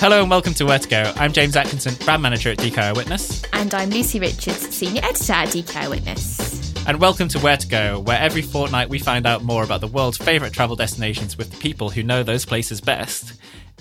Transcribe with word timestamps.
Hello 0.00 0.20
and 0.20 0.30
welcome 0.30 0.54
to 0.54 0.64
Where 0.64 0.78
to 0.78 0.88
Go. 0.88 1.12
I'm 1.16 1.32
James 1.32 1.56
Atkinson, 1.56 1.92
brand 2.04 2.22
manager 2.22 2.50
at 2.50 2.58
DK 2.58 2.78
Eyewitness. 2.78 3.42
And 3.52 3.74
I'm 3.74 3.90
Lucy 3.90 4.20
Richards, 4.20 4.72
senior 4.72 5.02
editor 5.04 5.32
at 5.32 5.48
DK 5.48 5.74
Eyewitness. 5.74 6.86
And 6.86 7.00
welcome 7.00 7.26
to 7.30 7.40
Where 7.40 7.56
to 7.56 7.66
Go, 7.66 7.98
where 7.98 8.16
every 8.20 8.42
fortnight 8.42 8.88
we 8.88 9.00
find 9.00 9.26
out 9.26 9.42
more 9.42 9.64
about 9.64 9.80
the 9.80 9.88
world's 9.88 10.16
favourite 10.16 10.52
travel 10.52 10.76
destinations 10.76 11.36
with 11.36 11.50
the 11.50 11.56
people 11.56 11.90
who 11.90 12.04
know 12.04 12.22
those 12.22 12.44
places 12.44 12.80
best. 12.80 13.32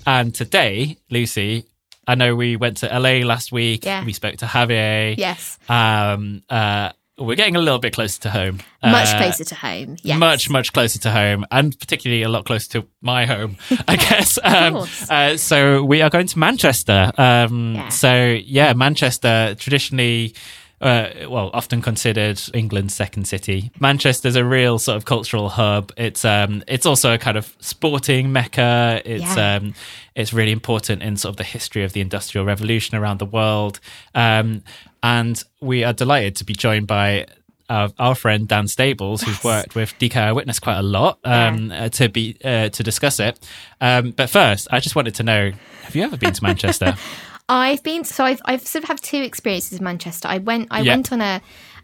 And 0.08 0.34
today, 0.34 0.98
Lucy, 1.12 1.66
I 2.08 2.16
know 2.16 2.36
we 2.36 2.56
went 2.56 2.78
to 2.78 2.88
LA 2.88 3.24
last 3.24 3.52
week. 3.52 3.86
Yeah. 3.86 4.04
We 4.04 4.14
spoke 4.14 4.38
to 4.38 4.46
Javier. 4.46 5.16
Yes. 5.16 5.60
Um, 5.70 6.42
uh, 6.50 6.94
we're 7.18 7.36
getting 7.36 7.56
a 7.56 7.60
little 7.62 7.80
bit 7.80 7.94
closer 7.94 8.20
to 8.22 8.30
home. 8.30 8.60
Much 8.84 9.08
Uh, 9.10 9.18
closer 9.18 9.44
to 9.44 9.56
home. 9.56 9.98
Yes. 10.04 10.20
Much, 10.20 10.50
much 10.50 10.72
closer 10.74 11.00
to 11.00 11.12
home, 11.12 11.46
and 11.52 11.78
particularly 11.80 12.24
a 12.24 12.30
lot 12.30 12.46
closer 12.46 12.70
to 12.82 12.88
my 13.02 13.26
home, 13.26 13.58
I 13.88 13.96
guess. 14.08 14.38
Um, 14.44 14.74
course. 14.76 15.10
uh, 15.10 15.38
so 15.38 15.84
we 15.84 16.02
are 16.02 16.10
going 16.10 16.28
to 16.28 16.40
Manchester. 16.40 17.12
Um, 17.18 17.76
Yeah. 17.76 17.90
So 17.90 18.40
yeah, 18.46 18.74
Manchester 18.74 19.56
traditionally. 19.60 20.34
Uh, 20.80 21.10
well, 21.28 21.50
often 21.56 21.82
considered 21.82 22.40
England's 22.54 22.94
second 22.94 23.26
city. 23.28 23.72
Manchester's 23.80 24.36
a 24.36 24.46
real 24.46 24.78
sort 24.78 24.96
of 24.96 25.06
cultural 25.06 25.50
hub. 25.50 25.92
It's 25.98 26.24
um, 26.24 26.64
it's 26.68 26.86
also 26.86 27.16
a 27.16 27.18
kind 27.18 27.36
of 27.36 27.56
sporting 27.60 28.32
mecca. 28.32 29.02
It's 29.04 29.36
Yeah. 29.36 29.56
um, 29.56 29.74
it's 30.14 30.34
really 30.34 30.52
important 30.52 31.02
in 31.02 31.18
sort 31.18 31.32
of 31.32 31.38
the 31.38 31.44
history 31.44 31.84
of 31.84 31.94
the 31.94 32.02
industrial 32.02 32.46
revolution 32.46 32.96
around 32.96 33.18
the 33.18 33.26
world. 33.26 33.80
Um, 34.14 34.62
and 35.04 35.42
we 35.62 35.84
are 35.84 35.94
delighted 35.94 36.36
to 36.38 36.44
be 36.46 36.54
joined 36.54 36.88
by 36.88 37.26
our, 37.70 37.90
our 38.00 38.16
friend 38.16 38.48
Dan 38.48 38.68
Stables, 38.68 39.22
who's 39.24 39.44
worked 39.44 39.76
with 39.76 39.98
DK 40.00 40.16
Eyewitness 40.16 40.60
quite 40.60 40.78
a 40.78 40.84
lot, 40.84 41.20
um, 41.26 41.72
uh, 41.72 41.90
to 41.90 42.10
be 42.10 42.38
uh, 42.44 42.70
to 42.70 42.84
discuss 42.84 43.20
it. 43.20 43.40
Um, 43.82 44.12
but 44.12 44.30
first, 44.30 44.68
I 44.72 44.80
just 44.80 44.96
wanted 44.96 45.16
to 45.16 45.24
know: 45.24 45.52
Have 45.84 45.96
you 45.96 46.04
ever 46.04 46.18
been 46.18 46.34
to 46.34 46.44
Manchester? 46.44 46.96
I've 47.50 47.82
been 47.84 48.04
so 48.04 48.26
I've 48.26 48.42
I've 48.46 48.66
sort 48.68 48.84
of 48.84 48.90
had 48.90 49.02
two 49.02 49.22
experiences 49.22 49.78
in 49.80 49.84
Manchester. 49.84 50.28
I 50.28 50.38
went 50.40 50.68
I 50.72 50.82
Yeah. 50.82 50.94
went 50.96 51.12
on 51.14 51.22
a 51.22 51.42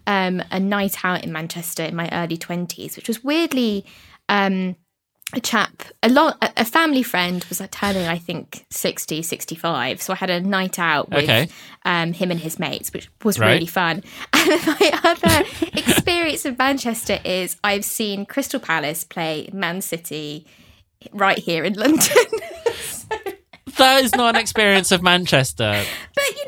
um 0.07 0.41
a 0.51 0.59
night 0.59 1.03
out 1.06 1.24
in 1.24 1.31
Manchester 1.31 1.84
in 1.84 1.95
my 1.95 2.09
early 2.12 2.38
twenties, 2.38 2.95
which 2.97 3.07
was 3.07 3.24
weirdly 3.24 3.85
um 4.30 4.75
a 5.35 5.39
chap 5.39 5.83
a 6.03 6.09
lot 6.09 6.38
a 6.57 6.63
family 6.66 7.03
friend 7.03 7.44
was 7.49 7.61
turning 7.71 8.05
I 8.07 8.17
think 8.17 8.66
60 8.69 9.21
65 9.21 10.01
so 10.01 10.13
I 10.13 10.16
had 10.16 10.29
a 10.29 10.39
night 10.41 10.77
out 10.79 11.09
with 11.09 11.23
Okay. 11.23 11.49
um 11.85 12.13
him 12.13 12.31
and 12.31 12.39
his 12.39 12.59
mates 12.59 12.94
which 12.94 13.09
was 13.23 13.39
Right. 13.39 13.53
really 13.53 13.66
fun 13.66 14.03
and 14.33 14.67
my 14.67 14.99
other 15.03 15.45
experience 15.73 16.45
of 16.45 16.57
Manchester 16.57 17.19
is 17.25 17.57
I've 17.63 17.85
seen 17.85 18.25
Crystal 18.25 18.59
Palace 18.59 19.03
play 19.03 19.49
Man 19.53 19.81
City 19.81 20.45
right 21.11 21.38
here 21.39 21.63
in 21.63 21.73
London 21.73 22.00
that 23.77 24.03
is 24.03 24.13
not 24.15 24.35
an 24.35 24.41
experience 24.41 24.91
of 24.91 25.01
Manchester. 25.01 25.83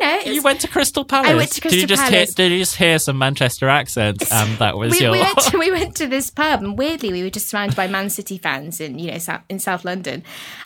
Know 0.06 0.32
You 0.32 0.42
went 0.42 0.62
to 0.62 0.68
Crystal 0.68 1.06
Palace. 1.06 1.36
went 1.36 1.52
to 1.52 1.62
did 1.62 1.74
you 1.74 1.88
just 1.88 2.04
Palace. 2.04 2.36
hear? 2.36 2.48
Did 2.48 2.52
you 2.54 2.60
just 2.60 2.76
hear 2.76 3.00
some 3.00 3.18
Manchester 3.18 3.70
accents? 3.70 4.32
And 4.32 4.50
um, 4.52 4.58
that 4.58 4.78
was 4.78 4.92
we, 4.92 5.00
your. 5.00 5.12
we, 5.12 5.20
went 5.20 5.38
to, 5.40 5.58
we 5.58 5.72
went 5.72 5.96
to 5.98 6.08
this 6.08 6.30
pub 6.30 6.62
and 6.62 6.78
weirdly 6.78 7.12
we 7.12 7.24
were 7.24 7.30
just 7.30 7.48
surrounded 7.48 7.76
by 7.76 7.88
Man 7.88 8.10
City 8.10 8.38
fans 8.38 8.80
in 8.80 9.00
you 9.00 9.12
know 9.12 9.18
South, 9.18 9.42
in 9.50 9.60
South 9.60 9.86
London, 9.86 10.24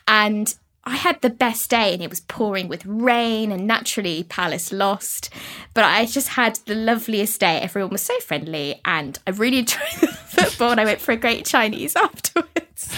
and 0.08 0.56
I 0.86 0.96
had 0.96 1.22
the 1.22 1.30
best 1.30 1.70
day 1.70 1.94
and 1.94 2.02
it 2.02 2.10
was 2.10 2.22
pouring 2.22 2.68
with 2.68 2.86
rain 2.86 3.52
and 3.52 3.68
naturally 3.68 4.24
Palace 4.24 4.72
lost, 4.72 5.30
but 5.74 5.84
I 5.84 6.06
just 6.06 6.30
had 6.30 6.56
the 6.66 6.74
loveliest 6.74 7.40
day. 7.40 7.60
Everyone 7.60 7.92
was 7.92 8.02
so 8.02 8.20
friendly 8.22 8.82
and 8.86 9.20
I 9.28 9.32
really 9.32 9.60
enjoyed 9.60 9.82
the 10.00 10.08
football 10.08 10.72
and 10.72 10.80
I 10.80 10.86
went 10.86 11.02
for 11.02 11.12
a 11.12 11.18
great 11.18 11.46
Chinese 11.46 11.96
afterwards. 11.96 12.96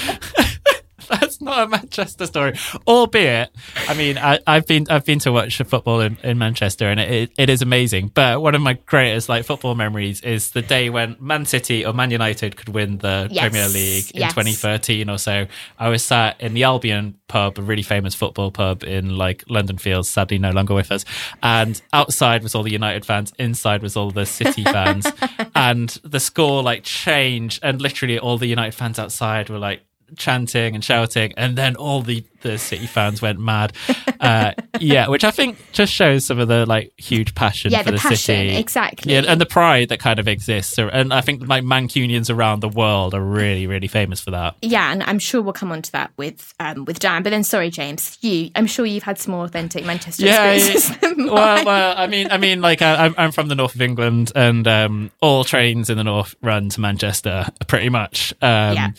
That's 1.10 1.42
not 1.42 1.68
a 1.68 1.70
Manchester 1.70 2.26
story, 2.26 2.54
albeit. 2.88 3.50
I 3.88 3.94
mean, 3.94 4.18
I, 4.18 4.40
I've 4.48 4.66
been 4.68 4.86
I've 4.90 5.06
been 5.06 5.20
to 5.20 5.32
watch 5.32 5.58
football 5.58 6.02
in, 6.02 6.18
in 6.24 6.38
Manchester, 6.38 6.88
and 6.88 7.00
it, 7.00 7.12
it, 7.12 7.32
it 7.38 7.50
is 7.50 7.62
amazing. 7.62 8.10
But 8.14 8.42
one 8.42 8.56
of 8.56 8.62
my 8.62 8.74
greatest 8.86 9.30
like 9.30 9.46
football 9.46 9.76
memories 9.76 10.22
is 10.22 10.52
the 10.52 10.62
day 10.62 10.90
when 10.90 11.16
Man 11.20 11.46
City 11.46 11.86
or 11.86 11.94
Man 11.94 12.12
United 12.12 12.56
could 12.56 12.70
win 12.70 12.98
the 13.00 13.28
Yes, 13.32 13.42
Premier 13.42 13.68
League 13.68 14.12
in 14.12 14.22
yes. 14.22 14.32
2013 14.34 15.10
or 15.10 15.18
so. 15.18 15.48
I 15.78 15.90
was 15.90 16.04
sat 16.04 16.40
in 16.42 16.54
the 16.54 16.64
Albion 16.64 17.18
pub, 17.28 17.58
a 17.58 17.62
really 17.62 17.84
famous 17.84 18.14
football 18.14 18.52
pub 18.52 18.84
in 18.84 19.18
like 19.18 19.44
London 19.50 19.78
Fields, 19.78 20.10
sadly 20.10 20.38
no 20.38 20.52
longer 20.52 20.74
with 20.74 20.92
us. 20.92 21.06
And 21.42 21.82
outside 21.94 22.44
was 22.44 22.56
all 22.56 22.64
the 22.64 22.72
United 22.72 23.06
fans, 23.06 23.34
inside 23.40 23.82
was 23.82 23.96
all 23.96 24.12
the 24.12 24.26
City 24.26 24.64
fans, 24.64 25.08
and 25.56 25.90
the 26.04 26.20
score 26.20 26.62
like 26.62 26.84
changed, 26.84 27.60
and 27.64 27.82
literally 27.82 28.20
all 28.20 28.38
the 28.38 28.48
United 28.48 28.76
fans 28.76 29.00
outside 29.00 29.50
were 29.50 29.60
like 29.60 29.82
chanting 30.18 30.76
and 30.76 30.84
shouting, 30.84 31.34
and 31.38 31.58
then 31.58 31.76
all 31.76 32.02
the 32.02 32.24
the 32.42 32.58
City 32.58 32.88
fans 32.88 33.22
went 33.22 33.40
mad. 33.40 33.72
Uh, 34.20 34.54
yeah, 34.80 35.08
which 35.10 35.24
I 35.24 35.30
think 35.32 35.58
just 35.74 35.94
shows 35.94 36.26
some 36.26 36.40
of 36.40 36.48
the 36.48 36.66
like 36.66 36.92
huge 36.98 37.36
passion 37.36 37.72
Yeah, 37.72 37.80
for 37.84 37.92
the 37.92 37.92
the, 37.92 37.98
passion, 37.98 38.18
city, 38.18 38.56
exactly. 38.56 39.14
Yeah, 39.14 39.24
and 39.28 39.40
the 39.40 39.46
pride 39.46 39.90
that 39.90 40.00
kind 40.00 40.20
of 40.20 40.28
exists. 40.28 40.78
And 40.80 41.14
I 41.14 41.22
think 41.22 41.48
like 41.48 41.64
Mancunians 41.64 42.34
around 42.34 42.62
the 42.62 42.70
world 42.70 43.14
are 43.14 43.22
really, 43.22 43.68
really 43.68 43.88
famous 43.88 44.22
for 44.22 44.32
that. 44.32 44.56
Yeah, 44.64 44.92
and 44.92 45.04
I'm 45.04 45.20
sure 45.20 45.42
we'll 45.42 45.54
come 45.54 45.72
on 45.72 45.84
to 45.84 45.92
that 45.92 46.12
with 46.18 46.54
um, 46.60 46.86
with 46.86 46.98
Dan. 47.00 47.22
But 47.24 47.30
then, 47.30 47.44
sorry, 47.44 47.70
James, 47.70 48.18
you. 48.22 48.50
I'm 48.56 48.66
sure 48.68 48.86
you've 48.86 49.04
had 49.04 49.20
some 49.20 49.34
more 49.34 49.46
authentic 49.46 49.86
Manchester 49.86 50.26
experiences. 50.26 50.98
than 51.02 51.28
well, 51.28 51.64
well, 51.66 51.94
I 51.98 52.08
mean, 52.08 52.32
I 52.32 52.38
mean, 52.38 52.62
like 52.62 52.82
I, 52.82 53.06
I'm, 53.06 53.16
I'm 53.18 53.32
from 53.32 53.50
the 53.50 53.56
north 53.56 53.76
of 53.76 53.82
England, 53.82 54.32
and 54.36 54.68
um, 54.68 55.12
all 55.22 55.44
trains 55.44 55.90
in 55.92 55.98
the 55.98 56.04
north 56.04 56.34
run 56.42 56.70
to 56.70 56.82
Manchester, 56.82 57.46
pretty 57.68 57.90
much. 57.90 58.34
Um, 58.42 58.74
Yeah. 58.74 58.90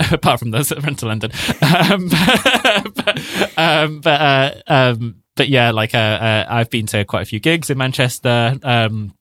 Apart 0.12 0.40
from 0.40 0.50
those 0.50 0.68
that 0.70 0.82
run 0.82 0.94
to 0.96 1.06
London, 1.06 1.30
um, 1.62 2.08
but, 2.94 3.58
um, 3.58 4.00
but, 4.00 4.20
uh, 4.20 4.54
um, 4.66 5.16
but 5.36 5.48
yeah, 5.48 5.70
like 5.70 5.94
uh, 5.94 5.98
uh, 5.98 6.46
I've 6.48 6.70
been 6.70 6.86
to 6.86 7.04
quite 7.04 7.22
a 7.22 7.26
few 7.26 7.40
gigs 7.40 7.70
in 7.70 7.78
Manchester. 7.78 8.58
Um, 8.62 9.14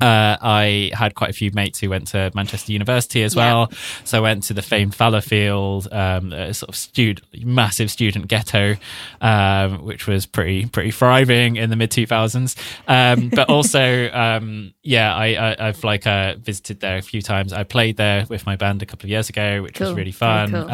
Uh, 0.00 0.36
I 0.40 0.90
had 0.94 1.14
quite 1.14 1.30
a 1.30 1.32
few 1.32 1.50
mates 1.52 1.80
who 1.80 1.88
went 1.90 2.08
to 2.08 2.30
Manchester 2.34 2.72
University 2.72 3.22
as 3.22 3.34
well. 3.34 3.70
So 4.04 4.18
I 4.18 4.20
went 4.20 4.42
to 4.44 4.54
the 4.54 4.62
famed 4.62 4.94
Fallowfield, 4.94 5.92
um, 5.92 6.32
a 6.32 6.52
sort 6.54 6.68
of 6.68 6.76
student, 6.76 7.26
massive 7.44 7.90
student 7.90 8.28
ghetto, 8.28 8.76
um, 9.20 9.84
which 9.84 10.06
was 10.06 10.26
pretty 10.26 10.66
pretty 10.66 10.90
thriving 10.90 11.56
in 11.56 11.70
the 11.70 11.76
mid 11.76 11.90
two 11.90 12.06
thousands. 12.06 12.56
Um, 12.88 13.28
but 13.34 13.48
also, 13.48 14.10
um, 14.12 14.74
yeah, 14.82 15.14
I, 15.14 15.54
I 15.58 15.66
have 15.66 15.82
like 15.84 16.06
uh, 16.06 16.34
visited 16.36 16.80
there 16.80 16.96
a 16.98 17.02
few 17.02 17.22
times. 17.22 17.52
I 17.52 17.64
played 17.64 17.96
there 17.96 18.26
with 18.28 18.46
my 18.46 18.56
band 18.56 18.82
a 18.82 18.86
couple 18.86 19.06
of 19.06 19.10
years 19.10 19.28
ago, 19.28 19.62
which 19.62 19.74
Cool. 19.76 19.88
was 19.88 19.96
really 19.96 20.12
fun. 20.12 20.50
cool. 20.52 20.70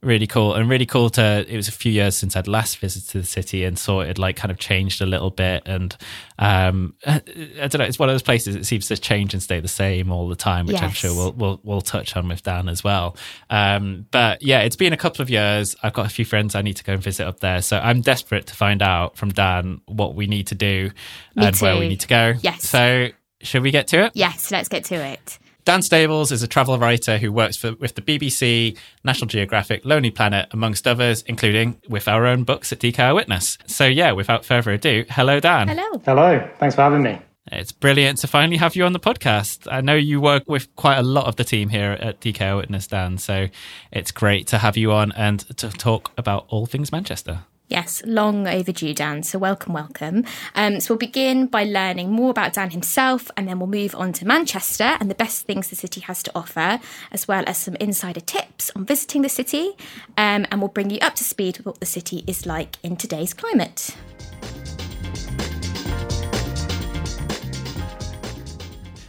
Really 0.00 0.26
cool 0.28 0.54
and 0.54 0.70
really 0.70 0.86
cool 0.86 1.10
to 1.10 1.44
it 1.48 1.56
was 1.56 1.66
a 1.66 1.72
few 1.72 1.90
years 1.90 2.14
since 2.14 2.36
i'd 2.36 2.46
last 2.46 2.78
visited 2.78 3.22
the 3.22 3.26
city 3.26 3.64
and 3.64 3.76
saw 3.76 4.00
it 4.00 4.06
had 4.06 4.18
like 4.18 4.36
kind 4.36 4.52
of 4.52 4.58
changed 4.58 5.02
a 5.02 5.06
little 5.06 5.30
bit 5.30 5.64
and 5.66 5.96
um 6.38 6.94
i 7.06 7.20
don't 7.58 7.78
know 7.78 7.84
it's 7.84 7.98
one 7.98 8.08
of 8.08 8.12
those 8.12 8.22
places 8.22 8.54
it 8.54 8.64
seems 8.64 8.86
to 8.86 8.96
change 8.96 9.34
and 9.34 9.42
stay 9.42 9.58
the 9.58 9.66
same 9.66 10.12
all 10.12 10.28
the 10.28 10.36
time 10.36 10.66
which 10.66 10.80
i'm 10.80 10.90
sure 10.90 11.12
we'll, 11.12 11.32
we'll 11.32 11.60
we'll 11.64 11.80
touch 11.80 12.16
on 12.16 12.28
with 12.28 12.44
dan 12.44 12.68
as 12.68 12.84
well. 12.84 13.16
Um 13.50 14.06
but 14.12 14.40
yeah 14.40 14.60
it's 14.60 14.76
been 14.76 14.92
a 14.92 14.96
couple 14.96 15.20
of 15.22 15.30
years. 15.30 15.74
I've 15.82 15.94
got 15.94 16.06
a 16.06 16.10
few 16.10 16.24
friends 16.24 16.54
i 16.54 16.62
need 16.62 16.76
to 16.76 16.84
go 16.84 16.92
and 16.92 17.02
visit 17.02 17.26
up 17.26 17.40
there 17.40 17.60
so 17.60 17.78
i'm 17.78 18.00
desperate 18.00 18.46
to 18.46 18.54
find 18.54 18.82
out 18.82 19.16
from 19.16 19.30
dan 19.30 19.80
what 19.86 20.14
we 20.14 20.28
need 20.28 20.46
to 20.48 20.54
do 20.54 20.90
Me 21.34 21.46
and 21.46 21.56
where 21.56 21.76
we 21.76 21.88
need 21.88 22.00
to 22.00 22.08
go. 22.08 22.34
Yes. 22.40 22.62
so 22.68 23.08
should 23.40 23.62
we 23.62 23.70
get 23.70 23.88
to 23.88 24.04
it? 24.04 24.12
Yes, 24.14 24.50
let's 24.50 24.68
get 24.68 24.84
to 24.86 24.94
it. 24.94 25.38
Dan 25.68 25.82
Stables 25.82 26.32
is 26.32 26.42
a 26.42 26.48
travel 26.48 26.78
writer 26.78 27.18
who 27.18 27.30
works 27.30 27.58
for, 27.58 27.74
with 27.74 27.94
the 27.94 28.00
BBC, 28.00 28.74
National 29.04 29.28
Geographic, 29.28 29.84
Lonely 29.84 30.10
Planet, 30.10 30.48
amongst 30.50 30.88
others, 30.88 31.22
including 31.26 31.78
with 31.90 32.08
our 32.08 32.24
own 32.24 32.44
books 32.44 32.72
at 32.72 32.78
DK 32.78 32.98
Eyewitness. 32.98 33.58
So, 33.66 33.84
yeah, 33.84 34.12
without 34.12 34.46
further 34.46 34.70
ado, 34.70 35.04
hello, 35.10 35.40
Dan. 35.40 35.68
Hello. 35.68 36.00
Hello, 36.06 36.50
thanks 36.58 36.74
for 36.74 36.80
having 36.80 37.02
me. 37.02 37.18
It's 37.52 37.70
brilliant 37.70 38.16
to 38.20 38.26
finally 38.26 38.56
have 38.56 38.76
you 38.76 38.86
on 38.86 38.94
the 38.94 38.98
podcast. 38.98 39.70
I 39.70 39.82
know 39.82 39.94
you 39.94 40.22
work 40.22 40.44
with 40.46 40.74
quite 40.74 40.96
a 40.96 41.02
lot 41.02 41.26
of 41.26 41.36
the 41.36 41.44
team 41.44 41.68
here 41.68 41.98
at 42.00 42.18
DK 42.18 42.40
Eyewitness, 42.40 42.86
Dan. 42.86 43.18
So, 43.18 43.48
it's 43.92 44.10
great 44.10 44.46
to 44.46 44.56
have 44.56 44.78
you 44.78 44.92
on 44.92 45.12
and 45.12 45.40
to 45.58 45.68
talk 45.68 46.12
about 46.16 46.46
all 46.48 46.64
things 46.64 46.90
Manchester. 46.90 47.40
Yes, 47.68 48.02
long 48.06 48.48
overdue, 48.48 48.94
Dan. 48.94 49.22
So 49.22 49.38
welcome, 49.38 49.74
welcome. 49.74 50.24
Um, 50.54 50.80
so 50.80 50.94
we'll 50.94 50.98
begin 50.98 51.46
by 51.46 51.64
learning 51.64 52.10
more 52.10 52.30
about 52.30 52.54
Dan 52.54 52.70
himself, 52.70 53.30
and 53.36 53.46
then 53.46 53.58
we'll 53.58 53.68
move 53.68 53.94
on 53.94 54.14
to 54.14 54.26
Manchester 54.26 54.96
and 54.98 55.10
the 55.10 55.14
best 55.14 55.44
things 55.44 55.68
the 55.68 55.76
city 55.76 56.00
has 56.00 56.22
to 56.22 56.32
offer, 56.34 56.80
as 57.12 57.28
well 57.28 57.44
as 57.46 57.58
some 57.58 57.74
insider 57.76 58.20
tips 58.20 58.70
on 58.74 58.86
visiting 58.86 59.20
the 59.20 59.28
city. 59.28 59.72
Um, 60.16 60.46
and 60.50 60.62
we'll 60.62 60.68
bring 60.68 60.88
you 60.88 60.98
up 61.00 61.14
to 61.16 61.24
speed 61.24 61.58
with 61.58 61.66
what 61.66 61.80
the 61.80 61.86
city 61.86 62.24
is 62.26 62.46
like 62.46 62.78
in 62.82 62.96
today's 62.96 63.34
climate. 63.34 63.94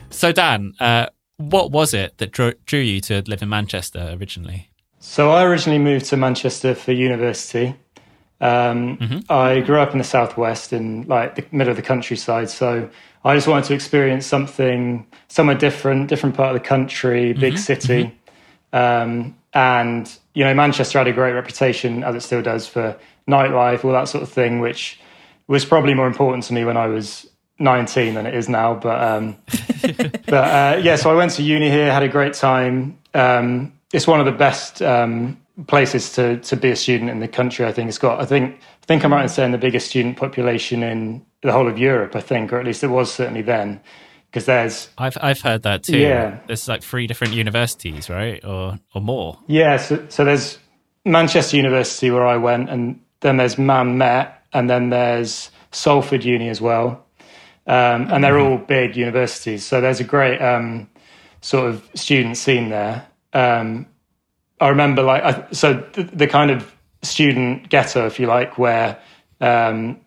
So, 0.09 0.33
Dan, 0.33 0.73
uh, 0.81 1.05
what 1.37 1.71
was 1.71 1.93
it 1.93 2.17
that 2.17 2.33
drew, 2.33 2.51
drew 2.65 2.81
you 2.81 2.99
to 3.01 3.23
live 3.25 3.41
in 3.41 3.47
Manchester 3.47 4.17
originally? 4.19 4.69
So 4.99 5.31
I 5.31 5.45
originally 5.45 5.79
moved 5.79 6.07
to 6.07 6.17
Manchester 6.17 6.75
for 6.75 6.91
university. 6.91 7.73
Um, 8.41 9.23
I 9.29 9.59
grew 9.59 9.79
up 9.79 9.91
in 9.91 9.97
the 9.97 10.03
southwest, 10.03 10.71
in 10.71 11.07
like 11.07 11.35
the 11.35 11.45
middle 11.51 11.71
of 11.71 11.77
the 11.77 11.83
countryside. 11.83 12.49
So 12.49 12.89
I 13.23 13.35
just 13.35 13.47
wanted 13.47 13.65
to 13.65 13.73
experience 13.73 14.25
something 14.25 15.05
somewhere 15.27 15.57
different, 15.57 16.07
different 16.07 16.35
part 16.35 16.55
of 16.55 16.61
the 16.61 16.67
country, 16.67 17.33
big 17.33 17.57
city. 17.57 18.17
Um, 18.71 19.35
and 19.53 20.09
you 20.33 20.43
know, 20.43 20.53
Manchester 20.53 20.99
had 20.99 21.07
a 21.07 21.13
great 21.13 21.33
reputation, 21.33 22.03
as 22.03 22.15
it 22.15 22.21
still 22.21 22.41
does, 22.41 22.67
for 22.67 22.97
nightlife, 23.27 23.83
all 23.83 23.91
that 23.91 24.07
sort 24.07 24.23
of 24.23 24.29
thing, 24.29 24.59
which 24.59 24.99
was 25.47 25.65
probably 25.65 25.93
more 25.93 26.07
important 26.07 26.43
to 26.45 26.53
me 26.53 26.63
when 26.63 26.77
I 26.77 26.87
was 26.87 27.27
19 27.57 28.13
than 28.13 28.25
it 28.25 28.35
is 28.35 28.47
now. 28.47 28.75
But 28.75 29.03
um, 29.03 29.37
but 30.27 30.33
uh, 30.33 30.81
yeah, 30.81 30.95
so 30.95 31.11
I 31.11 31.15
went 31.15 31.31
to 31.33 31.43
uni 31.43 31.69
here, 31.69 31.91
had 31.91 32.03
a 32.03 32.07
great 32.07 32.33
time. 32.33 32.97
Um, 33.13 33.73
it's 33.91 34.07
one 34.07 34.19
of 34.19 34.25
the 34.25 34.31
best 34.31 34.81
um, 34.81 35.38
places 35.67 36.13
to 36.13 36.37
to 36.37 36.55
be 36.55 36.71
a 36.71 36.75
student 36.75 37.09
in 37.09 37.19
the 37.19 37.27
country. 37.27 37.65
I 37.65 37.71
think 37.71 37.89
it's 37.89 37.97
got. 37.97 38.19
I 38.19 38.25
think 38.25 38.55
I 38.55 38.85
think 38.85 39.03
I'm 39.03 39.13
right 39.13 39.23
in 39.23 39.29
saying 39.29 39.51
the 39.51 39.57
biggest 39.57 39.89
student 39.89 40.17
population 40.17 40.83
in 40.83 41.25
the 41.41 41.51
whole 41.51 41.67
of 41.67 41.77
Europe. 41.77 42.15
I 42.15 42.21
think, 42.21 42.51
or 42.53 42.59
at 42.59 42.65
least 42.65 42.83
it 42.83 42.87
was 42.87 43.11
certainly 43.13 43.41
then, 43.41 43.81
because 44.29 44.45
there's 44.45 44.89
I've 44.97 45.17
I've 45.21 45.41
heard 45.41 45.63
that 45.63 45.83
too. 45.83 45.97
Yeah. 45.97 46.39
There's 46.47 46.67
like 46.67 46.83
three 46.83 47.07
different 47.07 47.33
universities, 47.33 48.09
right, 48.09 48.43
or 48.43 48.79
or 48.93 49.01
more. 49.01 49.39
yeah. 49.47 49.77
So, 49.77 50.05
so 50.09 50.25
there's 50.25 50.59
Manchester 51.05 51.57
University 51.57 52.11
where 52.11 52.25
I 52.25 52.37
went, 52.37 52.69
and 52.69 53.01
then 53.21 53.37
there's 53.37 53.57
Man 53.57 53.97
Met, 53.97 54.43
and 54.53 54.69
then 54.69 54.89
there's 54.89 55.51
Salford 55.71 56.23
Uni 56.23 56.49
as 56.49 56.61
well. 56.61 57.05
Um, 57.67 58.07
and 58.11 58.23
they're 58.23 58.39
all 58.39 58.57
big 58.57 58.95
universities. 58.95 59.63
So 59.63 59.79
there's 59.79 59.99
a 59.99 60.03
great 60.03 60.41
um, 60.41 60.89
sort 61.41 61.69
of 61.69 61.87
student 61.93 62.35
scene 62.35 62.69
there. 62.69 63.05
Um, 63.33 63.85
I 64.59 64.69
remember, 64.69 65.03
like, 65.03 65.23
I, 65.23 65.51
so 65.51 65.73
the, 65.93 66.03
the 66.03 66.27
kind 66.27 66.51
of 66.51 66.73
student 67.01 67.69
ghetto, 67.69 68.05
if 68.05 68.19
you 68.19 68.27
like, 68.27 68.57
where 68.57 68.99
um, 69.41 69.99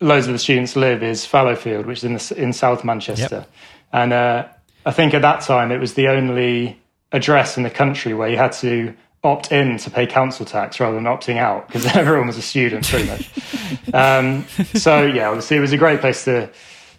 loads 0.00 0.26
of 0.26 0.32
the 0.32 0.38
students 0.38 0.76
live 0.76 1.02
is 1.02 1.24
Fallowfield, 1.26 1.86
which 1.86 1.98
is 1.98 2.04
in, 2.04 2.14
the, 2.14 2.34
in 2.36 2.52
South 2.52 2.84
Manchester. 2.84 3.46
And 3.92 4.12
uh, 4.12 4.48
I 4.84 4.90
think 4.90 5.14
at 5.14 5.22
that 5.22 5.40
time 5.40 5.72
it 5.72 5.78
was 5.78 5.94
the 5.94 6.08
only 6.08 6.80
address 7.12 7.56
in 7.56 7.62
the 7.62 7.70
country 7.70 8.14
where 8.14 8.28
you 8.28 8.36
had 8.36 8.52
to 8.52 8.94
opt 9.24 9.50
in 9.50 9.78
to 9.78 9.90
pay 9.90 10.06
council 10.06 10.46
tax 10.46 10.78
rather 10.78 10.94
than 10.94 11.04
opting 11.04 11.38
out 11.38 11.66
because 11.66 11.84
everyone 11.96 12.26
was 12.26 12.36
a 12.36 12.42
student 12.42 12.86
pretty 12.86 13.06
much. 13.08 13.30
um, 13.94 14.46
so 14.74 15.04
yeah, 15.04 15.28
obviously 15.28 15.56
it 15.56 15.60
was 15.60 15.72
a 15.72 15.78
great 15.78 16.00
place 16.00 16.24
to 16.24 16.50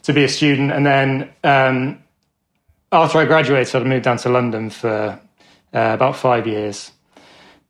to 0.04 0.14
be 0.14 0.24
a 0.24 0.30
student. 0.30 0.72
And 0.72 0.86
then 0.86 1.30
um, 1.44 2.04
after 2.92 3.20
I 3.20 3.26
graduated, 3.26 3.76
I 3.76 3.84
moved 3.84 4.06
down 4.06 4.18
to 4.18 4.30
London 4.30 4.70
for 4.70 5.20
uh, 5.74 5.92
about 5.94 6.16
five 6.16 6.48
years. 6.48 6.92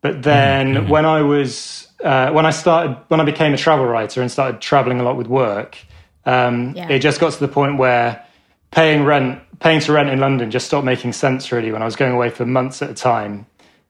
But 0.01 0.23
then 0.23 0.87
when 0.87 1.05
I 1.05 1.21
was 1.21 1.87
uh, 2.03 2.31
when 2.31 2.45
I 2.45 2.51
started 2.51 2.97
when 3.09 3.19
I 3.19 3.25
became 3.25 3.53
a 3.53 3.57
travel 3.57 3.85
writer 3.85 4.21
and 4.21 4.31
started 4.31 4.61
traveling 4.61 4.99
a 4.99 5.03
lot 5.03 5.17
with 5.17 5.27
work, 5.27 5.77
um, 6.25 6.73
Yeah. 6.75 6.89
it 6.89 6.99
just 6.99 7.19
got 7.19 7.33
to 7.33 7.39
the 7.39 7.47
point 7.49 7.77
where 7.77 8.23
paying 8.71 9.03
rent 9.03 9.39
paying 9.59 9.81
to 9.81 9.91
rent 9.91 10.09
in 10.09 10.19
London 10.19 10.49
just 10.51 10.67
stopped 10.67 10.85
making 10.85 11.11
sense 11.11 11.51
really 11.51 11.71
when 11.71 11.81
I 11.81 11.85
was 11.85 11.97
going 11.97 12.13
away 12.13 12.29
for 12.29 12.45
months 12.45 12.81
at 12.81 12.89
a 12.89 12.93
time. 12.93 13.45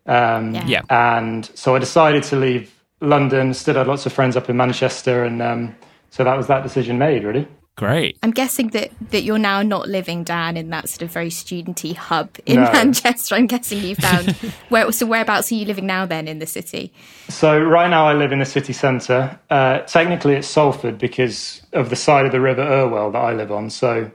Um, 0.08 0.56
Yeah. 0.56 0.64
Yeah. 0.66 0.82
and 0.90 1.50
so 1.54 1.76
I 1.76 1.80
decided 1.80 2.24
to 2.24 2.36
leave 2.36 2.74
London. 3.02 3.54
Still 3.54 3.76
had 3.76 3.86
lots 3.88 4.06
of 4.08 4.14
friends 4.14 4.36
up 4.36 4.50
in 4.50 4.58
Manchester, 4.58 5.24
and 5.24 5.42
um, 5.42 5.76
so 6.10 6.24
that 6.24 6.36
was 6.36 6.48
that 6.48 6.64
decision 6.64 6.98
made. 6.98 7.24
Really, 7.24 7.48
Great. 7.80 8.18
I'm 8.22 8.32
guessing 8.32 8.68
that, 8.72 8.92
that 9.12 9.22
you're 9.24 9.38
now 9.38 9.62
not 9.62 9.88
living 9.88 10.26
down 10.26 10.58
in 10.58 10.70
that 10.72 10.90
sort 10.90 11.02
of 11.04 11.12
very 11.12 11.30
studenty 11.30 11.96
hub 11.96 12.30
in 12.46 12.58
No. 12.58 12.70
Manchester. 12.74 13.36
I'm 13.36 13.48
guessing 13.48 13.82
you 13.82 13.96
found 13.96 14.32
where. 14.70 14.92
So 14.92 15.06
whereabouts 15.06 15.50
are 15.50 15.56
you 15.56 15.64
living 15.66 15.86
now 15.86 16.06
then 16.06 16.28
in 16.28 16.40
the 16.40 16.46
city? 16.46 16.92
So 17.30 17.58
right 17.58 17.90
now 17.90 18.06
I 18.06 18.14
live 18.16 18.34
in 18.34 18.40
the 18.40 18.46
city 18.46 18.74
centre. 18.74 19.40
Uh, 19.50 19.80
technically, 19.84 20.34
it's 20.34 20.46
Salford 20.50 20.98
because 20.98 21.62
of 21.72 21.90
the 21.90 21.96
side 21.96 22.26
of 22.26 22.34
the 22.34 22.42
River 22.42 22.64
Irwell 22.64 23.12
that 23.12 23.20
I 23.20 23.32
live 23.32 23.50
on. 23.50 23.70
So 23.70 24.12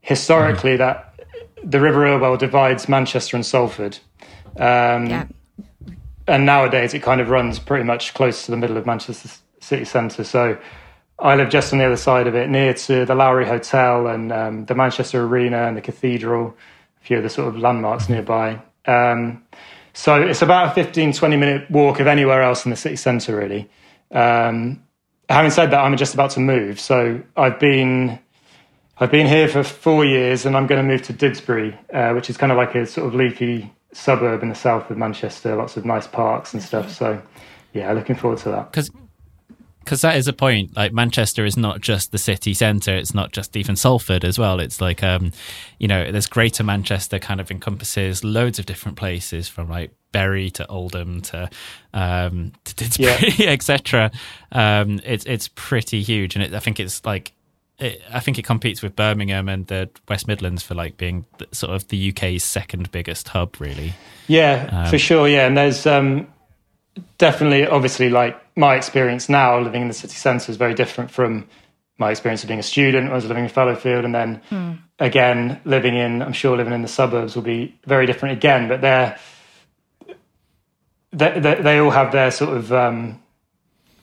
historically, 0.00 0.76
that 0.76 1.20
the 1.64 1.80
River 1.80 2.06
Irwell 2.06 2.36
divides 2.36 2.88
Manchester 2.88 3.36
and 3.36 3.44
Salford, 3.44 3.98
um, 4.58 5.06
Yeah. 5.06 5.24
and 6.28 6.46
nowadays 6.46 6.94
it 6.94 7.02
kind 7.02 7.20
of 7.20 7.30
runs 7.30 7.58
pretty 7.58 7.82
much 7.82 8.14
close 8.14 8.44
to 8.44 8.52
the 8.52 8.56
middle 8.56 8.76
of 8.76 8.86
Manchester 8.86 9.28
city 9.60 9.84
centre. 9.84 10.22
So 10.22 10.56
I 11.20 11.34
live 11.34 11.48
just 11.48 11.72
on 11.72 11.78
the 11.80 11.84
other 11.84 11.96
side 11.96 12.26
of 12.26 12.34
it, 12.36 12.48
near 12.48 12.74
to 12.74 13.04
the 13.04 13.14
Lowry 13.14 13.46
Hotel 13.46 14.06
and 14.06 14.32
um, 14.32 14.64
the 14.66 14.74
Manchester 14.74 15.24
Arena 15.24 15.66
and 15.66 15.76
the 15.76 15.80
Cathedral, 15.80 16.56
a 17.00 17.04
few 17.04 17.16
of 17.16 17.24
the 17.24 17.28
sort 17.28 17.48
of 17.48 17.58
landmarks 17.58 18.08
nearby. 18.08 18.60
Um, 18.86 19.42
so 19.92 20.22
it's 20.22 20.42
about 20.42 20.70
a 20.70 20.74
15, 20.74 21.12
20 21.12 21.36
minute 21.36 21.70
walk 21.70 21.98
of 21.98 22.06
anywhere 22.06 22.42
else 22.42 22.64
in 22.64 22.70
the 22.70 22.76
city 22.76 22.94
centre, 22.94 23.36
really. 23.36 23.68
Um, 24.12 24.84
having 25.28 25.50
said 25.50 25.72
that, 25.72 25.80
I'm 25.80 25.96
just 25.96 26.14
about 26.14 26.30
to 26.32 26.40
move. 26.40 26.80
So 26.80 27.22
I've 27.36 27.58
been. 27.58 28.18
I've 29.00 29.12
been 29.12 29.28
here 29.28 29.46
for 29.46 29.62
four 29.62 30.04
years, 30.04 30.44
and 30.44 30.56
I'm 30.56 30.66
going 30.66 30.84
to 30.84 30.86
move 30.86 31.02
to 31.02 31.12
Didsbury, 31.12 31.78
uh, 31.94 32.14
which 32.14 32.28
is 32.28 32.36
kind 32.36 32.50
of 32.50 32.58
like 32.58 32.74
a 32.74 32.84
sort 32.84 33.06
of 33.06 33.14
leafy 33.14 33.72
suburb 33.92 34.42
in 34.42 34.48
the 34.48 34.56
south 34.56 34.90
of 34.90 34.98
Manchester. 34.98 35.54
Lots 35.54 35.76
of 35.76 35.84
nice 35.84 36.08
parks 36.08 36.52
and 36.52 36.60
stuff. 36.60 36.90
So, 36.90 37.22
yeah, 37.72 37.92
looking 37.92 38.16
forward 38.16 38.40
to 38.40 38.48
that. 38.50 38.72
because 38.72 38.90
because 39.88 40.02
that 40.02 40.16
is 40.16 40.28
a 40.28 40.34
point 40.34 40.76
like 40.76 40.92
manchester 40.92 41.46
is 41.46 41.56
not 41.56 41.80
just 41.80 42.12
the 42.12 42.18
city 42.18 42.52
centre 42.52 42.94
it's 42.94 43.14
not 43.14 43.32
just 43.32 43.56
even 43.56 43.74
salford 43.74 44.22
as 44.22 44.38
well 44.38 44.60
it's 44.60 44.82
like 44.82 45.02
um 45.02 45.32
you 45.78 45.88
know 45.88 46.12
there's 46.12 46.26
greater 46.26 46.62
manchester 46.62 47.18
kind 47.18 47.40
of 47.40 47.50
encompasses 47.50 48.22
loads 48.22 48.58
of 48.58 48.66
different 48.66 48.98
places 48.98 49.48
from 49.48 49.68
like 49.70 49.90
Bury 50.10 50.50
to 50.52 50.66
Oldham 50.68 51.20
to 51.20 51.50
um 51.92 52.52
to 52.64 52.74
Didsbury, 52.74 53.46
etc. 53.46 54.10
Um, 54.50 55.00
it's 55.04 55.26
it's 55.26 55.48
pretty 55.48 56.02
huge, 56.02 56.34
and 56.34 56.42
it, 56.42 56.54
I 56.54 56.60
think 56.60 56.80
it's 56.80 57.04
like 57.04 57.32
it, 57.78 58.00
I 58.12 58.20
think 58.20 58.38
it 58.38 58.44
competes 58.44 58.82
with 58.82 58.96
Birmingham 58.96 59.48
and 59.48 59.66
the 59.66 59.90
West 60.08 60.26
Midlands 60.26 60.62
for 60.62 60.74
like 60.74 60.96
being 60.96 61.26
the, 61.38 61.46
sort 61.52 61.74
of 61.74 61.88
the 61.88 62.10
UK's 62.10 62.42
second 62.42 62.90
biggest 62.90 63.28
hub, 63.28 63.60
really. 63.60 63.94
Yeah, 64.26 64.88
for 64.88 64.98
sure. 64.98 65.28
Yeah, 65.28 65.46
and 65.46 65.56
there's 65.56 65.86
um, 65.86 66.26
definitely, 67.18 67.66
obviously, 67.66 68.08
like 68.08 68.40
my 68.58 68.74
experience 68.74 69.28
now 69.28 69.60
living 69.60 69.82
in 69.82 69.88
the 69.88 69.94
city 69.94 70.14
centre 70.14 70.50
is 70.50 70.56
very 70.56 70.74
different 70.74 71.12
from 71.12 71.46
my 71.96 72.10
experience 72.10 72.42
of 72.42 72.48
being 72.48 72.60
a 72.60 72.64
student 72.64 73.04
when 73.04 73.12
I 73.12 73.14
was 73.14 73.24
living 73.24 73.44
in 73.44 73.50
Fallowfield, 73.50 74.04
and 74.04 74.14
then 74.14 74.42
mm. 74.50 74.78
again 74.98 75.60
living 75.64 75.96
in, 75.96 76.22
I'm 76.22 76.32
sure 76.32 76.56
living 76.56 76.72
in 76.72 76.82
the 76.82 76.88
suburbs 76.88 77.36
will 77.36 77.44
be 77.44 77.78
very 77.86 78.06
different 78.06 78.36
again. 78.36 78.68
But 78.68 78.80
they're 78.80 79.18
they, 81.12 81.38
they, 81.40 81.54
they 81.62 81.78
all 81.78 81.90
have 81.90 82.12
their 82.12 82.30
sort 82.30 82.56
of 82.56 82.72
um, 82.72 83.22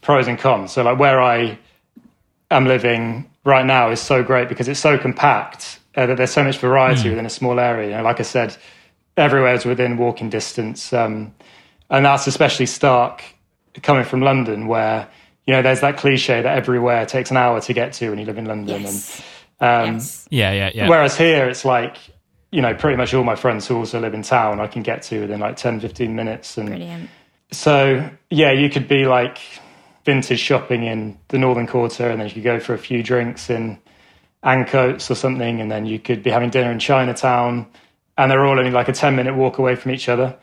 pros 0.02 0.28
and 0.28 0.40
cons. 0.40 0.72
So 0.72 0.84
like 0.84 0.98
where 0.98 1.22
I 1.22 1.60
am 2.50 2.66
living 2.66 3.30
right 3.44 3.66
now 3.66 3.92
is 3.92 4.00
so 4.00 4.24
great 4.24 4.50
because 4.50 4.68
it's 4.68 4.80
so 4.80 4.98
compact 4.98 5.80
uh, 5.96 6.06
that 6.06 6.18
there's 6.18 6.32
so 6.32 6.44
much 6.44 6.58
variety 6.58 7.08
mm. 7.08 7.10
within 7.12 7.26
a 7.26 7.30
small 7.30 7.60
area. 7.60 7.90
You 7.90 7.98
know, 7.98 8.04
like 8.04 8.22
I 8.22 8.24
said, 8.24 8.56
everywhere 9.18 9.54
is 9.54 9.66
within 9.66 9.98
walking 9.98 10.30
distance, 10.30 10.94
um, 10.94 11.36
and 11.90 12.06
that's 12.06 12.26
especially 12.26 12.68
stark 12.68 13.35
coming 13.82 14.04
from 14.04 14.22
London, 14.22 14.68
where 14.68 15.10
you 15.46 15.54
know 15.54 15.62
there's 15.62 15.82
that 15.82 15.98
cliche 15.98 16.42
that 16.42 16.58
everywhere 16.58 17.06
takes 17.06 17.32
an 17.32 17.38
hour 17.38 17.62
to 17.62 17.74
get 17.74 17.94
to 17.94 18.10
when 18.10 18.20
you 18.20 18.26
live 18.26 18.38
in 18.38 18.46
London, 18.46 18.82
yes. 18.82 19.24
and 19.60 19.90
um, 19.90 19.94
yes. 19.96 20.28
yeah, 20.30 20.52
yeah, 20.52 20.72
yeah. 20.74 20.90
Whereas 20.90 21.18
here, 21.18 21.48
it's 21.48 21.66
like 21.66 21.98
you 22.52 22.62
know 22.62 22.74
pretty 22.74 22.98
much 22.98 23.14
all 23.14 23.24
my 23.24 23.36
friends 23.36 23.68
who 23.68 23.78
also 23.78 24.00
live 24.00 24.14
in 24.14 24.22
town, 24.22 24.60
I 24.60 24.68
can 24.68 24.84
get 24.84 25.04
to 25.04 25.22
within 25.22 25.40
like 25.40 25.58
10, 25.58 25.80
15 25.80 26.16
minutes, 26.16 26.58
and 26.58 26.70
Brilliant. 26.70 27.10
so 27.52 28.10
yeah, 28.30 28.52
you 28.52 28.70
could 28.70 28.88
be 28.88 29.06
like 29.06 29.40
vintage 30.06 30.40
shopping 30.40 30.84
in 30.84 31.18
the 31.30 31.38
Northern 31.38 31.68
Quarter, 31.68 32.10
and 32.10 32.20
then 32.20 32.28
you 32.28 32.34
could 32.34 32.44
go 32.44 32.60
for 32.60 32.74
a 32.74 32.78
few 32.78 33.04
drinks 33.04 33.50
in 33.50 33.80
Ancoats 34.44 35.10
or 35.10 35.16
something, 35.16 35.60
and 35.60 35.72
then 35.72 35.86
you 35.86 36.00
could 36.00 36.22
be 36.22 36.30
having 36.30 36.52
dinner 36.52 36.72
in 36.72 36.80
Chinatown, 36.80 37.66
and 38.18 38.32
they're 38.32 38.46
all 38.46 38.58
only 38.58 38.72
like 38.72 38.88
a 38.88 38.94
10 38.94 39.16
minute 39.16 39.36
walk 39.36 39.58
away 39.58 39.76
from 39.76 39.92
each 39.92 40.08
other. 40.08 40.38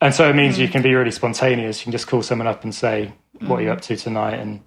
And 0.00 0.14
so 0.14 0.28
it 0.28 0.34
means 0.34 0.56
mm. 0.56 0.60
you 0.60 0.68
can 0.68 0.82
be 0.82 0.94
really 0.94 1.10
spontaneous. 1.10 1.80
You 1.80 1.84
can 1.84 1.92
just 1.92 2.06
call 2.06 2.22
someone 2.22 2.46
up 2.46 2.64
and 2.64 2.74
say, 2.74 3.12
What 3.40 3.58
are 3.58 3.62
you 3.62 3.68
mm. 3.68 3.72
up 3.72 3.80
to 3.82 3.96
tonight? 3.96 4.34
And 4.34 4.60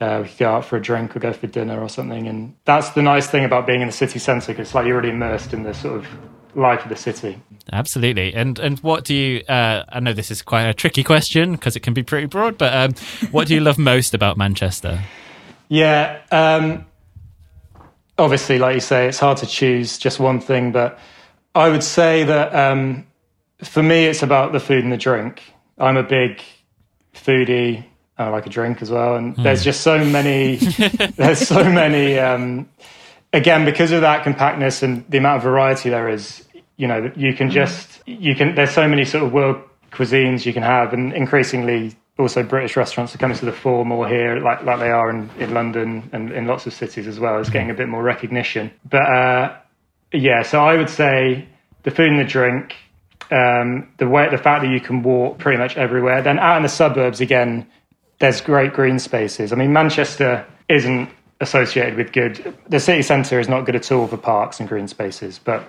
uh, 0.00 0.20
we 0.22 0.28
could 0.28 0.38
go 0.38 0.50
out 0.50 0.64
for 0.64 0.76
a 0.76 0.82
drink 0.82 1.16
or 1.16 1.20
go 1.20 1.32
for 1.32 1.46
dinner 1.46 1.80
or 1.80 1.88
something. 1.88 2.28
And 2.28 2.54
that's 2.64 2.90
the 2.90 3.02
nice 3.02 3.26
thing 3.26 3.44
about 3.44 3.66
being 3.66 3.80
in 3.80 3.88
the 3.88 3.92
city 3.92 4.18
centre, 4.18 4.52
because 4.52 4.68
it's 4.68 4.74
like 4.74 4.86
you're 4.86 4.94
already 4.94 5.10
immersed 5.10 5.52
in 5.52 5.62
the 5.62 5.74
sort 5.74 5.96
of 5.96 6.06
life 6.54 6.82
of 6.82 6.88
the 6.88 6.96
city. 6.96 7.40
Absolutely. 7.72 8.34
And 8.34 8.58
and 8.58 8.78
what 8.80 9.04
do 9.04 9.14
you? 9.14 9.42
Uh, 9.48 9.84
I 9.88 10.00
know 10.00 10.12
this 10.12 10.30
is 10.30 10.42
quite 10.42 10.64
a 10.64 10.74
tricky 10.74 11.02
question 11.02 11.52
because 11.52 11.76
it 11.76 11.80
can 11.80 11.94
be 11.94 12.02
pretty 12.02 12.26
broad, 12.26 12.58
but 12.58 12.74
um, 12.74 12.94
what 13.30 13.48
do 13.48 13.54
you 13.54 13.60
love 13.60 13.78
most 13.78 14.14
about 14.14 14.36
Manchester? 14.36 15.02
Yeah, 15.68 16.20
um, 16.30 16.86
obviously, 18.18 18.58
like 18.58 18.74
you 18.74 18.80
say, 18.80 19.08
it's 19.08 19.18
hard 19.18 19.38
to 19.38 19.46
choose 19.46 19.98
just 19.98 20.20
one 20.20 20.40
thing, 20.40 20.70
but 20.70 20.98
I 21.56 21.68
would 21.68 21.82
say 21.82 22.22
that 22.22 22.54
um, 22.54 23.06
for 23.62 23.82
me, 23.82 24.06
it's 24.06 24.22
about 24.22 24.52
the 24.52 24.60
food 24.60 24.84
and 24.84 24.92
the 24.92 24.96
drink. 24.96 25.42
I'm 25.78 25.96
a 25.96 26.02
big 26.02 26.42
foodie. 27.14 27.84
I 28.18 28.28
like 28.28 28.46
a 28.46 28.50
drink 28.50 28.80
as 28.80 28.90
well, 28.90 29.16
and 29.16 29.36
mm. 29.36 29.42
there's 29.42 29.62
just 29.62 29.82
so 29.82 30.02
many. 30.02 30.56
there's 31.16 31.46
so 31.46 31.64
many. 31.64 32.18
Um, 32.18 32.68
again, 33.32 33.64
because 33.64 33.92
of 33.92 34.00
that 34.00 34.24
compactness 34.24 34.82
and 34.82 35.04
the 35.10 35.18
amount 35.18 35.38
of 35.38 35.42
variety 35.42 35.90
there 35.90 36.08
is, 36.08 36.44
you 36.76 36.86
know, 36.86 37.10
you 37.14 37.34
can 37.34 37.48
hmm. 37.48 37.54
just 37.54 38.02
you 38.06 38.34
can. 38.34 38.54
There's 38.54 38.70
so 38.70 38.88
many 38.88 39.04
sort 39.04 39.24
of 39.24 39.32
world 39.32 39.62
cuisines 39.92 40.46
you 40.46 40.52
can 40.52 40.62
have, 40.62 40.92
and 40.92 41.12
increasingly 41.12 41.94
also 42.18 42.42
British 42.42 42.76
restaurants 42.76 43.14
are 43.14 43.18
coming 43.18 43.36
to 43.36 43.44
the 43.44 43.52
fore 43.52 43.84
more 43.84 44.08
here, 44.08 44.40
like 44.40 44.62
like 44.62 44.78
they 44.78 44.90
are 44.90 45.10
in, 45.10 45.30
in 45.38 45.52
London 45.52 46.08
and 46.12 46.32
in 46.32 46.46
lots 46.46 46.66
of 46.66 46.72
cities 46.72 47.06
as 47.06 47.20
well. 47.20 47.38
It's 47.38 47.50
getting 47.50 47.70
a 47.70 47.74
bit 47.74 47.88
more 47.88 48.02
recognition. 48.02 48.70
But 48.88 49.02
uh, 49.02 49.56
yeah, 50.12 50.42
so 50.42 50.64
I 50.64 50.76
would 50.76 50.90
say 50.90 51.46
the 51.82 51.90
food 51.90 52.10
and 52.10 52.18
the 52.18 52.24
drink, 52.24 52.74
um, 53.30 53.88
the 53.98 54.08
way 54.08 54.28
the 54.30 54.38
fact 54.38 54.62
that 54.62 54.70
you 54.70 54.80
can 54.80 55.02
walk 55.02 55.38
pretty 55.38 55.58
much 55.58 55.76
everywhere. 55.76 56.22
Then 56.22 56.38
out 56.38 56.56
in 56.56 56.62
the 56.62 56.68
suburbs 56.68 57.20
again, 57.20 57.66
there's 58.18 58.40
great 58.40 58.72
green 58.72 58.98
spaces. 58.98 59.52
I 59.52 59.56
mean, 59.56 59.72
Manchester 59.72 60.46
isn't 60.68 61.10
associated 61.40 61.96
with 61.96 62.12
good. 62.12 62.56
The 62.68 62.80
city 62.80 63.02
centre 63.02 63.38
is 63.38 63.48
not 63.48 63.66
good 63.66 63.76
at 63.76 63.92
all 63.92 64.06
for 64.06 64.16
parks 64.16 64.58
and 64.60 64.68
green 64.68 64.88
spaces, 64.88 65.38
but 65.42 65.64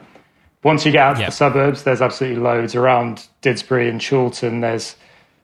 once 0.63 0.85
you 0.85 0.91
get 0.91 1.01
out 1.01 1.17
to 1.17 1.25
the 1.25 1.31
suburbs, 1.31 1.83
there's 1.83 2.01
absolutely 2.01 2.41
loads 2.41 2.75
around 2.75 3.27
Didsbury 3.41 3.89
and 3.89 4.03
Chorlton. 4.03 4.61
There's 4.61 4.95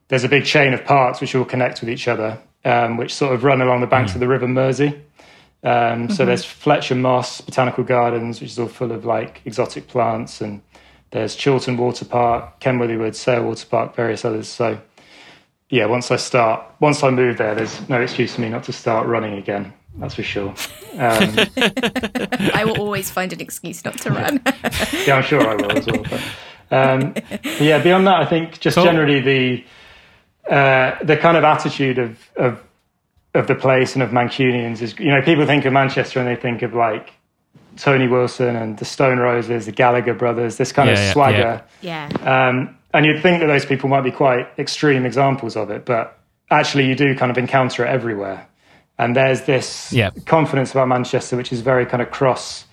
there's 0.08 0.24
a 0.24 0.30
big 0.30 0.46
chain 0.46 0.74
of 0.74 0.84
parks 0.86 1.22
which 1.22 1.34
all 1.34 1.46
connect 1.46 1.82
with 1.82 1.90
each 1.90 2.08
other, 2.08 2.38
um, 2.66 2.98
which 2.98 3.14
sort 3.14 3.34
of 3.34 3.44
run 3.44 3.62
along 3.62 3.82
the 3.82 3.88
banks 3.88 4.12
mm. 4.12 4.16
of 4.16 4.20
the 4.20 4.28
River 4.28 4.48
Mersey. 4.48 4.88
Um, 5.64 5.72
mm-hmm. 5.72 6.12
So 6.14 6.26
there's 6.26 6.44
Fletcher 6.44 6.96
Moss 6.96 7.42
Botanical 7.42 7.84
Gardens, 7.84 8.42
which 8.42 8.52
is 8.52 8.60
all 8.60 8.68
full 8.68 8.92
of 8.92 9.06
like 9.06 9.42
exotic 9.46 9.88
plants, 9.88 10.42
and 10.42 10.62
there's 11.14 11.42
Chorlton 11.42 11.78
Water 11.78 12.06
Park, 12.06 12.60
Kenworthy 12.60 12.98
Wood, 12.98 13.16
Sale 13.16 13.44
Water 13.44 13.68
Park, 13.68 13.96
various 13.96 14.26
others. 14.26 14.48
So 14.48 14.82
yeah, 15.70 15.86
once 15.86 16.10
I 16.10 16.16
start, 16.16 16.66
once 16.80 17.04
I 17.04 17.12
move 17.12 17.38
there, 17.38 17.54
there's 17.54 17.88
no 17.88 18.02
excuse 18.02 18.36
for 18.36 18.42
me 18.42 18.50
not 18.50 18.64
to 18.64 18.74
start 18.74 19.08
running 19.08 19.36
again. 19.36 19.74
That's 19.98 20.16
for 20.16 20.24
sure. 20.24 20.50
Um, 20.94 21.36
I 22.54 22.64
will 22.66 22.82
always 22.82 23.12
find 23.12 23.32
an 23.32 23.40
excuse 23.40 23.86
not 23.86 24.00
to 24.00 24.10
run. 24.10 24.42
yeah, 25.06 25.16
I'm 25.16 25.24
sure 25.24 25.48
I 25.48 25.54
will 25.54 25.72
as 25.72 25.86
well. 25.86 26.04
But, 26.10 26.22
um, 26.72 27.14
yeah, 27.60 27.82
beyond 27.82 28.08
that, 28.08 28.20
I 28.20 28.26
think 28.26 28.60
just 28.60 28.76
cool. 28.76 28.84
generally 28.84 29.20
the 29.22 30.52
uh, 30.52 31.04
the 31.04 31.16
kind 31.16 31.38
of 31.38 31.44
attitude 31.44 32.00
of, 32.00 32.18
of 32.38 32.60
of 33.36 33.46
the 33.46 33.56
place 33.56 33.94
and 33.94 34.02
of 34.02 34.10
Mancunians 34.10 34.82
is, 34.82 34.98
you 34.98 35.12
know, 35.12 35.22
people 35.22 35.46
think 35.46 35.66
of 35.66 35.74
Manchester 35.74 36.20
and 36.20 36.28
they 36.28 36.36
think 36.36 36.64
of 36.64 36.74
like 36.74 37.14
Tony 37.78 38.08
Wilson 38.08 38.56
and 38.56 38.78
the 38.78 38.86
Stone 38.86 39.20
Roses, 39.20 39.66
the 39.66 39.72
Gallagher 39.72 40.14
brothers, 40.14 40.58
this 40.58 40.72
kind 40.72 40.88
yeah, 40.88 40.94
of 40.94 41.00
yeah, 41.00 41.14
swagger. 41.14 41.64
Yeah. 41.82 42.10
yeah. 42.12 42.48
Um, 42.48 42.78
and 42.94 43.06
you'd 43.06 43.22
think 43.22 43.42
that 43.42 43.48
those 43.48 43.66
people 43.66 43.90
might 43.90 44.02
be 44.02 44.12
quite 44.12 44.48
extreme 44.58 45.06
examples 45.06 45.56
of 45.56 45.72
it, 45.72 45.86
but 45.86 46.20
actually 46.52 46.88
you 46.88 46.96
do 46.96 47.16
kind 47.16 47.32
of 47.32 47.38
encounter 47.38 47.86
it 47.86 47.90
everywhere. 47.90 48.48
And 48.98 49.16
there's 49.16 49.44
this 49.44 49.94
confidence 50.26 50.72
about 50.72 50.88
Manchester, 50.88 51.36
which 51.36 51.52
is 51.52 51.62
very 51.62 51.86
kind 51.86 52.02
of 52.02 52.12
cross 52.12 52.66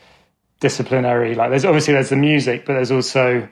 disciplinary. 0.61 1.35
Like 1.35 1.50
there's 1.50 1.64
obviously 1.64 1.95
there's 1.95 2.11
the 2.11 2.16
music, 2.16 2.66
but 2.66 2.75
there's 2.75 2.90
also 2.90 3.49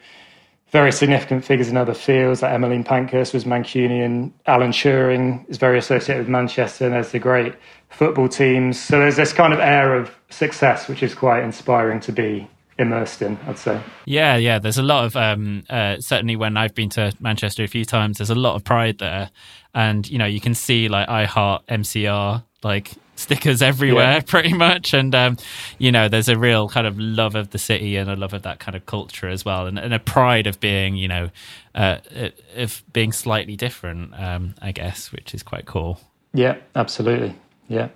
very 0.70 0.92
significant 0.92 1.44
figures 1.44 1.68
in 1.68 1.76
other 1.76 1.94
fields, 1.94 2.42
like 2.42 2.52
Emmeline 2.52 2.84
Pankhurst 2.84 3.32
was 3.32 3.44
Mancunian, 3.44 4.32
Alan 4.46 4.70
Turing 4.70 5.48
is 5.48 5.56
very 5.56 5.78
associated 5.78 6.20
with 6.20 6.28
Manchester, 6.28 6.84
and 6.84 6.94
there's 6.94 7.12
the 7.12 7.18
great 7.18 7.54
football 7.88 8.28
teams. 8.28 8.78
So 8.78 8.98
there's 8.98 9.16
this 9.16 9.32
kind 9.32 9.52
of 9.52 9.60
air 9.60 9.94
of 9.94 10.14
success, 10.28 10.88
which 10.88 11.02
is 11.02 11.14
quite 11.14 11.42
inspiring 11.42 12.00
to 12.00 12.12
be 12.12 12.48
immersed 12.78 13.22
in, 13.22 13.38
I'd 13.46 13.58
say. 13.58 13.80
Yeah, 14.04 14.36
yeah. 14.36 14.58
There's 14.58 14.78
a 14.78 14.82
lot 14.82 15.04
of 15.06 15.16
um, 15.16 15.64
uh, 15.70 16.00
certainly 16.00 16.36
when 16.36 16.56
I've 16.56 16.74
been 16.74 16.90
to 16.90 17.12
Manchester 17.18 17.64
a 17.64 17.68
few 17.68 17.84
times, 17.84 18.18
there's 18.18 18.30
a 18.30 18.34
lot 18.34 18.54
of 18.54 18.64
pride 18.64 18.98
there, 18.98 19.30
and 19.74 20.08
you 20.08 20.18
know 20.18 20.26
you 20.26 20.40
can 20.40 20.54
see 20.54 20.88
like 20.88 21.08
I 21.08 21.24
Heart 21.24 21.66
MCR 21.68 22.44
like 22.62 22.92
stickers 23.18 23.60
everywhere 23.60 24.14
yeah. 24.14 24.20
pretty 24.26 24.52
much 24.52 24.94
and 24.94 25.14
um, 25.14 25.36
you 25.78 25.90
know 25.90 26.08
there's 26.08 26.28
a 26.28 26.38
real 26.38 26.68
kind 26.68 26.86
of 26.86 26.98
love 26.98 27.34
of 27.34 27.50
the 27.50 27.58
city 27.58 27.96
and 27.96 28.08
a 28.08 28.16
love 28.16 28.32
of 28.32 28.42
that 28.42 28.60
kind 28.60 28.76
of 28.76 28.86
culture 28.86 29.28
as 29.28 29.44
well 29.44 29.66
and, 29.66 29.78
and 29.78 29.92
a 29.92 29.98
pride 29.98 30.46
of 30.46 30.60
being 30.60 30.96
you 30.96 31.08
know 31.08 31.28
uh, 31.74 31.98
uh, 32.16 32.28
of 32.56 32.82
being 32.92 33.12
slightly 33.12 33.56
different 33.56 34.18
um, 34.18 34.54
i 34.62 34.70
guess 34.70 35.10
which 35.10 35.34
is 35.34 35.42
quite 35.42 35.66
cool 35.66 36.00
yeah 36.32 36.56
absolutely 36.76 37.34
yeah 37.68 37.88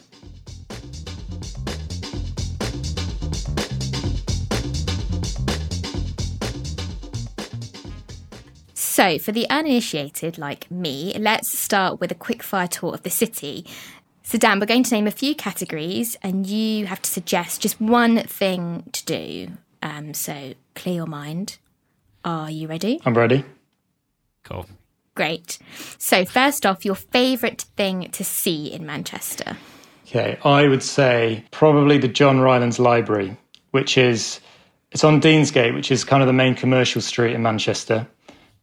So, 8.75 9.19
for 9.19 9.33
the 9.33 9.49
uninitiated 9.49 10.37
like 10.37 10.71
me, 10.71 11.15
let's 11.19 11.59
start 11.59 11.99
with 11.99 12.13
a 12.13 12.15
quick 12.15 12.43
fire 12.43 12.69
tour 12.69 12.93
of 12.93 13.03
the 13.05 13.09
city. 13.09 13.65
So, 14.33 14.39
Dan, 14.39 14.61
we're 14.61 14.65
going 14.65 14.83
to 14.85 14.95
name 14.95 15.07
a 15.07 15.11
few 15.11 15.35
categories 15.35 16.17
and 16.23 16.47
you 16.47 16.87
have 16.87 17.03
to 17.03 17.11
suggest 17.11 17.61
just 17.61 17.79
one 17.79 18.17
thing 18.23 18.85
to 18.93 19.05
do. 19.05 19.49
Um, 19.83 20.15
so, 20.15 20.55
clear 20.75 20.95
your 20.95 21.07
mind. 21.07 21.59
Are 22.25 22.51
you 22.51 22.67
ready? 22.67 22.99
I'm 23.05 23.13
ready. 23.13 23.45
Cool. 24.43 24.65
Great. 25.15 25.59
So, 25.99 26.25
first 26.25 26.65
off, 26.65 26.83
your 26.83 26.95
favourite 26.95 27.67
thing 27.77 28.09
to 28.13 28.25
see 28.25 28.73
in 28.73 28.87
Manchester? 28.87 29.59
Okay, 30.07 30.39
I 30.47 30.67
would 30.67 30.83
say 30.83 31.45
probably 31.51 31.99
the 31.99 32.09
John 32.09 32.41
Rylands 32.41 32.79
Library, 32.79 33.37
which 33.73 33.99
is 33.99 34.41
it's 34.93 35.05
on 35.05 35.21
Deansgate, 35.21 35.75
which 35.75 35.93
is 35.93 36.05
kind 36.05 36.23
of 36.23 36.27
the 36.27 36.33
main 36.33 36.55
commercial 36.55 37.03
street 37.03 37.35
in 37.35 37.43
Manchester 37.43 38.09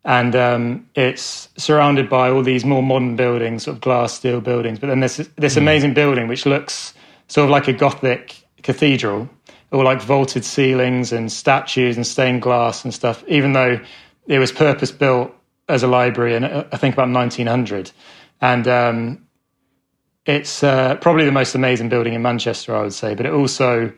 and 0.06 0.36
um, 0.36 0.90
it's 0.96 1.50
surrounded 1.58 2.10
by 2.10 2.30
all 2.30 2.42
these 2.42 2.64
more 2.64 2.82
modern 2.82 3.16
buildings, 3.16 3.64
sort 3.64 3.76
of 3.76 3.82
glass 3.82 4.14
steel 4.14 4.42
buildings. 4.42 4.80
But 4.80 4.88
then 4.88 5.02
there's 5.02 5.18
this 5.18 5.54
hmm. 5.54 5.60
amazing 5.60 5.94
building 5.94 6.28
which 6.28 6.46
looks 6.46 6.94
sort 7.28 7.46
of 7.46 7.52
like 7.52 7.68
a 7.68 7.74
Gothic 7.74 8.44
cathedral, 8.64 9.30
all 9.72 9.84
like 9.84 10.02
vaulted 10.02 10.46
ceilings 10.46 11.12
and 11.12 11.32
statues 11.32 11.96
and 11.96 12.08
stained 12.08 12.42
glass 12.42 12.84
and 12.84 12.94
stuff. 12.94 13.24
Even 13.28 13.54
though 13.54 13.80
it 14.28 14.40
was 14.40 14.52
purpose 14.52 14.92
built 14.92 15.34
as 15.68 15.84
a 15.84 15.88
library, 15.88 16.36
and 16.36 16.46
I 16.46 16.78
think 16.78 16.96
about 16.96 17.10
1900, 17.10 17.92
and 18.42 18.68
um, 18.68 19.28
it's 20.26 20.64
uh, 20.64 20.96
probably 20.96 21.26
the 21.26 21.32
most 21.32 21.56
amazing 21.56 21.90
building 21.90 22.14
in 22.14 22.22
Manchester, 22.22 22.76
I 22.76 22.82
would 22.82 22.94
say. 22.94 23.16
But 23.16 23.26
it 23.26 23.34
also 23.34 23.92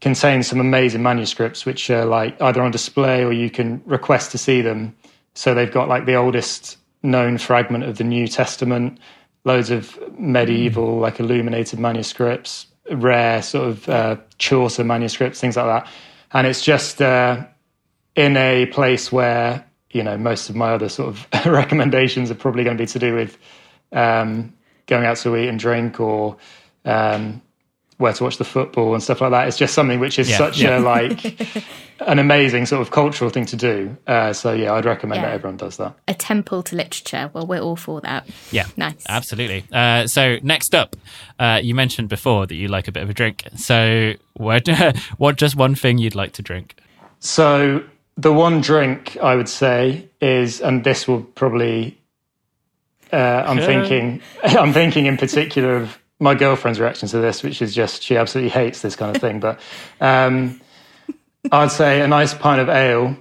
contains 0.00 0.46
some 0.48 0.60
amazing 0.60 1.02
manuscripts 1.02 1.64
which 1.64 1.88
are 1.88 2.04
like 2.04 2.40
either 2.42 2.60
on 2.60 2.70
display 2.70 3.24
or 3.24 3.32
you 3.32 3.48
can 3.48 3.80
request 3.86 4.32
to 4.32 4.38
see 4.38 4.60
them 4.60 4.94
so 5.34 5.54
they've 5.54 5.72
got 5.72 5.88
like 5.88 6.06
the 6.06 6.14
oldest 6.14 6.78
known 7.02 7.38
fragment 7.38 7.84
of 7.84 7.98
the 7.98 8.04
New 8.04 8.26
Testament, 8.26 8.98
loads 9.44 9.70
of 9.70 9.98
medieval, 10.18 10.98
like 10.98 11.20
illuminated 11.20 11.78
manuscripts, 11.78 12.66
rare 12.90 13.42
sort 13.42 13.68
of 13.68 13.88
uh, 13.88 14.16
Chaucer 14.38 14.84
manuscripts, 14.84 15.40
things 15.40 15.56
like 15.56 15.66
that. 15.66 15.92
And 16.32 16.46
it's 16.46 16.62
just 16.62 17.02
uh, 17.02 17.44
in 18.16 18.36
a 18.36 18.66
place 18.66 19.12
where 19.12 19.64
you 19.90 20.02
know 20.02 20.16
most 20.16 20.50
of 20.50 20.56
my 20.56 20.72
other 20.72 20.88
sort 20.88 21.08
of 21.08 21.46
recommendations 21.46 22.30
are 22.30 22.34
probably 22.36 22.64
going 22.64 22.76
to 22.76 22.82
be 22.82 22.86
to 22.88 22.98
do 22.98 23.14
with 23.14 23.38
um, 23.92 24.52
going 24.86 25.04
out 25.04 25.16
to 25.18 25.36
eat 25.36 25.48
and 25.48 25.58
drink 25.58 26.00
or 26.00 26.36
um, 26.84 27.40
where 27.98 28.12
to 28.12 28.24
watch 28.24 28.38
the 28.38 28.44
football 28.44 28.92
and 28.94 29.02
stuff 29.02 29.20
like 29.20 29.30
that. 29.30 29.46
It's 29.46 29.56
just 29.56 29.72
something 29.72 30.00
which 30.00 30.18
is 30.18 30.28
Yeah, 30.28 30.38
such 30.38 30.58
yeah. 30.60 30.78
a 30.78 30.80
like 30.80 31.38
an 32.00 32.18
amazing 32.18 32.66
sort 32.66 32.82
of 32.82 32.90
cultural 32.90 33.30
thing 33.30 33.46
to 33.46 33.56
do. 33.56 33.96
Uh, 34.06 34.32
so 34.32 34.52
yeah, 34.52 34.72
I'd 34.72 34.84
recommend 34.84 35.20
Yeah. 35.22 35.28
that 35.28 35.34
everyone 35.34 35.56
does 35.56 35.76
that. 35.76 35.94
A 36.08 36.14
temple 36.14 36.62
to 36.64 36.74
literature. 36.76 37.30
Well, 37.32 37.46
we're 37.46 37.60
all 37.60 37.76
for 37.76 38.00
that. 38.00 38.26
Yeah, 38.50 38.66
Nice. 38.76 39.04
absolutely. 39.08 39.64
Uh, 39.72 40.08
so 40.08 40.38
next 40.42 40.74
up, 40.74 40.96
uh, 41.38 41.60
you 41.62 41.74
mentioned 41.74 42.08
before 42.08 42.46
that 42.46 42.54
you 42.56 42.66
like 42.66 42.88
a 42.88 42.92
bit 42.92 43.04
of 43.04 43.10
a 43.10 43.14
drink. 43.14 43.44
So 43.56 44.14
what, 44.34 44.66
what 45.18 45.36
just 45.36 45.54
one 45.54 45.76
thing 45.76 45.98
you'd 45.98 46.16
like 46.16 46.32
to 46.32 46.42
drink? 46.42 46.74
So 47.20 47.84
the 48.16 48.32
one 48.32 48.60
drink 48.60 49.16
I 49.22 49.36
would 49.36 49.48
say 49.48 50.08
is, 50.20 50.60
and 50.60 50.82
this 50.82 51.06
will 51.06 51.22
probably, 51.22 51.96
uh, 53.12 53.16
I'm 53.46 53.58
thinking, 53.58 54.20
I'm 54.42 54.72
thinking 54.72 55.06
in 55.06 55.16
particular 55.16 55.76
of 55.76 55.98
my 56.24 56.34
girlfriend's 56.34 56.80
reaction 56.80 57.06
to 57.06 57.18
this, 57.18 57.42
which 57.42 57.60
is 57.60 57.74
just 57.74 58.02
she 58.02 58.16
absolutely 58.16 58.48
hates 58.48 58.80
this 58.80 58.96
kind 58.96 59.14
of 59.14 59.20
thing. 59.20 59.40
But 59.40 59.60
um, 60.00 60.60
I'd 61.52 61.70
say 61.70 62.00
a 62.00 62.08
nice 62.08 62.32
pint 62.32 62.62
of 62.62 62.70
ale, 62.70 63.16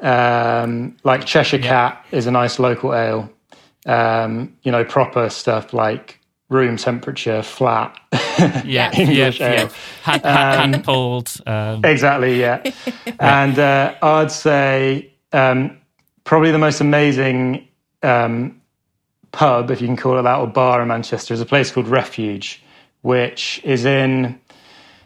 um, 0.00 0.96
like 1.04 1.26
Cheshire 1.26 1.58
Cat 1.58 2.04
is 2.10 2.26
a 2.26 2.30
nice 2.30 2.58
local 2.58 2.94
ale. 2.94 3.30
Um, 3.84 4.56
you 4.62 4.72
know, 4.72 4.84
proper 4.84 5.28
stuff 5.28 5.72
like 5.72 6.20
room 6.48 6.76
temperature, 6.76 7.42
flat. 7.42 7.96
Yeah, 8.64 8.92
English 8.94 9.40
yeah, 9.40 9.52
yeah. 9.52 9.60
ale. 9.62 9.70
Hand, 10.04 10.22
hand, 10.22 10.74
hand 10.74 10.84
pulled. 10.84 11.28
Um, 11.44 11.84
Exactly, 11.84 12.38
yeah. 12.44 12.62
and 13.18 13.58
uh, 13.58 13.94
I'd 14.00 14.30
say 14.30 15.12
um, 15.32 15.76
probably 16.22 16.52
the 16.52 16.58
most 16.58 16.80
amazing 16.80 17.66
um, 18.04 18.57
pub, 19.32 19.70
if 19.70 19.80
you 19.80 19.86
can 19.86 19.96
call 19.96 20.18
it 20.18 20.22
that, 20.22 20.38
or 20.38 20.46
bar 20.46 20.82
in 20.82 20.88
Manchester 20.88 21.34
is 21.34 21.40
a 21.40 21.46
place 21.46 21.70
called 21.70 21.88
Refuge, 21.88 22.62
which 23.02 23.60
is 23.64 23.84
in 23.84 24.40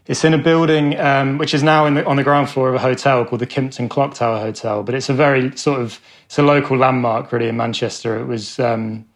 it's 0.06 0.24
in 0.24 0.34
a 0.34 0.38
building 0.38 0.98
um, 0.98 1.38
which 1.38 1.54
is 1.54 1.62
now 1.62 1.86
in 1.86 1.94
the, 1.94 2.04
on 2.04 2.16
the 2.16 2.24
ground 2.24 2.50
floor 2.50 2.68
of 2.68 2.74
a 2.74 2.78
hotel 2.80 3.24
called 3.24 3.40
the 3.40 3.46
Kimpton 3.46 3.88
Clock 3.88 4.14
Tower 4.14 4.40
Hotel. 4.40 4.82
But 4.82 4.96
it's 4.96 5.08
a 5.08 5.14
very 5.14 5.56
sort 5.56 5.80
of 5.80 6.00
it's 6.26 6.38
a 6.38 6.42
local 6.42 6.76
landmark 6.76 7.30
really 7.30 7.48
in 7.48 7.56
Manchester. 7.56 8.18
It 8.18 8.26
was 8.26 8.58
um, 8.58 9.06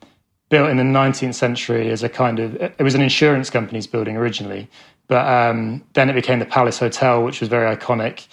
built 0.49 0.71
in 0.71 0.77
the 0.77 0.85
19th 0.85 1.35
century 1.35 1.91
as 1.91 2.03
a 2.03 2.09
kind 2.09 2.39
of 2.39 2.55
it 2.57 2.83
was 2.83 2.95
an 2.95 3.03
insurance 3.03 3.51
company's 3.51 3.87
building 3.87 4.17
originally, 4.17 4.69
but 5.09 5.27
um, 5.27 5.85
then 5.95 6.09
it 6.09 6.15
became 6.15 6.39
the 6.39 6.47
Palace 6.47 6.79
Hotel, 6.79 7.23
which 7.23 7.41
was 7.41 7.49
very 7.49 7.75
iconic. 7.75 8.27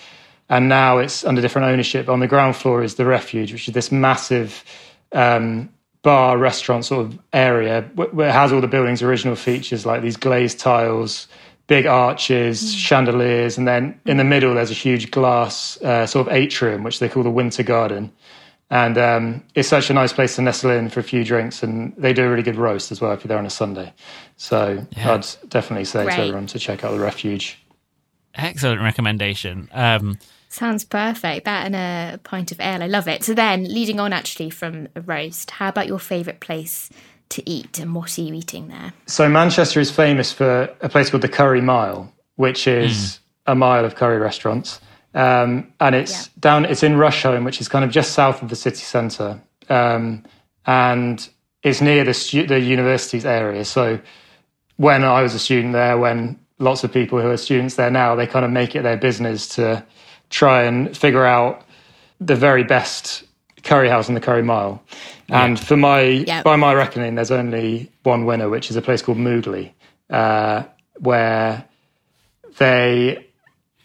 And 0.50 0.70
now 0.70 1.00
it's 1.00 1.24
under 1.24 1.42
different 1.42 1.68
ownership. 1.70 2.10
On 2.10 2.20
the 2.20 2.28
ground 2.28 2.56
floor 2.56 2.84
is 2.84 2.96
the 2.96 3.06
Refuge, 3.06 3.52
which 3.52 3.68
is 3.68 3.74
this 3.74 3.92
massive 3.92 4.64
um, 5.12 5.70
bar 6.04 6.38
restaurant 6.38 6.86
sort 6.86 7.06
of 7.06 7.20
area 7.32 7.82
where 7.96 8.30
it 8.30 8.34
has 8.34 8.52
all 8.54 8.62
the 8.62 8.68
building's 8.68 9.02
original 9.02 9.36
features 9.36 9.86
like 9.86 10.02
these 10.02 10.18
glazed 10.18 10.60
tiles, 10.60 11.28
big 11.68 11.86
arches, 11.86 12.76
chandeliers, 12.76 13.58
and 13.58 13.68
then 13.68 14.00
in 14.06 14.18
the 14.18 14.24
middle 14.24 14.54
there's 14.54 14.70
a 14.70 14.76
huge 14.76 15.12
glass 15.12 15.82
uh, 15.82 16.06
sort 16.06 16.28
of 16.28 16.34
atrium, 16.34 16.84
which 16.84 17.00
they 17.00 17.10
call 17.10 17.24
the 17.24 17.32
Winter 17.32 17.64
Garden. 17.64 18.12
And 18.70 18.98
um, 18.98 19.44
it's 19.56 19.70
such 19.70 19.90
a 19.90 19.94
nice 19.94 20.12
place 20.14 20.36
to 20.36 20.42
nestle 20.42 20.72
in 20.72 20.90
for 20.90 21.00
a 21.00 21.04
few 21.04 21.24
drinks, 21.24 21.62
and 21.64 21.94
they 21.96 22.12
do 22.12 22.26
a 22.26 22.30
really 22.30 22.44
good 22.44 22.56
roast 22.56 22.92
as 22.92 23.00
well 23.00 23.12
if 23.12 23.24
you're 23.24 23.30
there 23.30 23.38
on 23.38 23.46
a 23.46 23.50
Sunday. 23.50 23.94
So 24.36 24.86
I'd 24.98 25.26
definitely 25.48 25.86
say 25.86 26.04
Great. 26.06 26.16
to 26.16 26.22
everyone 26.22 26.48
to 26.48 26.60
check 26.60 26.84
out 26.84 26.92
the 26.92 27.00
Refuge. 27.00 27.60
excellent 28.36 28.82
recommendation. 28.82 29.70
Um, 29.74 30.18
Sounds 30.54 30.86
perfect. 30.86 31.46
That 31.46 31.66
and 31.66 31.76
a 31.76 32.20
pint 32.20 32.52
of 32.52 32.60
ale. 32.60 32.84
I 32.84 32.86
love 32.86 33.08
it. 33.08 33.24
So 33.24 33.34
then, 33.34 33.64
leading 33.64 34.00
on 34.00 34.14
actually 34.14 34.52
from 34.52 34.88
a 34.96 35.02
roast, 35.02 35.50
how 35.50 35.70
about 35.70 35.88
your 35.88 35.98
favourite 35.98 36.42
place 36.42 36.92
to 37.30 37.50
eat 37.50 37.80
and 37.80 37.96
what 37.96 38.20
are 38.20 38.22
you 38.22 38.36
eating 38.36 38.68
there? 38.68 38.94
So 39.08 39.28
Manchester 39.28 39.80
is 39.80 39.90
famous 39.90 40.32
for 40.32 40.70
a 40.82 40.90
place 40.90 41.10
called 41.10 41.24
the 41.24 41.28
Curry 41.28 41.60
Mile, 41.62 42.14
which 42.36 42.68
is 42.68 43.20
a 43.48 43.56
mile 43.56 43.84
of 43.84 43.96
curry 43.96 44.20
restaurants, 44.20 44.80
um, 45.16 45.74
and 45.80 45.96
it's 45.96 46.28
down. 46.40 46.66
It's 46.66 46.84
in 46.84 46.94
Rusholme, 46.94 47.46
which 47.46 47.60
is 47.60 47.68
kind 47.68 47.84
of 47.84 47.90
just 47.90 48.12
south 48.12 48.44
of 48.44 48.50
the 48.50 48.56
city 48.56 48.84
centre, 48.84 49.42
um, 49.70 50.24
and 50.68 51.28
it's 51.64 51.82
near 51.82 52.04
the 52.04 52.14
stu- 52.14 52.46
the 52.46 52.60
university's 52.60 53.26
area. 53.26 53.66
So 53.66 54.00
when 54.78 55.04
I 55.04 55.24
was 55.24 55.34
a 55.34 55.40
student 55.40 55.74
there, 55.74 55.98
when 55.98 56.40
lots 56.60 56.84
of 56.84 56.94
people 56.94 57.20
who 57.20 57.32
are 57.32 57.38
students 57.38 57.74
there 57.74 57.90
now, 57.90 58.14
they 58.14 58.28
kind 58.28 58.46
of 58.46 58.52
make 58.52 58.76
it 58.76 58.84
their 58.84 58.98
business 58.98 59.48
to 59.56 59.84
try 60.34 60.64
and 60.64 60.98
figure 60.98 61.26
out 61.26 61.62
the 62.20 62.36
very 62.36 62.64
best 62.64 63.24
curry 63.64 63.88
house 63.88 64.10
in 64.10 64.16
the 64.16 64.20
Curry 64.20 64.42
Mile. 64.44 64.82
And 65.30 65.60
for 65.60 65.78
my, 65.78 66.02
Yeah. 66.02 66.42
by 66.42 66.56
my 66.56 66.74
reckoning, 66.74 67.16
there's 67.16 67.32
only 67.32 67.90
one 68.04 68.26
winner, 68.26 68.50
which 68.50 68.70
is 68.70 68.76
a 68.76 68.82
place 68.82 69.02
called 69.02 69.18
Mughli, 69.20 69.72
uh, 70.10 70.64
where 71.00 71.64
they 72.58 73.26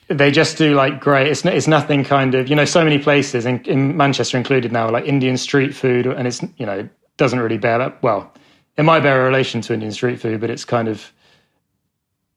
they 0.08 0.30
just 0.30 0.56
do 0.56 0.74
like 0.74 1.00
great. 1.00 1.26
It's 1.28 1.44
it's 1.44 1.68
nothing 1.68 2.02
kind 2.02 2.34
of 2.34 2.48
you 2.48 2.56
know 2.56 2.64
so 2.64 2.82
many 2.82 2.98
places 2.98 3.44
in, 3.44 3.60
in 3.64 3.94
Manchester 3.96 4.38
included 4.38 4.72
now 4.72 4.90
like 4.90 5.04
Indian 5.04 5.36
street 5.36 5.74
food, 5.74 6.06
and 6.06 6.26
it's 6.26 6.42
you 6.56 6.64
know 6.66 6.88
doesn't 7.18 7.38
really 7.40 7.58
bear 7.58 7.78
that 7.78 8.02
well. 8.02 8.32
It 8.78 8.84
might 8.84 9.00
bear 9.00 9.20
a 9.20 9.24
relation 9.24 9.60
to 9.62 9.74
Indian 9.74 9.92
street 9.92 10.18
food, 10.20 10.40
but 10.40 10.48
it's 10.50 10.64
kind 10.64 10.88
of 10.88 11.12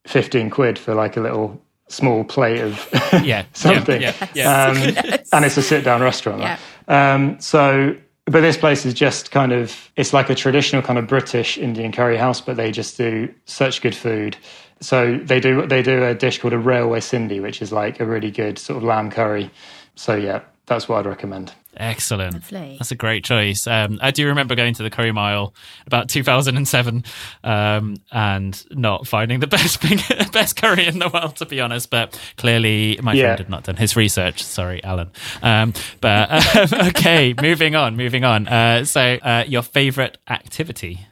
fifteen 0.06 0.50
quid 0.50 0.78
for 0.78 0.93
like 0.93 1.15
a 1.17 1.21
little 1.21 1.62
small 1.91 2.23
plate 2.23 2.62
of 2.62 2.88
yeah, 3.23 3.45
something. 3.54 4.01
Yeah, 4.01 4.13
yeah, 4.34 4.65
Um, 4.65 4.77
and 5.34 5.45
it's 5.45 5.58
a 5.58 5.62
sit 5.62 5.84
down 5.84 6.01
restaurant. 6.01 6.41
Yeah. 6.41 6.58
Um, 6.88 7.39
so, 7.39 7.95
but 8.25 8.41
this 8.41 8.58
place 8.58 8.86
is 8.86 8.93
just 8.93 9.32
kind 9.32 9.51
of, 9.51 9.91
it's 9.95 10.13
like 10.13 10.30
a 10.30 10.36
traditional 10.36 10.82
kind 10.82 10.97
of 10.99 11.08
British 11.08 11.58
Indian 11.58 11.91
curry 11.91 12.17
house, 12.17 12.41
but 12.41 12.58
they 12.58 12.71
just 12.71 12.97
do 12.97 13.34
such 13.45 13.82
good 13.82 13.95
food. 13.95 14.38
So 14.80 15.17
they 15.17 15.39
do, 15.39 15.65
they 15.67 15.82
do 15.84 16.04
a 16.04 16.15
dish 16.15 16.39
called 16.39 16.54
a 16.54 16.58
railway 16.60 17.01
Cindy, 17.01 17.39
which 17.39 17.62
is 17.62 17.71
like 17.71 17.99
a 17.99 18.06
really 18.06 18.32
good 18.32 18.58
sort 18.58 18.77
of 18.77 18.84
lamb 18.84 19.12
curry. 19.12 19.51
So 19.95 20.15
yeah, 20.15 20.41
that's 20.65 20.88
what 20.88 20.99
I'd 20.99 21.10
recommend. 21.10 21.54
Excellent. 21.77 22.34
Lovely. 22.34 22.75
That's 22.77 22.91
a 22.91 22.95
great 22.95 23.23
choice. 23.23 23.65
Um, 23.65 23.97
I 24.01 24.12
do 24.12 24.27
remember 24.27 24.55
going 24.55 24.73
to 24.75 24.84
the 24.84 24.89
Curry 24.89 25.12
Mile 25.12 25.53
about 25.88 26.10
2007 26.10 27.03
um, 27.43 27.95
and 28.12 28.63
not 28.71 29.07
finding 29.07 29.39
the 29.39 29.47
best 29.57 29.81
thing, 29.81 29.99
best 30.31 30.55
curry 30.57 30.86
in 30.86 30.99
the 30.99 31.07
world, 31.10 31.38
to 31.38 31.45
be 31.45 31.62
honest. 31.62 31.89
But 31.89 32.19
clearly, 32.38 32.99
my 33.01 33.13
Yeah. 33.13 33.23
friend 33.27 33.39
had 33.39 33.49
not 33.49 33.63
done 33.63 33.77
his 33.77 33.95
research. 33.95 34.43
Sorry, 34.43 34.84
Alan. 34.84 35.12
Um, 35.41 35.73
but 36.01 36.29
um, 36.73 36.88
okay, 36.89 37.34
moving 37.41 37.75
on, 37.75 37.95
moving 37.95 38.23
on. 38.25 38.47
Uh, 38.47 38.84
so, 38.84 39.01
uh, 39.21 39.45
your 39.47 39.62
favorite 39.63 40.17
activity? 40.29 41.07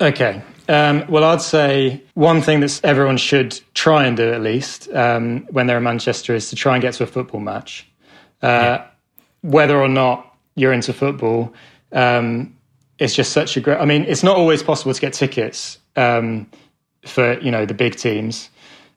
Okay. 0.00 0.42
Um, 0.68 1.04
well, 1.08 1.24
I'd 1.24 1.42
say 1.42 2.00
one 2.14 2.40
thing 2.40 2.60
that 2.60 2.80
everyone 2.84 3.16
should 3.16 3.60
try 3.74 4.06
and 4.06 4.16
do 4.16 4.32
at 4.32 4.40
least 4.40 4.88
um, 4.94 5.46
when 5.50 5.66
they're 5.66 5.76
in 5.78 5.82
Manchester 5.82 6.34
is 6.34 6.48
to 6.50 6.56
try 6.56 6.74
and 6.76 6.80
get 6.82 6.94
to 6.94 7.02
a 7.02 7.06
football 7.06 7.40
match. 7.40 7.86
Uh, 8.40 8.78
Whether 9.42 9.80
or 9.80 9.88
not 9.88 10.34
you're 10.54 10.72
into 10.72 10.92
football, 10.92 11.54
um, 11.92 12.56
it's 12.98 13.14
just 13.14 13.32
such 13.32 13.56
a 13.56 13.60
great. 13.60 13.78
I 13.78 13.84
mean, 13.84 14.04
it's 14.04 14.22
not 14.22 14.36
always 14.36 14.62
possible 14.62 14.92
to 14.92 15.00
get 15.00 15.12
tickets 15.12 15.78
um, 15.96 16.46
for 17.06 17.38
you 17.40 17.50
know 17.50 17.64
the 17.64 17.74
big 17.74 17.96
teams, 17.96 18.50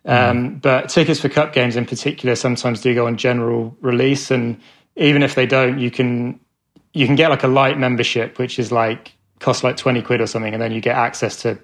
um, 0.06 0.56
but 0.56 0.90
tickets 0.90 1.22
for 1.22 1.30
cup 1.30 1.54
games 1.54 1.76
in 1.76 1.86
particular 1.86 2.36
sometimes 2.36 2.82
do 2.82 2.94
go 2.94 3.08
on 3.08 3.18
general 3.18 3.76
release, 3.82 4.30
and 4.30 4.60
even 4.98 5.24
if 5.24 5.36
they 5.36 5.46
don't, 5.46 5.80
you 5.80 5.90
can 5.90 6.40
you 6.94 7.06
can 7.06 7.16
get 7.16 7.30
like 7.30 7.44
a 7.44 7.48
light 7.48 7.80
membership, 7.80 8.38
which 8.38 8.60
is 8.60 8.72
like 8.72 9.14
costs 9.40 9.64
like 9.64 9.78
twenty 9.78 10.02
quid 10.02 10.20
or 10.20 10.28
something, 10.28 10.54
and 10.54 10.62
then 10.62 10.72
you 10.74 10.82
get 10.82 10.98
access 10.98 11.42
to 11.44 11.58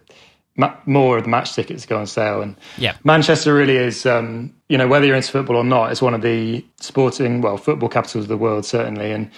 ma- 0.60 0.76
more 0.86 1.17
of 1.17 1.24
the 1.24 1.30
match 1.30 1.54
tickets 1.56 1.86
go 1.86 1.98
on 1.98 2.06
sale. 2.06 2.41
And 2.41 2.56
Yeah. 2.78 2.93
Manchester 3.04 3.54
really 3.54 3.78
is, 3.78 4.06
um, 4.06 4.54
you 4.67 4.78
know, 4.78 4.88
whether 4.88 5.06
you're 5.06 5.15
into 5.15 5.32
football 5.32 5.56
or 5.56 5.63
not, 5.63 5.91
it's 5.91 6.02
one 6.02 6.13
of 6.13 6.22
the 6.22 6.63
sporting, 6.82 7.41
well, 7.41 7.58
football 7.58 7.88
capitals 7.89 8.26
of 8.26 8.28
the 8.28 8.38
world 8.38 8.65
certainly. 8.65 9.12
And 9.12 9.32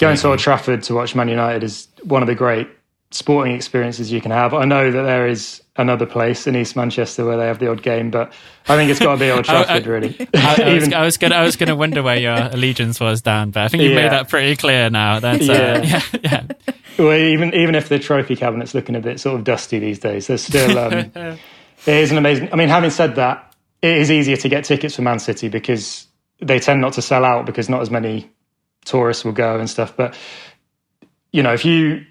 going 0.00 0.16
to 0.16 0.28
Old 0.28 0.38
Trafford 0.38 0.82
to 0.84 0.94
watch 0.94 1.14
Man 1.14 1.28
United 1.28 1.62
is 1.62 1.86
one 2.02 2.22
of 2.22 2.28
the 2.28 2.34
great 2.34 2.66
sporting 3.10 3.54
experiences 3.54 4.10
you 4.10 4.20
can 4.20 4.30
have. 4.32 4.54
I 4.54 4.64
know 4.64 4.90
that 4.90 5.02
there 5.02 5.26
is 5.28 5.62
another 5.76 6.06
place 6.06 6.46
in 6.46 6.56
East 6.56 6.74
Manchester 6.76 7.24
where 7.24 7.36
they 7.36 7.46
have 7.46 7.58
the 7.58 7.70
odd 7.70 7.82
game, 7.82 8.10
but 8.10 8.32
I 8.68 8.76
think 8.76 8.90
it's 8.90 9.00
got 9.00 9.14
to 9.14 9.20
be 9.20 9.30
Old 9.30 9.46
I- 9.48 9.60
I- 9.60 9.64
Trafford, 9.64 9.86
really. 9.86 10.28
I, 10.34 10.56
I, 10.62 10.74
Even- 10.76 10.94
I 10.94 11.04
was 11.04 11.16
gonna, 11.16 11.34
I 11.36 11.44
was 11.44 11.56
gonna 11.56 11.76
wonder 11.76 12.02
where 12.02 12.16
your 12.18 12.34
allegiance 12.34 12.98
was, 13.00 13.22
Dan, 13.22 13.50
but 13.50 13.62
I 13.64 13.68
think 13.68 13.82
you've 13.82 13.92
Yeah. 13.92 14.02
made 14.02 14.12
that 14.12 14.28
pretty 14.28 14.56
clear 14.56 14.90
now. 14.90 15.20
That's 15.20 15.48
uh, 15.48 15.52
Yeah. 15.84 16.00
yeah, 16.12 16.20
yeah. 16.22 16.72
Well, 16.98 17.16
even 17.16 17.52
even 17.54 17.74
if 17.74 17.88
the 17.88 17.98
trophy 17.98 18.36
cabinet's 18.36 18.72
looking 18.74 18.94
a 18.94 19.00
bit 19.00 19.18
sort 19.20 19.36
of 19.38 19.44
dusty 19.44 19.78
these 19.80 19.98
days, 19.98 20.28
there's 20.28 20.42
still 20.44 20.78
um, 20.78 20.92
it 20.92 21.38
is 21.86 22.12
an 22.12 22.18
amazing. 22.18 22.50
I 22.52 22.56
mean, 22.56 22.68
having 22.68 22.90
said 22.90 23.16
that, 23.16 23.52
it 23.82 23.96
is 23.98 24.10
easier 24.12 24.36
to 24.36 24.48
get 24.48 24.64
tickets 24.64 24.94
for 24.94 25.02
Man 25.02 25.18
City 25.18 25.48
because 25.48 26.06
they 26.40 26.60
tend 26.60 26.80
not 26.80 26.92
to 26.94 27.02
sell 27.02 27.24
out 27.24 27.46
because 27.46 27.68
not 27.68 27.80
as 27.80 27.90
many 27.90 28.30
tourists 28.84 29.24
will 29.24 29.32
go 29.32 29.58
and 29.58 29.68
stuff. 29.68 29.96
But 29.96 30.16
you 31.32 31.42
know, 31.42 31.52
if 31.52 31.64
you 31.64 32.04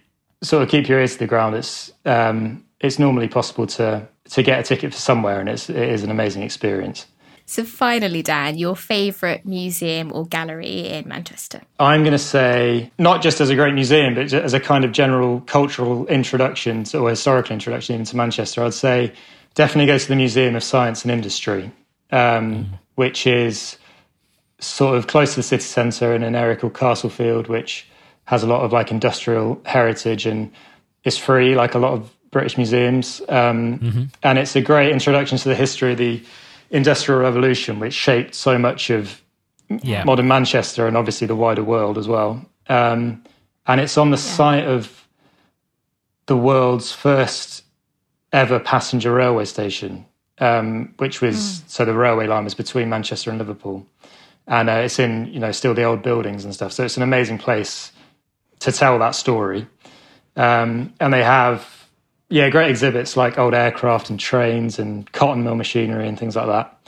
sort 0.43 0.61
of 0.61 0.69
keep 0.69 0.87
your 0.87 0.99
ears 0.99 1.13
to 1.13 1.19
the 1.19 1.27
ground, 1.27 1.55
it's 1.55 1.91
um, 2.05 2.63
it's 2.79 2.99
normally 2.99 3.27
possible 3.27 3.65
to 3.67 4.07
to 4.29 4.43
get 4.43 4.59
a 4.59 4.63
ticket 4.63 4.93
for 4.93 4.99
somewhere, 4.99 5.39
and 5.39 5.49
it's, 5.49 5.69
it 5.69 5.75
is 5.75 6.03
an 6.03 6.11
amazing 6.11 6.43
experience. 6.43 7.07
So, 7.45 7.65
finally, 7.65 8.21
Dan, 8.21 8.57
your 8.57 8.75
favourite 8.75 9.45
museum 9.45 10.11
or 10.13 10.25
gallery 10.25 10.87
in 10.87 11.07
Manchester? 11.07 11.61
I'm 11.77 12.01
going 12.01 12.13
to 12.13 12.17
say 12.17 12.91
not 12.97 13.21
just 13.21 13.41
as 13.41 13.49
a 13.49 13.55
great 13.55 13.73
museum, 13.73 14.15
but 14.15 14.31
as 14.31 14.53
a 14.53 14.59
kind 14.59 14.85
of 14.85 14.93
general 14.93 15.41
cultural 15.41 16.07
introduction 16.07 16.85
to, 16.85 16.99
or 16.99 17.09
historical 17.09 17.51
introduction 17.51 17.95
into 17.95 18.15
Manchester. 18.15 18.63
I'd 18.63 18.73
say 18.73 19.13
definitely 19.55 19.87
go 19.87 19.97
to 19.97 20.07
the 20.07 20.15
Museum 20.15 20.55
of 20.55 20.63
Science 20.63 21.03
and 21.03 21.11
Industry, 21.11 21.71
um, 22.11 22.19
mm. 22.53 22.65
which 22.95 23.27
is 23.27 23.77
sort 24.59 24.95
of 24.97 25.07
close 25.07 25.31
to 25.31 25.37
the 25.37 25.43
city 25.43 25.63
centre 25.63 26.15
in 26.15 26.23
an 26.23 26.35
area 26.35 26.55
called 26.55 26.73
Castlefield, 26.73 27.47
which 27.47 27.85
has 28.25 28.43
a 28.43 28.47
lot 28.47 28.61
of 28.61 28.71
like 28.71 28.91
industrial 28.91 29.61
heritage 29.65 30.25
and 30.25 30.51
is 31.03 31.17
free, 31.17 31.55
like 31.55 31.75
a 31.75 31.79
lot 31.79 31.93
of 31.93 32.11
British 32.31 32.57
museums. 32.57 33.21
Um, 33.29 33.79
mm-hmm. 33.79 34.03
And 34.23 34.37
it's 34.39 34.55
a 34.55 34.61
great 34.61 34.91
introduction 34.91 35.37
to 35.37 35.49
the 35.49 35.55
history 35.55 35.91
of 35.93 35.97
the 35.97 36.23
Industrial 36.69 37.21
Revolution, 37.21 37.79
which 37.79 37.93
shaped 37.93 38.33
so 38.33 38.57
much 38.57 38.89
of 38.89 39.21
yeah. 39.81 40.03
modern 40.03 40.27
Manchester 40.27 40.87
and 40.87 40.97
obviously 40.97 41.27
the 41.27 41.35
wider 41.35 41.63
world 41.63 41.97
as 41.97 42.07
well. 42.07 42.43
Um, 42.67 43.23
and 43.67 43.79
it's 43.79 43.97
on 43.97 44.11
the 44.11 44.17
yeah. 44.17 44.23
site 44.23 44.65
of 44.65 45.07
the 46.25 46.37
world's 46.37 46.91
first 46.91 47.63
ever 48.31 48.59
passenger 48.59 49.13
railway 49.13 49.45
station, 49.45 50.05
um, 50.39 50.93
which 50.97 51.21
was 51.21 51.35
mm. 51.35 51.69
so 51.69 51.85
the 51.85 51.93
railway 51.93 52.27
line 52.27 52.43
was 52.43 52.55
between 52.55 52.89
Manchester 52.89 53.29
and 53.29 53.39
Liverpool, 53.39 53.85
and 54.47 54.69
uh, 54.69 54.73
it's 54.73 54.99
in 54.99 55.27
you 55.27 55.39
know 55.39 55.51
still 55.51 55.73
the 55.73 55.83
old 55.83 56.01
buildings 56.01 56.43
and 56.43 56.53
stuff. 56.53 56.71
So 56.71 56.83
it's 56.83 56.97
an 56.97 57.03
amazing 57.03 57.37
place 57.37 57.91
to 58.63 58.71
tell 58.71 58.99
that 58.99 59.11
story. 59.15 59.67
Um, 60.35 60.93
and 60.99 61.13
they 61.13 61.23
have 61.23 61.87
yeah 62.29 62.49
great 62.49 62.69
exhibits 62.69 63.15
like 63.15 63.37
old 63.37 63.53
aircraft 63.53 64.09
and 64.09 64.19
trains 64.19 64.79
and 64.79 65.09
cotton 65.11 65.43
mill 65.43 65.55
machinery 65.55 66.07
and 66.07 66.17
things 66.17 66.35
like 66.35 66.47
that. 66.47 66.79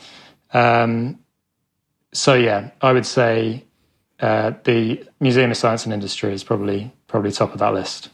Um, 0.57 1.19
so 2.13 2.33
yeah, 2.33 2.71
I 2.81 2.91
would 2.93 3.05
say 3.05 3.65
uh, 4.19 4.53
the 4.63 5.03
Museum 5.19 5.51
of 5.51 5.57
Science 5.57 5.83
and 5.83 5.93
Industry 5.93 6.33
is 6.33 6.43
probably 6.43 6.91
probably 7.07 7.31
top 7.31 7.53
of 7.53 7.59
that 7.59 7.73
list. 7.73 8.09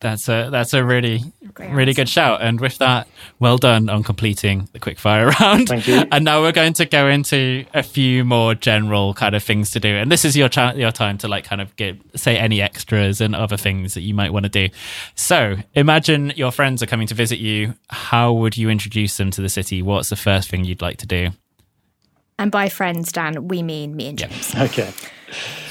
That's 0.00 0.28
a 0.28 0.48
that's 0.50 0.74
a 0.74 0.84
really 0.84 1.22
really 1.58 1.94
good 1.94 2.08
shout. 2.08 2.42
And 2.42 2.60
with 2.60 2.76
that, 2.78 3.08
well 3.38 3.56
done 3.56 3.88
on 3.88 4.02
completing 4.02 4.68
the 4.72 4.78
quick 4.78 4.98
fire 4.98 5.28
round. 5.40 5.68
Thank 5.68 5.88
you. 5.88 6.04
And 6.12 6.24
now 6.24 6.42
we're 6.42 6.52
going 6.52 6.74
to 6.74 6.84
go 6.84 7.08
into 7.08 7.64
a 7.72 7.82
few 7.82 8.22
more 8.24 8.54
general 8.54 9.14
kind 9.14 9.34
of 9.34 9.42
things 9.42 9.70
to 9.70 9.80
do. 9.80 9.88
And 9.88 10.12
this 10.12 10.24
is 10.24 10.36
your 10.36 10.50
cha- 10.50 10.72
your 10.72 10.92
time 10.92 11.16
to 11.18 11.28
like 11.28 11.44
kind 11.44 11.62
of 11.62 11.74
get 11.76 11.96
say 12.14 12.36
any 12.36 12.60
extras 12.60 13.22
and 13.22 13.34
other 13.34 13.56
things 13.56 13.94
that 13.94 14.02
you 14.02 14.12
might 14.12 14.32
want 14.32 14.44
to 14.44 14.50
do. 14.50 14.68
So 15.14 15.56
imagine 15.74 16.32
your 16.36 16.52
friends 16.52 16.82
are 16.82 16.86
coming 16.86 17.06
to 17.06 17.14
visit 17.14 17.38
you. 17.38 17.74
How 17.88 18.32
would 18.34 18.56
you 18.58 18.68
introduce 18.68 19.16
them 19.16 19.30
to 19.30 19.40
the 19.40 19.48
city? 19.48 19.80
What's 19.80 20.10
the 20.10 20.16
first 20.16 20.50
thing 20.50 20.64
you'd 20.64 20.82
like 20.82 20.98
to 20.98 21.06
do? 21.06 21.30
And 22.38 22.50
by 22.50 22.68
friends, 22.68 23.12
Dan, 23.12 23.48
we 23.48 23.62
mean 23.62 23.96
me 23.96 24.08
and 24.08 24.18
James. 24.18 24.54
Okay. 24.58 24.92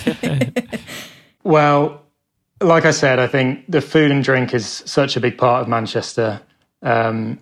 well, 1.43 2.04
like 2.61 2.85
I 2.85 2.91
said, 2.91 3.19
I 3.19 3.27
think 3.27 3.69
the 3.69 3.81
food 3.81 4.11
and 4.11 4.23
drink 4.23 4.53
is 4.53 4.65
such 4.85 5.17
a 5.17 5.19
big 5.19 5.37
part 5.37 5.61
of 5.61 5.67
Manchester, 5.67 6.41
um, 6.81 7.39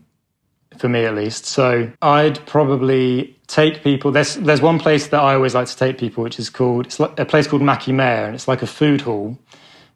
for 0.78 0.90
me 0.90 1.06
at 1.06 1.16
least. 1.16 1.46
So 1.46 1.92
I'd 2.02 2.44
probably 2.46 3.38
take 3.48 3.84
people. 3.84 4.12
There's 4.12 4.36
there's 4.36 4.62
one 4.62 4.80
place 4.80 5.08
that 5.08 5.22
I 5.22 5.36
always 5.36 5.54
like 5.54 5.68
to 5.68 5.78
take 5.78 5.98
people, 5.98 6.24
which 6.24 6.40
is 6.40 6.50
called 6.50 6.88
it's 6.88 7.00
like 7.00 7.20
a 7.20 7.26
place 7.26 7.48
called 7.48 7.62
Mackie 7.62 7.92
Mayor, 7.92 8.26
and 8.26 8.36
it's 8.36 8.48
like 8.48 8.62
a 8.62 8.68
food 8.68 9.02
hall, 9.02 9.38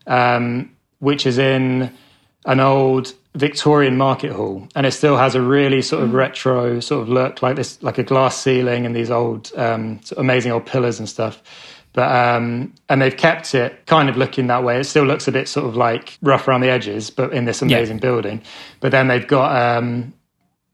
um, 0.05 0.75
which 0.99 1.25
is 1.25 1.37
in 1.37 1.91
an 2.45 2.59
old 2.59 3.13
Victorian 3.35 3.97
market 3.97 4.31
hall, 4.31 4.67
and 4.75 4.85
it 4.85 4.91
still 4.91 5.17
has 5.17 5.35
a 5.35 5.41
really 5.41 5.81
sort 5.81 6.03
of 6.03 6.09
mm. 6.09 6.13
retro 6.13 6.79
sort 6.79 7.03
of 7.03 7.09
look, 7.09 7.41
like 7.41 7.55
this, 7.55 7.81
like 7.83 7.97
a 7.97 8.03
glass 8.03 8.41
ceiling 8.41 8.85
and 8.85 8.95
these 8.95 9.11
old, 9.11 9.51
um, 9.55 9.99
amazing 10.17 10.51
old 10.51 10.65
pillars 10.65 10.97
and 10.97 11.07
stuff. 11.07 11.43
But 11.97 12.11
um, 12.15 12.75
and 12.89 13.01
they've 13.01 13.17
kept 13.17 13.55
it 13.55 13.87
kind 13.87 14.07
of 14.07 14.17
looking 14.17 14.45
that 14.47 14.63
way. 14.63 14.79
It 14.79 14.83
still 14.83 15.03
looks 15.03 15.27
a 15.27 15.31
bit 15.31 15.47
sort 15.47 15.65
of 15.65 15.75
like 15.75 16.19
rough 16.21 16.47
around 16.47 16.61
the 16.61 16.69
edges, 16.69 17.09
but 17.09 17.33
in 17.33 17.45
this 17.45 17.63
amazing 17.63 17.97
yeah. 17.97 18.01
building. 18.01 18.43
But 18.81 18.91
then 18.91 19.07
they've 19.07 19.27
got 19.27 19.59
um, 19.59 20.13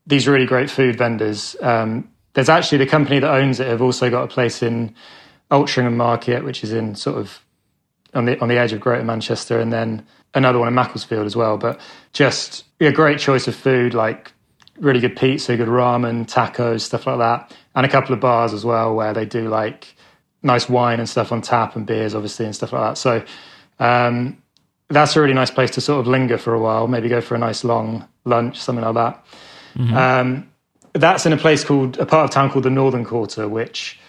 these 0.06 0.28
really 0.28 0.46
great 0.46 0.70
food 0.70 0.98
vendors. 0.98 1.56
Um, 1.62 2.10
there's 2.34 2.50
actually 2.50 2.80
the 2.80 2.88
company 2.88 3.20
that 3.20 3.34
owns 3.34 3.62
it 3.62 3.68
have 3.68 3.82
also 3.82 4.10
got 4.10 4.26
a 4.26 4.28
place 4.28 4.62
in 4.62 4.94
Altrincham 5.50 5.96
Market, 5.96 6.44
which 6.44 6.62
is 6.62 6.74
in 6.74 6.94
sort 6.94 7.18
of 7.18 7.40
on 8.14 8.26
the 8.26 8.38
on 8.42 8.50
the 8.50 8.58
edge 8.58 8.74
of 8.74 8.82
Greater 8.82 9.06
Manchester, 9.06 9.62
and 9.62 9.72
then 9.72 10.06
another 10.34 10.60
one 10.60 10.68
in 10.68 10.74
Macclesfield 10.74 11.26
as 11.26 11.38
well. 11.38 11.58
But 11.58 11.80
just 12.12 12.66
a 12.82 12.92
great 12.92 13.18
choice 13.18 13.48
of 13.48 13.56
food, 13.56 13.94
like 13.94 14.34
really 14.78 15.00
good 15.00 15.16
pizza, 15.16 15.56
good 15.56 15.70
ramen, 15.70 16.30
tacos, 16.30 16.82
stuff 16.82 17.08
like 17.08 17.20
that, 17.20 17.56
and 17.76 17.86
a 17.86 17.90
couple 17.90 18.14
of 18.14 18.20
bars 18.20 18.52
as 18.52 18.66
well 18.66 18.94
where 18.94 19.14
they 19.14 19.24
do 19.26 19.48
like 19.48 19.96
nice 20.44 20.70
wine 20.70 21.00
and 21.00 21.10
stuff 21.10 21.32
on 21.32 21.42
tap 21.42 21.76
and 21.76 21.86
beers, 21.86 22.14
obviously, 22.14 22.46
and 22.46 22.56
stuff 22.56 22.74
like 22.74 22.82
that. 22.82 22.98
So 22.98 23.26
um, 23.80 24.42
that's 24.90 25.16
a 25.16 25.22
really 25.22 25.34
nice 25.34 25.52
place 25.52 25.72
to 25.72 25.82
sort 25.82 26.02
of 26.02 26.08
linger 26.08 26.38
for 26.38 26.54
a 26.54 26.60
while, 26.60 26.88
maybe 26.88 27.10
go 27.10 27.22
for 27.22 27.36
a 27.36 27.40
nice 27.40 27.64
long 27.64 28.08
lunch, 28.26 28.60
something 28.60 28.84
like 28.84 28.96
that. 28.96 29.26
Mm-hmm. 29.76 29.96
Um, 29.96 30.50
that's 30.94 31.26
in 31.26 31.34
a 31.34 31.38
place 31.38 31.64
called 31.64 31.98
a 31.98 32.06
part 32.06 32.26
of 32.26 32.30
town 32.30 32.52
called 32.52 32.66
the 32.66 32.70
Northern 32.70 33.04
Quarter, 33.04 33.48
which, 33.48 34.00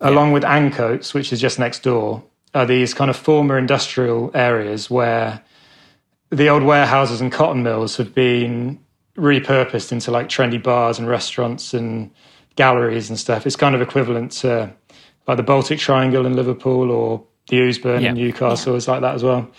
yeah. 0.00 0.10
along 0.10 0.32
with 0.32 0.42
Ancoats, 0.42 1.14
which 1.14 1.32
is 1.32 1.40
just 1.40 1.58
next 1.58 1.82
door, 1.82 2.24
are 2.54 2.66
these 2.66 2.92
kind 2.94 3.10
of 3.10 3.16
former 3.16 3.56
industrial 3.56 4.30
areas 4.34 4.90
where 4.90 5.42
the 6.30 6.48
old 6.48 6.62
warehouses 6.62 7.20
and 7.20 7.30
cotton 7.30 7.62
mills 7.62 7.96
have 7.96 8.14
been 8.14 8.78
repurposed 9.16 9.92
into 9.92 10.10
like 10.10 10.28
trendy 10.28 10.62
bars 10.62 10.98
and 10.98 11.06
restaurants 11.06 11.74
and 11.74 12.10
galleries 12.56 13.08
and 13.08 13.18
stuff. 13.18 13.46
It's 13.46 13.56
kind 13.56 13.74
of 13.74 13.82
equivalent 13.82 14.32
to 14.32 14.72
like 15.26 15.36
the 15.36 15.42
Baltic 15.42 15.78
Triangle 15.78 16.26
in 16.26 16.34
Liverpool 16.34 16.90
or 16.90 17.24
the 17.48 17.56
Ouseburn 17.58 18.02
yeah. 18.02 18.10
in 18.10 18.16
Newcastle 18.16 18.72
yeah. 18.72 18.76
is 18.78 18.88
like 18.88 19.00
that 19.02 19.14
as 19.14 19.22
well. 19.22 19.50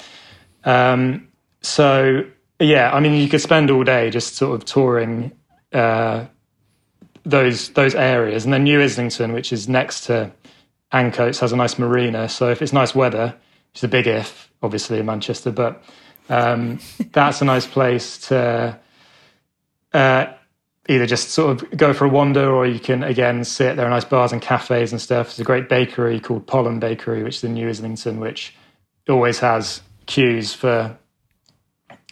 Um, 0.63 1.28
so 1.62 2.23
yeah, 2.60 2.93
I 2.93 2.99
mean, 2.99 3.13
you 3.13 3.28
could 3.28 3.41
spend 3.41 3.71
all 3.71 3.84
day 3.84 4.10
just 4.10 4.36
sort 4.36 4.56
of 4.56 4.65
touring 4.65 5.32
uh, 5.71 6.26
those 7.23 7.69
those 7.69 7.95
areas, 7.95 8.43
and 8.45 8.54
then 8.54 8.63
New 8.63 8.82
Islington, 8.82 9.34
which 9.34 9.52
is 9.52 9.67
next 9.67 10.06
to 10.06 10.32
Ancoats, 10.91 11.39
has 11.39 11.52
a 11.52 11.56
nice 11.56 11.78
marina. 11.80 12.30
So 12.30 12.49
if 12.49 12.62
it's 12.62 12.73
nice 12.73 12.93
weather, 12.93 13.36
which 13.71 13.80
is 13.80 13.84
a 13.84 13.88
big 13.88 14.08
if, 14.08 14.52
obviously 14.62 14.99
in 14.99 15.06
Manchester, 15.06 15.52
but 15.52 15.84
um, 16.30 16.80
that's 17.12 17.41
a 17.41 17.45
nice 17.45 17.67
place 17.67 18.17
to. 18.30 18.80
Uh, 19.93 20.34
either 20.89 21.06
just 21.06 21.30
sort 21.30 21.63
of 21.63 21.78
go 21.78 21.93
for 21.93 22.06
a 22.06 22.10
wander 22.10 22.52
or 22.52 22.65
you 22.65 22.80
can 22.80 23.04
again 23.04 23.43
sit 23.43 23.76
there 23.76 23.86
are 23.86 23.89
nice 23.89 24.06
bars 24.06 24.32
and 24.32 24.41
cafes 24.41 24.91
and 24.91 25.00
stuff. 25.00 25.28
There's 25.28 25.39
a 25.39 25.43
great 25.43 25.69
bakery 25.69 26.19
called 26.19 26.46
pollen 26.46 26.80
bakery 26.80 27.24
which 27.24 27.38
is 27.38 27.43
in 27.43 27.54
new 27.54 27.69
islington 27.69 28.19
which 28.19 28.54
always 29.08 29.39
has 29.39 29.82
queues 30.06 30.54
for 30.54 30.98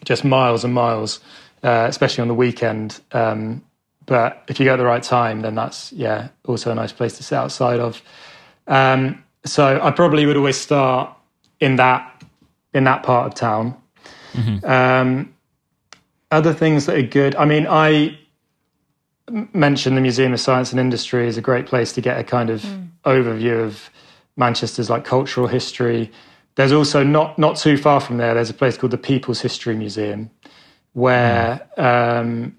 just 0.05 0.23
miles 0.23 0.63
and 0.63 0.73
miles 0.73 1.19
uh, 1.63 1.85
especially 1.87 2.23
on 2.23 2.27
the 2.27 2.33
weekend. 2.33 2.99
Um, 3.11 3.63
but 4.07 4.43
if 4.47 4.59
you 4.59 4.65
go 4.65 4.73
at 4.73 4.77
the 4.77 4.85
right 4.85 5.03
time 5.03 5.41
then 5.41 5.55
that's 5.55 5.91
yeah 5.93 6.29
also 6.45 6.71
a 6.71 6.75
nice 6.75 6.91
place 6.91 7.17
to 7.17 7.23
sit 7.23 7.35
outside 7.35 7.79
of. 7.79 8.01
Um, 8.67 9.23
so 9.43 9.81
i 9.81 9.89
probably 9.89 10.25
would 10.25 10.37
always 10.37 10.57
start 10.57 11.15
in 11.59 11.75
that 11.77 12.23
in 12.73 12.83
that 12.85 13.03
part 13.03 13.27
of 13.27 13.35
town. 13.35 13.75
Mm-hmm. 14.33 14.65
um, 14.65 15.33
other 16.31 16.53
things 16.53 16.85
that 16.85 16.95
are 16.95 17.01
good 17.01 17.35
i 17.35 17.43
mean 17.43 17.67
i 17.67 18.17
mentioned 19.53 19.97
the 19.97 20.01
Museum 20.01 20.33
of 20.33 20.39
Science 20.39 20.71
and 20.71 20.79
Industry 20.79 21.27
is 21.27 21.37
a 21.37 21.41
great 21.41 21.65
place 21.65 21.93
to 21.93 22.01
get 22.01 22.19
a 22.19 22.23
kind 22.23 22.49
of 22.49 22.61
mm. 22.61 22.89
overview 23.05 23.63
of 23.63 23.89
Manchester's 24.37 24.89
like 24.89 25.05
cultural 25.05 25.47
history. 25.47 26.11
There's 26.55 26.71
also 26.71 27.03
not 27.03 27.37
not 27.37 27.57
too 27.57 27.77
far 27.77 27.99
from 27.99 28.17
there. 28.17 28.33
There's 28.33 28.49
a 28.49 28.53
place 28.53 28.77
called 28.77 28.91
the 28.91 28.97
People's 28.97 29.41
History 29.41 29.75
Museum, 29.75 30.29
where 30.93 31.67
mm. 31.77 32.19
um, 32.21 32.55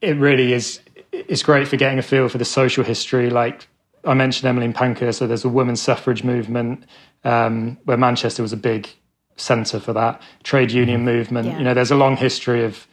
it 0.00 0.16
really 0.16 0.52
is. 0.52 0.80
It's 1.12 1.42
great 1.42 1.66
for 1.66 1.76
getting 1.76 1.98
a 1.98 2.02
feel 2.02 2.28
for 2.28 2.38
the 2.38 2.44
social 2.44 2.84
history. 2.84 3.30
Like 3.30 3.66
I 4.04 4.14
mentioned, 4.14 4.48
Emmeline 4.48 4.72
Pankhurst. 4.72 5.18
So 5.18 5.26
there's 5.26 5.44
a 5.44 5.48
women's 5.48 5.82
suffrage 5.82 6.22
movement 6.22 6.84
um, 7.24 7.78
where 7.84 7.96
Manchester 7.96 8.42
was 8.42 8.52
a 8.52 8.56
big 8.56 8.88
centre 9.36 9.80
for 9.80 9.92
that 9.94 10.20
trade 10.42 10.70
union 10.70 11.00
mm. 11.00 11.04
movement. 11.04 11.48
Yeah. 11.48 11.58
You 11.58 11.64
know, 11.64 11.74
there's 11.74 11.90
a 11.90 11.96
long 11.96 12.16
history 12.16 12.64
of 12.64 12.86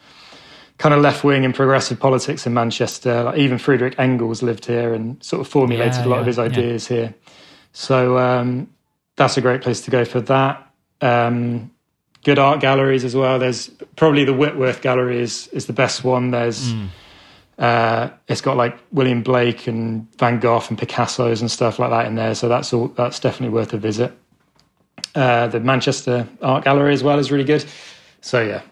kind 0.78 0.94
of 0.94 1.00
left 1.00 1.24
wing 1.24 1.44
and 1.44 1.54
progressive 1.54 1.98
politics 1.98 2.46
in 2.46 2.54
Manchester. 2.54 3.24
Like 3.24 3.38
even 3.38 3.58
Friedrich 3.58 3.98
Engels 3.98 4.42
lived 4.42 4.64
here 4.64 4.94
and 4.94 5.22
sort 5.22 5.40
of 5.40 5.48
formulated 5.48 5.94
yeah, 5.94 6.06
a 6.06 6.08
lot 6.08 6.16
yeah, 6.16 6.20
of 6.20 6.26
his 6.26 6.38
ideas 6.38 6.90
yeah. 6.90 6.96
here. 6.96 7.14
So 7.72 8.18
um, 8.18 8.70
that's 9.16 9.36
a 9.36 9.40
great 9.40 9.60
place 9.60 9.80
to 9.82 9.90
go 9.90 10.04
for 10.04 10.20
that. 10.22 10.64
Um, 11.00 11.70
good 12.24 12.38
art 12.38 12.60
galleries 12.60 13.04
as 13.04 13.14
well. 13.14 13.38
There's 13.38 13.68
probably 13.96 14.24
the 14.24 14.32
Whitworth 14.32 14.80
Gallery 14.80 15.20
is 15.20 15.48
is 15.48 15.66
the 15.66 15.72
best 15.72 16.04
one. 16.04 16.30
There's 16.30 16.72
mm. 16.72 16.88
uh, 17.58 18.10
it's 18.28 18.40
got 18.40 18.56
like 18.56 18.78
William 18.92 19.22
Blake 19.22 19.66
and 19.66 20.08
Van 20.18 20.40
Gogh 20.40 20.62
and 20.68 20.78
Picasso's 20.78 21.40
and 21.40 21.50
stuff 21.50 21.78
like 21.78 21.90
that 21.90 22.06
in 22.06 22.14
there. 22.14 22.34
So 22.34 22.48
that's 22.48 22.72
all. 22.72 22.88
That's 22.88 23.20
definitely 23.20 23.54
worth 23.54 23.72
a 23.72 23.78
visit. 23.78 24.12
Uh, 25.14 25.48
the 25.48 25.60
Manchester 25.60 26.28
Art 26.42 26.64
Gallery 26.64 26.92
as 26.92 27.02
well 27.02 27.18
is 27.18 27.30
really 27.30 27.44
good. 27.44 27.64
So 28.20 28.42
yeah, 28.42 28.62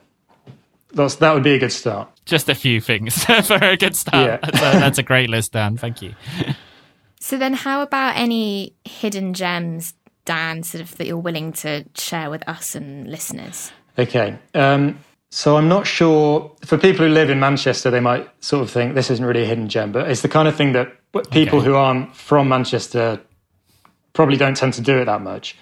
that's, 0.97 1.17
that 1.17 1.33
would 1.35 1.43
be 1.45 1.55
a 1.55 1.59
good 1.59 1.73
start. 1.73 2.09
Just 2.25 2.49
a 2.49 2.55
few 2.55 2.81
things 2.81 3.25
for 3.47 3.55
a 3.63 3.77
good 3.77 3.95
start. 3.95 4.27
Yeah. 4.27 4.37
That's, 4.43 4.59
a, 4.59 4.81
that's 4.81 4.99
a 4.99 5.03
great 5.03 5.31
list, 5.31 5.53
Dan. 5.53 5.77
Thank 5.77 6.03
you. 6.03 6.15
So 7.21 7.39
then, 7.39 7.55
how 7.55 7.83
about 7.83 8.17
any 8.17 8.75
hidden 8.85 9.35
gems, 9.35 9.95
Dan, 10.25 10.63
sort 10.63 10.83
of 10.83 10.97
that 10.97 11.07
you're 11.07 11.17
willing 11.19 11.53
to 11.55 11.85
share 11.97 12.31
with 12.31 12.47
us 12.49 12.75
and 12.75 13.07
listeners? 13.09 13.71
Okay. 13.99 14.39
Um, 14.55 14.99
so 15.31 15.57
I'm 15.57 15.69
not 15.69 15.87
sure. 15.87 16.53
For 16.65 16.79
people 16.79 17.07
who 17.07 17.13
live 17.13 17.31
in 17.31 17.41
Manchester, 17.41 17.91
they 17.91 18.01
might 18.01 18.29
sort 18.45 18.63
of 18.63 18.71
think 18.71 18.95
this 18.95 19.11
isn't 19.11 19.25
really 19.25 19.43
a 19.43 19.47
hidden 19.47 19.69
gem, 19.69 19.93
but 19.93 20.11
it's 20.11 20.23
the 20.23 20.29
kind 20.29 20.47
of 20.49 20.55
thing 20.57 20.73
that 20.73 20.93
people 21.31 21.59
Okay. 21.59 21.67
who 21.67 21.75
aren't 21.75 22.15
from 22.15 22.49
Manchester 22.49 23.21
probably 24.13 24.37
don't 24.37 24.57
tend 24.57 24.73
to 24.75 24.81
do 24.81 24.99
it 24.99 25.07
that 25.07 25.21
much. 25.23 25.57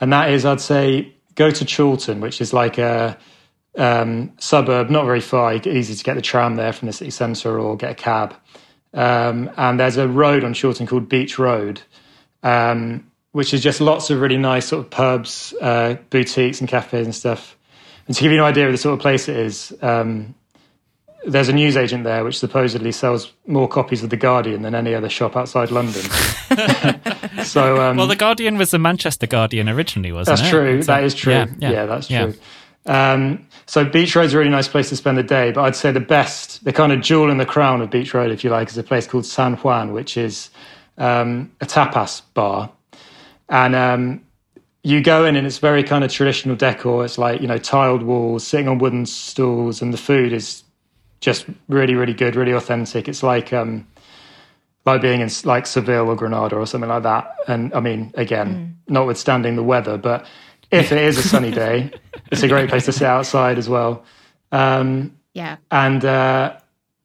And 0.00 0.12
that 0.12 0.30
is, 0.30 0.44
I'd 0.46 0.60
say, 0.60 1.14
go 1.34 1.50
to 1.50 1.64
Chorlton, 1.66 2.20
which 2.20 2.40
is 2.40 2.52
like 2.52 2.78
a 2.78 3.18
um, 3.76 4.32
suburb, 4.38 4.90
not 4.90 5.04
very 5.04 5.20
far. 5.20 5.54
Easy 5.54 5.94
to 5.94 6.04
get 6.04 6.14
the 6.14 6.22
tram 6.22 6.56
there 6.56 6.72
from 6.72 6.86
the 6.86 6.92
city 6.92 7.10
centre 7.10 7.58
or 7.58 7.76
get 7.76 7.90
a 7.92 7.94
cab. 7.94 8.34
Um, 8.92 9.50
and 9.56 9.78
there's 9.78 9.96
a 9.96 10.08
road 10.08 10.42
on 10.44 10.54
Chorlton 10.54 10.86
called 10.86 11.08
Beech 11.08 11.38
Road, 11.38 11.80
um, 12.42 13.06
which 13.32 13.54
is 13.54 13.62
just 13.62 13.80
lots 13.80 14.10
of 14.10 14.20
really 14.20 14.36
nice 14.36 14.66
sort 14.66 14.84
of 14.84 14.90
pubs, 14.90 15.54
uh, 15.60 15.94
boutiques, 16.10 16.60
and 16.60 16.68
cafes 16.68 17.06
and 17.06 17.14
stuff. 17.14 17.56
And 18.08 18.16
to 18.16 18.22
give 18.22 18.32
you 18.32 18.38
an 18.38 18.44
idea 18.44 18.66
of 18.66 18.72
the 18.72 18.78
sort 18.78 18.94
of 18.94 18.98
place 19.00 19.28
it 19.28 19.36
is, 19.36 19.72
um, 19.82 20.34
there's 21.26 21.48
a 21.48 21.52
newsagent 21.52 22.02
there 22.02 22.24
which 22.24 22.38
supposedly 22.38 22.90
sells 22.90 23.32
more 23.46 23.68
copies 23.68 24.02
of 24.02 24.10
The 24.10 24.16
Guardian 24.16 24.62
than 24.62 24.74
any 24.74 24.94
other 24.94 25.08
shop 25.08 25.36
outside 25.36 25.70
London. 25.70 26.02
so, 27.44 27.80
um, 27.80 27.96
Well, 27.96 28.06
The 28.06 28.16
Guardian 28.16 28.56
was 28.58 28.70
the 28.70 28.78
Manchester 28.78 29.26
Guardian 29.26 29.68
originally, 29.68 30.12
wasn't 30.12 30.38
it? 30.38 30.42
that's 30.42 30.48
it? 30.48 30.50
true. 30.50 30.82
So- 30.82 30.86
that 30.92 31.04
is 31.04 31.14
true. 31.14 31.32
Yeah, 31.32 31.46
Yeah, 31.58 31.70
yeah, 31.70 31.86
that's 31.86 32.10
yeah. 32.10 32.24
true. 32.24 32.34
Um, 32.86 33.46
so 33.66 33.84
Beech 33.84 34.16
Road's 34.16 34.34
a 34.34 34.38
really 34.38 34.50
nice 34.50 34.68
place 34.68 34.88
to 34.88 34.96
spend 34.96 35.18
the 35.18 35.22
day, 35.22 35.52
but 35.52 35.62
I'd 35.62 35.76
say 35.76 35.92
the 35.92 36.00
best, 36.00 36.64
the 36.64 36.72
kind 36.72 36.92
of 36.92 37.00
jewel 37.00 37.30
in 37.30 37.38
the 37.38 37.46
crown 37.46 37.80
of 37.82 37.90
Beach 37.90 38.14
Road, 38.14 38.30
if 38.30 38.42
you 38.42 38.50
like, 38.50 38.68
is 38.68 38.78
a 38.78 38.82
place 38.82 39.06
called 39.06 39.26
San 39.26 39.54
Juan, 39.56 39.92
which 39.92 40.16
is 40.16 40.50
um, 40.98 41.52
a 41.60 41.66
tapas 41.66 42.22
bar. 42.34 42.70
And 43.48 43.74
um, 43.74 44.22
you 44.82 45.02
go 45.02 45.24
in 45.24 45.36
and 45.36 45.46
it's 45.46 45.58
very 45.58 45.82
kind 45.82 46.04
of 46.04 46.12
traditional 46.12 46.56
decor. 46.56 47.04
It's 47.04 47.18
like, 47.18 47.40
you 47.40 47.46
know, 47.46 47.58
tiled 47.58 48.02
walls, 48.02 48.46
sitting 48.46 48.68
on 48.68 48.78
wooden 48.78 49.06
stools, 49.06 49.82
and 49.82 49.92
the 49.92 49.98
food 49.98 50.32
is 50.32 50.62
just 51.20 51.46
really, 51.68 51.94
really 51.94 52.14
good, 52.14 52.34
really 52.34 52.52
authentic. 52.52 53.08
It's 53.08 53.22
like 53.22 53.52
um, 53.52 53.86
like 54.86 55.02
being 55.02 55.20
in 55.20 55.28
like 55.44 55.66
Seville 55.66 56.08
or 56.08 56.16
Granada 56.16 56.56
or 56.56 56.66
something 56.66 56.88
like 56.88 57.02
that. 57.02 57.34
And 57.46 57.74
I 57.74 57.80
mean, 57.80 58.12
again, 58.14 58.78
notwithstanding 58.88 59.56
the 59.56 59.62
weather, 59.62 59.98
but 59.98 60.26
if 60.70 60.92
it 60.92 60.98
is 60.98 61.18
a 61.18 61.22
sunny 61.22 61.50
day, 61.50 61.90
it's 62.30 62.42
a 62.42 62.48
great 62.48 62.68
place 62.68 62.84
to 62.86 62.92
sit 62.92 63.02
outside 63.06 63.58
as 63.58 63.68
well. 63.68 64.04
Um, 64.52 65.16
Yeah. 65.34 65.56
and 65.70 66.04
uh, 66.04 66.56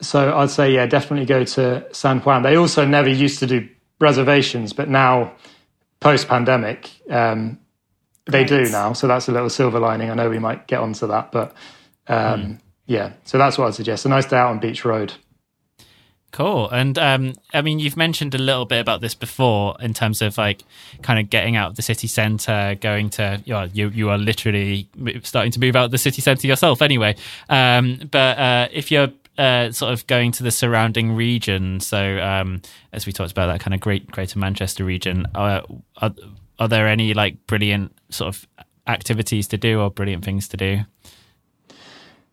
so 0.01 0.35
I'd 0.37 0.49
say, 0.49 0.73
yeah, 0.73 0.85
definitely 0.85 1.25
go 1.25 1.43
to 1.43 1.85
San 1.93 2.19
Juan. 2.19 2.43
They 2.43 2.55
also 2.55 2.85
never 2.85 3.09
used 3.09 3.39
to 3.39 3.47
do 3.47 3.67
reservations, 3.99 4.73
but 4.73 4.89
now, 4.89 5.33
post 5.99 6.27
pandemic, 6.27 6.91
um, 7.09 7.57
they 8.25 8.43
do 8.43 8.65
now. 8.69 8.93
So 8.93 9.07
that's 9.07 9.27
a 9.27 9.31
little 9.31 9.49
silver 9.49 9.79
lining. 9.79 10.09
I 10.09 10.13
know 10.15 10.29
we 10.29 10.39
might 10.39 10.67
get 10.67 10.79
onto 10.79 11.07
that, 11.07 11.31
but 11.31 11.55
um, 12.07 12.59
yeah, 12.87 13.13
so 13.23 13.37
that's 13.37 13.57
what 13.57 13.67
I'd 13.67 13.75
suggest. 13.75 14.05
A 14.05 14.09
nice 14.09 14.25
day 14.25 14.37
out 14.37 14.49
on 14.49 14.59
Beech 14.59 14.83
Road. 14.85 15.13
Cool. 16.35 16.69
And 16.69 16.99
um, 16.99 17.33
I 17.53 17.61
mean, 17.61 17.79
you've 17.79 17.95
mentioned 17.95 18.35
a 18.35 18.37
little 18.37 18.65
bit 18.65 18.81
about 18.81 18.99
this 18.99 19.15
before 19.15 19.77
in 19.79 19.93
terms 19.93 20.21
of 20.21 20.37
like 20.37 20.63
kind 21.01 21.17
of 21.17 21.29
getting 21.29 21.55
out 21.55 21.69
of 21.69 21.77
the 21.77 21.81
city 21.81 22.07
centre, 22.07 22.75
going 22.81 23.09
to, 23.11 23.41
you 23.45 23.53
know, 23.53 23.69
you, 23.71 23.87
you 23.87 24.09
are 24.09 24.17
literally 24.17 24.89
starting 25.23 25.53
to 25.53 25.61
move 25.61 25.77
out 25.77 25.85
of 25.85 25.91
the 25.91 25.97
city 25.97 26.21
centre 26.21 26.45
yourself 26.45 26.81
anyway. 26.81 27.15
Um, 27.47 28.01
but 28.11 28.37
uh, 28.37 28.67
if 28.73 28.91
you're 28.91 29.13
uh, 29.37 29.71
sort 29.71 29.93
of 29.93 30.05
going 30.07 30.33
to 30.33 30.43
the 30.43 30.51
surrounding 30.51 31.15
region, 31.15 31.79
so 31.79 32.19
um, 32.19 32.61
as 32.91 33.05
we 33.05 33.13
talked 33.13 33.31
about 33.31 33.47
that 33.47 33.61
kind 33.61 33.73
of 33.73 33.79
great 33.79 34.11
Greater 34.11 34.37
Manchester 34.37 34.83
region, 34.83 35.27
uh, 35.35 35.61
are, 36.01 36.13
are 36.59 36.67
there 36.67 36.89
any 36.89 37.13
like 37.13 37.47
brilliant 37.47 37.97
sort 38.09 38.35
of 38.35 38.45
activities 38.87 39.47
to 39.47 39.57
do 39.57 39.79
or 39.79 39.89
brilliant 39.89 40.25
things 40.25 40.49
to 40.49 40.57
do? 40.57 40.79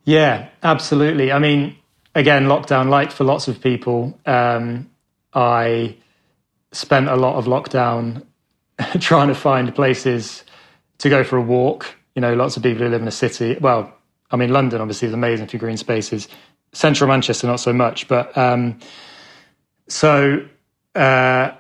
Yeah, 0.05 0.49
absolutely. 0.65 1.31
I 1.31 1.39
mean, 1.39 1.77
again, 2.15 2.45
lockdown, 2.45 2.89
like 2.89 3.11
for 3.11 3.25
lots 3.25 3.49
of 3.49 3.61
people, 3.61 4.19
um, 4.27 4.91
I 5.33 5.97
spent 6.73 7.09
a 7.09 7.17
lot 7.17 7.37
of 7.37 7.47
lockdown 7.47 8.25
trying 9.01 9.29
to 9.29 9.35
find 9.35 9.75
places 9.75 10.45
to 10.99 11.09
go 11.09 11.25
for 11.25 11.37
a 11.37 11.43
walk. 11.43 11.95
You 12.15 12.21
know, 12.21 12.35
lots 12.35 12.57
of 12.57 12.63
people 12.63 12.85
who 12.85 12.91
live 12.91 13.03
in 13.03 13.09
a 13.09 13.13
city. 13.13 13.57
Well, 13.61 13.93
I 14.31 14.37
mean, 14.37 14.51
London 14.53 14.81
obviously 14.81 15.09
is 15.09 15.15
amazing 15.15 15.47
for 15.47 15.59
green 15.59 15.77
spaces. 15.77 16.29
Central 16.73 17.09
Manchester, 17.09 17.47
not 17.47 17.61
so 17.61 17.73
much. 17.73 18.09
But 18.09 18.37
um, 18.37 18.79
so 19.89 20.47
uh, 20.95 21.53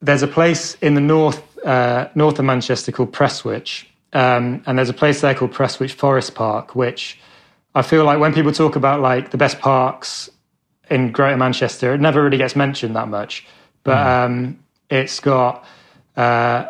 there's 0.00 0.22
a 0.22 0.28
place 0.28 0.74
in 0.76 0.94
the 0.94 1.00
north 1.00 1.44
uh, 1.64 2.08
north 2.14 2.38
of 2.38 2.44
Manchester 2.44 2.92
called 2.92 3.12
Prestwich, 3.12 3.86
um, 4.12 4.62
and 4.66 4.78
there's 4.78 4.88
a 4.88 4.94
place 4.94 5.20
there 5.20 5.34
called 5.34 5.52
Prestwich 5.52 5.92
Forest 5.92 6.34
Park, 6.34 6.74
which 6.74 7.18
I 7.78 7.82
feel 7.82 8.04
like 8.04 8.18
when 8.18 8.34
people 8.34 8.52
talk 8.52 8.74
about 8.74 9.00
like 9.00 9.30
the 9.30 9.36
best 9.36 9.60
parks 9.60 10.28
in 10.90 11.12
Greater 11.12 11.36
Manchester, 11.36 11.94
it 11.94 12.00
never 12.00 12.22
really 12.22 12.36
gets 12.36 12.56
mentioned 12.56 12.96
that 12.96 13.08
much. 13.08 13.46
But 13.84 14.04
um, 14.04 14.58
it's 14.90 15.20
got 15.20 15.64
uh, 16.16 16.66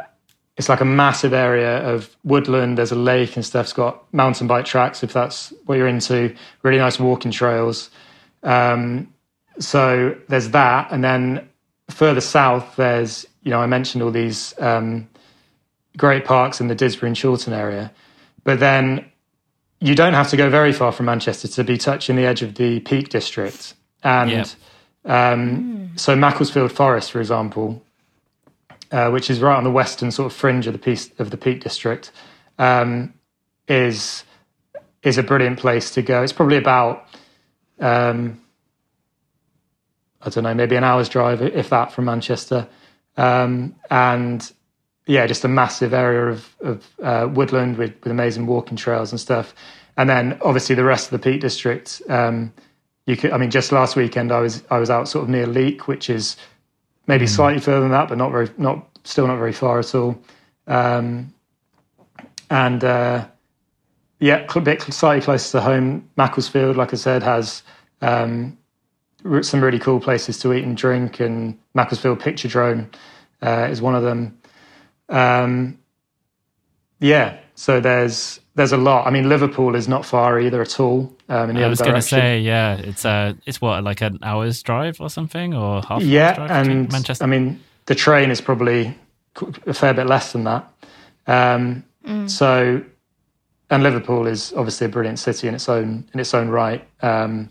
it's 0.58 0.68
like 0.68 0.82
a 0.82 0.84
massive 0.84 1.32
area 1.32 1.78
of 1.78 2.14
woodland. 2.24 2.76
There's 2.76 2.92
a 2.92 2.96
lake 2.96 3.36
and 3.36 3.44
stuff. 3.44 3.66
It's 3.66 3.72
got 3.72 4.12
mountain 4.12 4.46
bike 4.46 4.66
tracks 4.66 5.02
if 5.02 5.12
that's 5.12 5.52
what 5.64 5.76
you're 5.76 5.88
into. 5.88 6.34
Really 6.62 6.78
nice 6.78 7.00
walking 7.00 7.30
trails. 7.30 7.90
Um, 8.42 9.12
so 9.58 10.14
there's 10.28 10.50
that, 10.50 10.92
and 10.92 11.02
then 11.02 11.48
further 11.88 12.20
south, 12.20 12.76
there's 12.76 13.24
you 13.42 13.50
know 13.50 13.60
I 13.60 13.66
mentioned 13.66 14.02
all 14.02 14.10
these 14.10 14.52
um, 14.58 15.08
great 15.96 16.26
parks 16.26 16.60
in 16.60 16.68
the 16.68 16.76
Didsbury 16.76 17.06
and 17.06 17.20
Chorlton 17.20 17.54
area, 17.54 17.92
but 18.44 18.60
then 18.60 19.06
you 19.80 19.94
don't 19.94 20.14
have 20.14 20.28
to 20.30 20.36
go 20.36 20.50
very 20.50 20.72
far 20.72 20.92
from 20.92 21.06
Manchester 21.06 21.48
to 21.48 21.64
be 21.64 21.78
touching 21.78 22.16
the 22.16 22.26
edge 22.26 22.42
of 22.42 22.54
the 22.56 22.80
Peak 22.80 23.08
District. 23.10 23.74
And 24.02 24.30
Yep. 24.30 24.46
um, 25.04 25.90
so 25.96 26.16
Macclesfield 26.16 26.72
Forest, 26.72 27.12
for 27.12 27.20
example, 27.20 27.82
uh, 28.90 29.10
which 29.10 29.30
is 29.30 29.40
right 29.40 29.56
on 29.56 29.64
the 29.64 29.70
western 29.70 30.10
sort 30.10 30.32
of 30.32 30.36
fringe 30.36 30.66
of 30.66 30.72
the 30.72 30.78
piece 30.78 31.10
of 31.18 31.30
the 31.30 31.36
Peak 31.36 31.60
District, 31.62 32.10
um, 32.58 33.14
is 33.68 34.24
is 35.02 35.16
a 35.18 35.22
brilliant 35.22 35.58
place 35.58 35.92
to 35.92 36.02
go. 36.02 36.22
It's 36.22 36.32
probably 36.32 36.56
about 36.56 37.06
um, 37.80 38.40
I 40.20 40.30
don't 40.30 40.44
know, 40.44 40.54
maybe 40.54 40.74
an 40.74 40.82
hour's 40.84 41.08
drive, 41.08 41.40
if 41.42 41.70
that, 41.70 41.92
from 41.92 42.06
Manchester, 42.06 42.66
um, 43.16 43.76
and 43.88 44.50
yeah, 45.08 45.26
just 45.26 45.42
a 45.42 45.48
massive 45.48 45.94
area 45.94 46.26
of, 46.26 46.54
of 46.60 46.86
uh, 47.02 47.28
woodland 47.32 47.78
with, 47.78 47.94
with 48.04 48.12
amazing 48.12 48.46
walking 48.46 48.76
trails 48.76 49.10
and 49.10 49.18
stuff. 49.18 49.54
And 49.96 50.08
then 50.08 50.38
obviously 50.42 50.76
the 50.76 50.84
rest 50.84 51.10
of 51.10 51.20
the 51.20 51.30
Peak 51.30 51.40
District. 51.40 52.00
Um, 52.08 52.52
you 53.06 53.16
could, 53.16 53.32
I 53.32 53.38
mean, 53.38 53.50
just 53.50 53.72
last 53.72 53.96
weekend 53.96 54.30
I 54.30 54.40
was 54.40 54.62
I 54.70 54.78
was 54.78 54.90
out 54.90 55.08
sort 55.08 55.24
of 55.24 55.30
near 55.30 55.46
Leek, 55.46 55.88
which 55.88 56.10
is 56.10 56.36
maybe 57.06 57.26
slightly 57.26 57.60
further 57.60 57.80
than 57.80 57.90
that, 57.90 58.10
but 58.10 58.18
not 58.18 58.30
very, 58.30 58.50
not 58.58 58.86
still 59.04 59.26
not 59.26 59.38
very 59.38 59.52
far 59.52 59.78
at 59.78 59.94
all. 59.94 60.20
Um, 60.66 61.32
and 62.50 62.84
uh, 62.84 63.26
yeah, 64.20 64.46
a 64.54 64.60
bit 64.60 64.82
slightly 64.82 65.24
closer 65.24 65.58
to 65.58 65.64
home. 65.64 66.08
Macclesfield, 66.16 66.76
like 66.76 66.92
I 66.92 66.96
said, 66.96 67.22
has 67.22 67.62
um, 68.02 68.58
some 69.40 69.64
really 69.64 69.78
cool 69.78 70.00
places 70.00 70.38
to 70.40 70.52
eat 70.52 70.64
and 70.64 70.76
drink, 70.76 71.18
and 71.18 71.58
Macclesfield 71.72 72.20
Picturedrome 72.20 72.92
uh, 73.40 73.68
is 73.70 73.80
one 73.80 73.94
of 73.94 74.02
them. 74.02 74.37
Um, 75.08 75.78
yeah, 77.00 77.38
so 77.54 77.80
there's 77.80 78.40
there's 78.54 78.72
a 78.72 78.76
lot. 78.76 79.06
I 79.06 79.10
mean, 79.10 79.28
Liverpool 79.28 79.74
is 79.76 79.86
not 79.88 80.04
far 80.04 80.40
either 80.40 80.60
at 80.60 80.80
all. 80.80 81.14
Um, 81.28 81.50
in 81.50 81.56
the 81.56 81.62
I 81.62 81.64
other 81.64 81.70
was 81.70 81.78
going 81.80 81.88
to 81.90 82.00
direction. 82.00 82.18
say, 82.18 82.40
yeah, 82.40 82.76
it's 82.76 83.04
uh, 83.04 83.34
it's 83.46 83.60
what 83.60 83.84
like 83.84 84.00
an 84.00 84.18
hour's 84.22 84.62
drive 84.62 85.00
or 85.00 85.08
something, 85.10 85.54
or 85.54 85.76
half. 85.82 85.90
an 85.90 85.94
hour's 85.96 86.06
yeah, 86.06 86.34
drive 86.34 86.50
and 86.50 86.92
Manchester. 86.92 87.24
I 87.24 87.26
mean 87.28 87.60
the 87.86 87.94
train 87.94 88.30
is 88.30 88.40
probably 88.40 88.94
a 89.66 89.72
fair 89.74 89.94
bit 89.94 90.06
less 90.06 90.32
than 90.32 90.44
that. 90.44 90.70
Um, 91.26 91.84
So, 92.26 92.82
and 93.70 93.82
Liverpool 93.82 94.26
is 94.26 94.52
obviously 94.56 94.86
a 94.86 94.88
brilliant 94.88 95.18
city 95.18 95.46
in 95.46 95.54
its 95.54 95.68
own 95.68 96.08
in 96.14 96.20
its 96.20 96.32
own 96.34 96.48
right. 96.48 96.86
Um, 97.02 97.50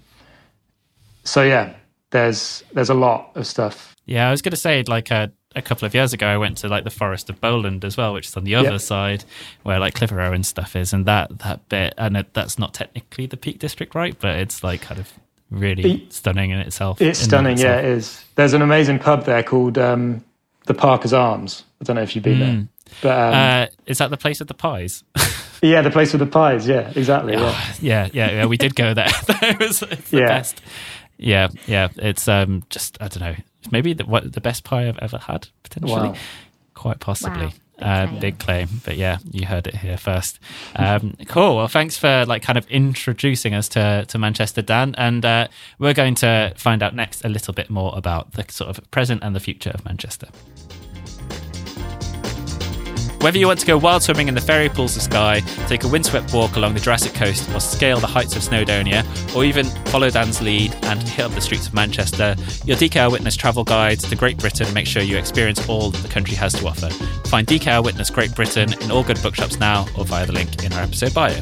so 1.23 1.43
yeah, 1.43 1.73
there's 2.09 2.63
there's 2.73 2.89
a 2.89 2.93
lot 2.95 3.31
of 3.35 3.45
stuff. 3.47 3.95
yeah, 4.05 4.27
I 4.27 4.31
was 4.31 4.41
going 4.41 4.51
to 4.51 4.57
say 4.57 4.83
like 4.87 5.11
a, 5.11 5.31
a 5.57 5.61
couple 5.61 5.85
of 5.85 5.93
years 5.93 6.13
ago, 6.13 6.27
I 6.27 6.37
went 6.37 6.57
to 6.59 6.67
like 6.67 6.83
the 6.83 6.89
Forest 6.89 7.29
of 7.29 7.41
Bowland 7.41 7.83
as 7.85 7.97
well, 7.97 8.13
which 8.13 8.27
is 8.27 8.37
on 8.37 8.43
the 8.43 8.55
other 8.55 8.71
Yeah. 8.71 8.77
side 8.77 9.23
where 9.63 9.79
like 9.79 9.93
Clitheroe 9.95 10.31
and 10.33 10.45
stuff 10.45 10.75
is, 10.75 10.93
and 10.93 11.05
that 11.05 11.39
that 11.39 11.67
bit, 11.69 11.93
and 11.97 12.17
it, 12.17 12.33
that's 12.33 12.57
not 12.59 12.73
technically 12.73 13.25
the 13.25 13.37
Peak 13.37 13.59
District, 13.59 13.93
right? 13.95 14.15
But 14.19 14.37
it's 14.37 14.63
like 14.63 14.81
kind 14.81 14.99
of 14.99 15.11
really 15.49 15.91
It- 16.03 16.13
stunning 16.13 16.51
in 16.51 16.59
itself. 16.59 17.01
It's 17.01 17.19
in 17.19 17.23
of 17.25 17.29
stunning, 17.29 17.57
yeah, 17.57 17.77
it 17.79 17.85
is. 17.85 18.23
There's 18.35 18.53
an 18.53 18.61
amazing 18.61 18.99
pub 18.99 19.25
there 19.25 19.43
called 19.43 19.77
um, 19.77 20.23
the 20.65 20.73
Parker's 20.73 21.13
Arms. 21.13 21.63
I 21.81 21.85
don't 21.85 21.95
know 21.95 22.01
if 22.01 22.15
you've 22.15 22.23
been 22.23 22.39
there, 22.39 22.67
but 23.01 23.17
um, 23.17 23.33
Uh, 23.33 23.65
is 23.85 23.97
that 23.99 24.09
the 24.09 24.17
place 24.17 24.41
of 24.41 24.47
the 24.47 24.53
pies? 24.53 25.03
Yeah, 25.59 25.81
the 25.81 25.89
place 25.89 26.13
with 26.13 26.19
the 26.19 26.27
pies. 26.27 26.67
Yeah, 26.67 26.91
exactly. 26.95 27.33
Yeah, 27.33 27.39
Oh, 27.41 27.73
yeah, 27.81 28.09
yeah, 28.13 28.31
yeah. 28.31 28.45
We 28.45 28.57
did 28.57 28.75
go 28.75 28.93
there. 28.93 29.07
it 29.27 29.57
was 29.57 29.81
it's 29.81 30.11
the 30.11 30.19
Yeah. 30.19 30.27
best. 30.27 30.61
Yeah, 31.17 31.47
yeah. 31.65 31.87
It's 31.95 32.27
um 32.27 32.61
just 32.69 32.95
I 33.01 33.07
don't 33.07 33.21
know. 33.21 33.35
Maybe 33.71 33.93
the 33.93 34.06
what 34.06 34.32
the 34.34 34.41
best 34.41 34.63
pie 34.63 34.88
I've 34.88 34.99
ever 34.99 35.17
had 35.17 35.47
potentially. 35.63 36.10
Wow. 36.10 36.15
Quite 36.73 36.99
possibly. 36.99 37.45
Wow. 37.47 37.51
Big 37.80 37.84
Uh, 37.84 38.08
claim. 38.08 38.19
big 38.19 38.39
claim, 38.39 38.67
but 38.86 38.97
yeah, 38.97 39.19
you 39.32 39.45
heard 39.45 39.67
it 39.67 39.75
here 39.75 39.97
first. 39.97 40.39
Um, 40.75 41.15
cool. 41.27 41.58
Well, 41.58 41.67
thanks 41.67 41.95
for 41.95 42.25
like 42.25 42.41
kind 42.41 42.58
of 42.58 42.65
introducing 42.71 43.53
us 43.53 43.69
to 43.69 44.06
to 44.08 44.17
Manchester, 44.17 44.63
Dan. 44.63 44.95
And 44.97 45.23
uh, 45.23 45.47
we're 45.77 45.93
going 45.93 46.15
to 46.15 46.53
find 46.58 46.82
out 46.82 46.95
next 46.95 47.23
a 47.23 47.30
little 47.30 47.53
bit 47.53 47.69
more 47.69 47.93
about 47.95 48.32
the 48.34 48.45
sort 48.49 48.69
of 48.75 48.89
present 48.91 49.23
and 49.23 49.36
the 49.36 49.39
future 49.39 49.69
of 49.71 49.86
Manchester. 49.86 50.27
Whether 53.21 53.39
you 53.39 53.47
want 53.47 53.60
to 53.60 53.65
go 53.65 53.77
wild 53.77 54.03
swimming 54.03 54.27
in 54.27 54.36
the 54.36 54.41
fairy 54.41 54.69
pools 54.69 54.95
of 54.95 55.01
Skye, 55.01 55.39
take 55.67 55.84
a 55.84 55.88
windswept 55.88 56.34
walk 56.34 56.56
along 56.56 56.75
the 56.75 56.80
Jurassic 56.80 57.15
coast, 57.15 57.49
or 57.49 57.60
scale 57.60 57.99
the 57.99 58.08
heights 58.08 58.36
of 58.36 58.43
Snowdonia, 58.43 59.03
or 59.36 59.43
even 59.43 59.65
follow 59.88 60.10
Dan's 60.10 60.41
lead 60.41 60.75
and 60.84 61.01
hit 61.01 61.25
up 61.25 61.32
the 61.32 61.41
streets 61.41 61.67
of 61.67 61.73
Manchester, 61.73 62.36
your 62.63 62.77
DK 62.77 62.97
Eyewitness 62.97 63.36
travel 63.36 63.63
guides 63.63 64.08
to 64.08 64.15
Great 64.15 64.38
Britain 64.38 64.71
make 64.73 64.86
sure 64.86 65.01
you 65.01 65.17
experience 65.17 65.67
all 65.67 65.89
that 65.89 66.03
the 66.03 66.10
country 66.10 66.36
has 66.36 66.53
to 66.53 66.67
offer. 66.67 66.89
Find 67.27 67.47
DK 67.47 67.67
Eyewitness 67.67 68.12
Great 68.12 68.36
Britain 68.36 68.71
in 68.82 68.91
all 68.91 69.03
good 69.03 69.21
bookshops 69.23 69.60
now 69.60 69.88
or 69.97 70.06
via 70.06 70.25
the 70.25 70.34
link 70.34 70.63
in 70.63 70.71
our 70.73 70.84
episode 70.84 71.13
bio. 71.13 71.41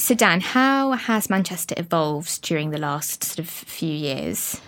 So, 0.00 0.14
Dan, 0.14 0.40
how 0.40 0.92
has 0.92 1.28
Manchester 1.28 1.74
evolved 1.76 2.40
during 2.40 2.70
the 2.70 2.78
last 2.78 3.22
sort 3.22 3.38
of 3.38 3.50
few 3.50 3.92
years? 3.92 4.58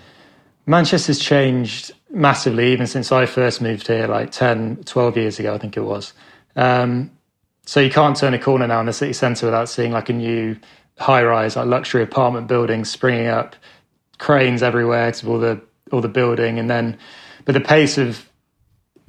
Manchester's 0.66 1.18
changed 1.18 1.92
massively 2.10 2.70
even 2.70 2.86
since 2.86 3.10
I 3.10 3.24
first 3.24 3.62
moved 3.62 3.86
here, 3.86 4.06
like 4.06 4.30
10, 4.30 4.84
12 4.84 5.16
years 5.16 5.38
ago, 5.38 5.54
I 5.54 5.58
think 5.58 5.78
it 5.78 5.84
was. 5.84 6.12
Um, 6.54 7.10
so 7.64 7.80
you 7.80 7.88
can't 7.88 8.14
turn 8.14 8.34
a 8.34 8.38
corner 8.38 8.66
now 8.66 8.80
in 8.80 8.86
the 8.86 8.92
city 8.92 9.14
centre 9.14 9.46
without 9.46 9.70
seeing 9.70 9.90
like 9.92 10.10
a 10.10 10.12
new 10.12 10.56
high-rise, 10.98 11.56
like 11.56 11.66
luxury 11.66 12.02
apartment 12.02 12.46
buildings 12.46 12.90
springing 12.90 13.28
up, 13.28 13.56
cranes 14.18 14.62
everywhere 14.62 15.08
of 15.08 15.28
all 15.28 15.38
the 15.38 15.60
all 15.90 16.02
the 16.02 16.08
building, 16.08 16.58
and 16.58 16.70
then, 16.70 16.98
but 17.44 17.52
the 17.52 17.60
pace 17.60 17.96
of 17.96 18.28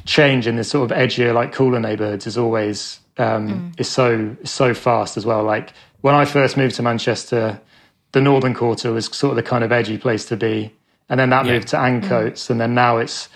change 0.05 0.47
in 0.47 0.55
this 0.55 0.69
sort 0.69 0.89
of 0.89 0.97
edgier, 0.97 1.33
like 1.33 1.51
cooler 1.51 1.79
neighbourhoods 1.79 2.27
is 2.27 2.37
always 2.37 2.99
um, 3.17 3.73
is 3.77 3.89
so 3.89 4.35
so 4.43 4.73
fast 4.73 5.17
as 5.17 5.25
well. 5.25 5.43
Like 5.43 5.73
when 6.03 6.15
I 6.15 6.25
first 6.25 6.57
moved 6.57 6.75
to 6.75 6.81
Manchester, 6.83 7.59
the 8.11 8.19
Northern 8.19 8.53
Quarter 8.53 8.91
was 8.91 9.05
sort 9.05 9.31
of 9.31 9.35
the 9.37 9.49
kind 9.49 9.63
of 9.63 9.71
edgy 9.71 9.97
place 9.97 10.25
to 10.25 10.35
be, 10.35 10.73
and 11.07 11.17
then 11.17 11.29
that 11.29 11.45
moved 11.45 11.69
to 11.69 11.77
Ancoats, 11.77 12.49
and 12.49 12.59
then 12.59 12.73
now 12.73 12.97
it's 12.97 13.29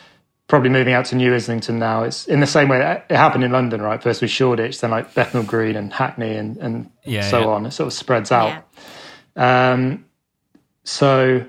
probably 0.47 0.69
moving 0.69 0.93
out 0.93 1.05
to 1.05 1.15
New 1.15 1.33
Islington 1.33 1.79
now. 1.79 2.03
It's 2.03 2.27
in 2.27 2.41
the 2.41 2.45
same 2.47 2.67
way 2.67 2.79
that 2.79 3.05
it 3.09 3.15
happened 3.15 3.45
in 3.45 3.51
London, 3.53 3.81
right? 3.81 4.03
First 4.03 4.21
was 4.21 4.29
Shoreditch, 4.31 4.81
then 4.81 4.91
like 4.91 5.13
Bethnal 5.13 5.43
Green 5.43 5.77
and 5.77 5.91
Hackney, 5.93 6.35
and 6.35 6.57
and 6.57 6.91
Yeah, 7.05 7.29
so 7.29 7.39
yeah. 7.39 7.45
on. 7.47 7.65
It 7.65 7.71
sort 7.71 7.87
of 7.87 7.93
spreads 7.93 8.31
out. 8.33 8.63
Um, 9.37 10.05
so 10.83 11.45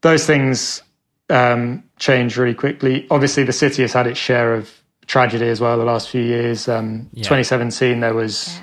those 0.00 0.26
things 0.26 0.82
um, 1.28 1.84
change 1.98 2.38
really 2.38 2.54
quickly. 2.54 3.06
Obviously, 3.10 3.44
the 3.44 3.52
city 3.52 3.82
has 3.82 3.92
had 3.92 4.06
its 4.06 4.18
share 4.18 4.54
of 4.54 4.70
tragedy 5.06 5.48
as 5.48 5.60
well 5.60 5.76
the 5.78 5.84
last 5.84 6.08
few 6.08 6.22
years. 6.22 6.68
Um, 6.68 7.08
Yeah. 7.12 7.24
2017, 7.24 8.00
there 8.00 8.14
was 8.14 8.58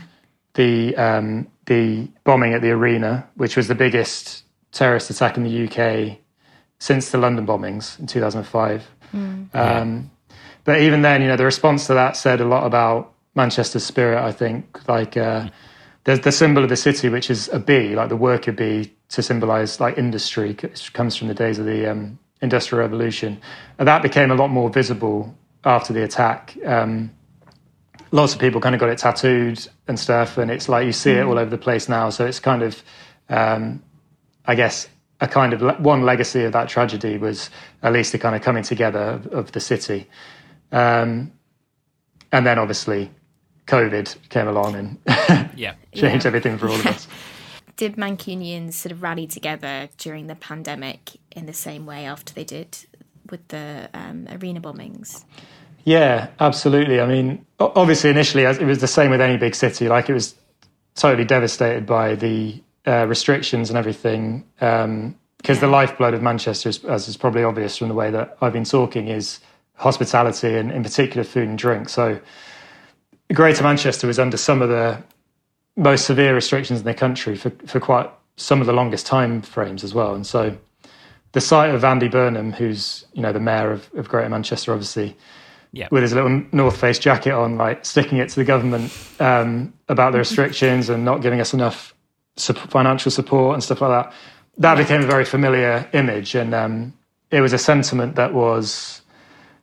the 0.54 0.96
um, 0.96 1.48
the 1.66 2.08
bombing 2.24 2.54
at 2.54 2.62
the 2.62 2.72
arena, 2.72 3.28
which 3.36 3.56
was 3.56 3.68
the 3.68 3.76
biggest 3.76 4.44
terrorist 4.72 5.10
attack 5.10 5.38
in 5.38 5.44
the 5.44 5.68
UK 5.68 6.18
since 6.80 7.12
the 7.12 7.18
London 7.18 7.46
bombings 7.46 8.00
in 8.00 8.08
2005. 8.08 8.88
Um, 9.54 10.12
but 10.64 10.82
even 10.82 11.02
then, 11.02 11.22
you 11.22 11.28
know, 11.28 11.36
the 11.36 11.46
response 11.46 11.88
to 11.88 11.94
that 11.94 12.16
said 12.16 12.42
a 12.42 12.46
lot 12.46 12.66
about 12.66 13.14
Manchester's 13.36 13.84
spirit. 13.84 14.24
I 14.24 14.32
think, 14.32 14.88
like, 14.88 15.18
uh, 15.18 15.50
there's 16.04 16.22
the 16.22 16.32
symbol 16.32 16.64
of 16.64 16.70
the 16.70 16.76
city, 16.76 17.10
which 17.10 17.30
is 17.30 17.50
a 17.50 17.60
bee, 17.60 17.96
like 17.96 18.10
the 18.10 18.16
worker 18.16 18.52
bee, 18.52 18.94
to 19.10 19.22
symbolise 19.22 19.80
like 19.80 19.98
industry. 19.98 20.52
It 20.62 20.90
comes 20.94 21.16
from 21.16 21.28
the 21.28 21.34
days 21.34 21.60
of 21.60 21.66
the 21.66 21.92
um, 21.92 22.20
Industrial 22.42 22.82
Revolution, 22.82 23.42
and 23.78 23.88
that 23.88 24.02
became 24.02 24.32
a 24.32 24.36
lot 24.36 24.50
more 24.50 24.70
visible 24.70 25.36
after 25.66 25.94
the 25.94 26.04
attack. 26.04 26.58
Um, 26.66 27.12
lots 28.12 28.34
of 28.34 28.40
people 28.40 28.62
kind 28.62 28.76
of 28.76 28.80
got 28.82 28.90
it 28.90 28.98
tattooed 28.98 29.66
and 29.88 30.00
stuff, 30.00 30.38
and 30.38 30.50
it's 30.52 30.70
like 30.70 30.86
you 30.86 30.92
see 30.92 31.12
it 31.12 31.24
all 31.26 31.38
over 31.38 31.50
the 31.50 31.58
place 31.58 31.90
now. 31.90 32.10
So 32.10 32.26
it's 32.26 32.40
kind 32.40 32.62
of, 32.64 32.82
um, 33.30 33.82
I 34.46 34.56
guess, 34.56 34.88
a 35.22 35.28
kind 35.28 35.54
of 35.54 35.62
le- 35.62 35.74
one 35.76 36.04
legacy 36.04 36.44
of 36.44 36.54
that 36.54 36.70
tragedy 36.70 37.18
was 37.18 37.50
at 37.84 37.94
least 37.94 38.12
the 38.12 38.20
kind 38.20 38.36
of 38.36 38.42
coming 38.42 38.64
together 38.64 39.00
of, 39.02 39.28
of 39.28 39.52
the 39.52 39.60
city. 39.60 40.08
Um, 40.72 41.32
and 42.32 42.46
then 42.46 42.60
obviously 42.60 43.12
COVID 43.68 44.30
came 44.30 44.48
along 44.48 44.76
and 44.76 44.98
Yeah. 45.56 45.74
changed 45.94 46.26
everything 46.26 46.58
for 46.58 46.68
all 46.70 46.76
of 46.76 46.86
us. 46.86 47.08
Did 47.76 47.96
Mancunians 47.96 48.74
sort 48.74 48.92
of 48.92 49.02
rally 49.02 49.26
together 49.26 49.90
during 49.98 50.28
the 50.28 50.36
pandemic 50.36 51.18
in 51.32 51.46
the 51.46 51.54
same 51.54 51.86
way 51.86 52.06
after 52.06 52.34
they 52.34 52.44
did 52.44 52.78
with 53.30 53.48
the 53.48 53.90
um, 53.94 54.28
arena 54.30 54.60
bombings? 54.60 55.24
Yeah, 55.86 56.28
absolutely. 56.40 57.00
I 57.00 57.08
mean, 57.08 57.46
obviously, 57.60 58.10
initially, 58.10 58.44
it 58.44 58.62
was 58.62 58.80
the 58.80 58.88
same 58.88 59.12
with 59.12 59.22
any 59.22 59.38
big 59.38 59.56
city. 59.56 59.88
Like, 59.88 60.10
it 60.10 60.14
was 60.14 60.36
totally 60.96 61.26
devastated 61.26 61.86
by 61.86 62.16
the 62.16 62.62
uh, 62.86 63.06
restrictions 63.08 63.70
and 63.70 63.78
everything. 63.78 64.44
Because 64.60 65.60
the 65.60 65.68
lifeblood 65.68 66.14
of 66.14 66.22
Manchester, 66.22 66.70
is, 66.70 66.84
as 66.86 67.08
is 67.08 67.18
probably 67.18 67.44
obvious 67.44 67.78
from 67.78 67.88
the 67.88 67.94
way 67.94 68.12
that 68.12 68.38
I've 68.42 68.54
been 68.54 68.66
talking, 68.66 69.08
is 69.08 69.40
hospitality 69.76 70.56
and, 70.56 70.72
in 70.72 70.84
particular, 70.84 71.24
food 71.24 71.48
and 71.48 71.58
drink. 71.58 71.90
So, 71.90 72.20
Greater 73.34 73.64
Manchester 73.64 74.08
was 74.08 74.20
under 74.20 74.38
some 74.38 74.62
of 74.62 74.70
the 74.70 75.02
most 75.78 76.06
severe 76.06 76.34
restrictions 76.34 76.80
in 76.80 76.86
the 76.86 76.94
country 76.94 77.36
for, 77.36 77.52
for 77.66 77.80
quite 77.80 78.10
some 78.36 78.60
of 78.60 78.68
the 78.68 78.74
longest 78.74 79.06
time 79.06 79.42
frames 79.42 79.84
as 79.84 79.94
well. 79.94 80.14
And 80.14 80.26
so, 80.26 80.58
the 81.32 81.42
sight 81.42 81.74
of 81.74 81.84
Andy 81.84 82.08
Burnham, 82.10 82.52
who's 82.52 83.06
you 83.14 83.22
know 83.22 83.32
the 83.32 83.40
mayor 83.40 83.72
of, 83.72 83.90
of 83.96 84.10
Greater 84.10 84.30
Manchester, 84.30 84.74
obviously 84.74 85.16
Yeah. 85.72 85.88
with 85.92 86.02
his 86.02 86.14
little 86.14 86.44
North 86.52 86.78
Face 86.78 86.98
jacket 87.00 87.32
on, 87.34 87.58
like 87.58 87.86
sticking 87.86 88.18
it 88.18 88.30
to 88.30 88.36
the 88.38 88.44
government 88.44 88.92
um, 89.20 89.72
about 89.88 90.14
the 90.14 90.18
restrictions 90.18 90.90
and 90.90 91.06
not 91.06 91.22
giving 91.22 91.40
us 91.40 91.54
enough 91.54 91.94
financial 92.38 93.12
support 93.12 93.54
and 93.54 93.64
stuff 93.64 93.82
like 93.82 93.92
that. 94.06 94.14
That 94.58 94.78
became 94.78 95.02
a 95.04 95.06
very 95.08 95.26
familiar 95.26 95.88
image, 95.94 96.36
and 96.36 96.54
um, 96.56 96.94
it 97.32 97.42
was 97.42 97.54
a 97.54 97.58
sentiment 97.58 98.16
that 98.16 98.34
was 98.34 99.02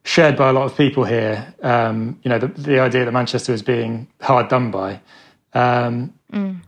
shared 0.05 0.37
by 0.37 0.49
a 0.49 0.53
lot 0.53 0.65
of 0.65 0.77
people 0.77 1.05
here. 1.05 1.53
Um, 1.63 2.19
you 2.23 2.29
know, 2.29 2.39
the, 2.39 2.47
the 2.49 2.79
idea 2.79 3.05
that 3.05 3.13
Manchester 3.13 3.53
was 3.53 3.63
being 3.63 4.07
hard 4.21 4.49
done 4.49 4.71
by, 4.71 5.01
um, 5.55 6.13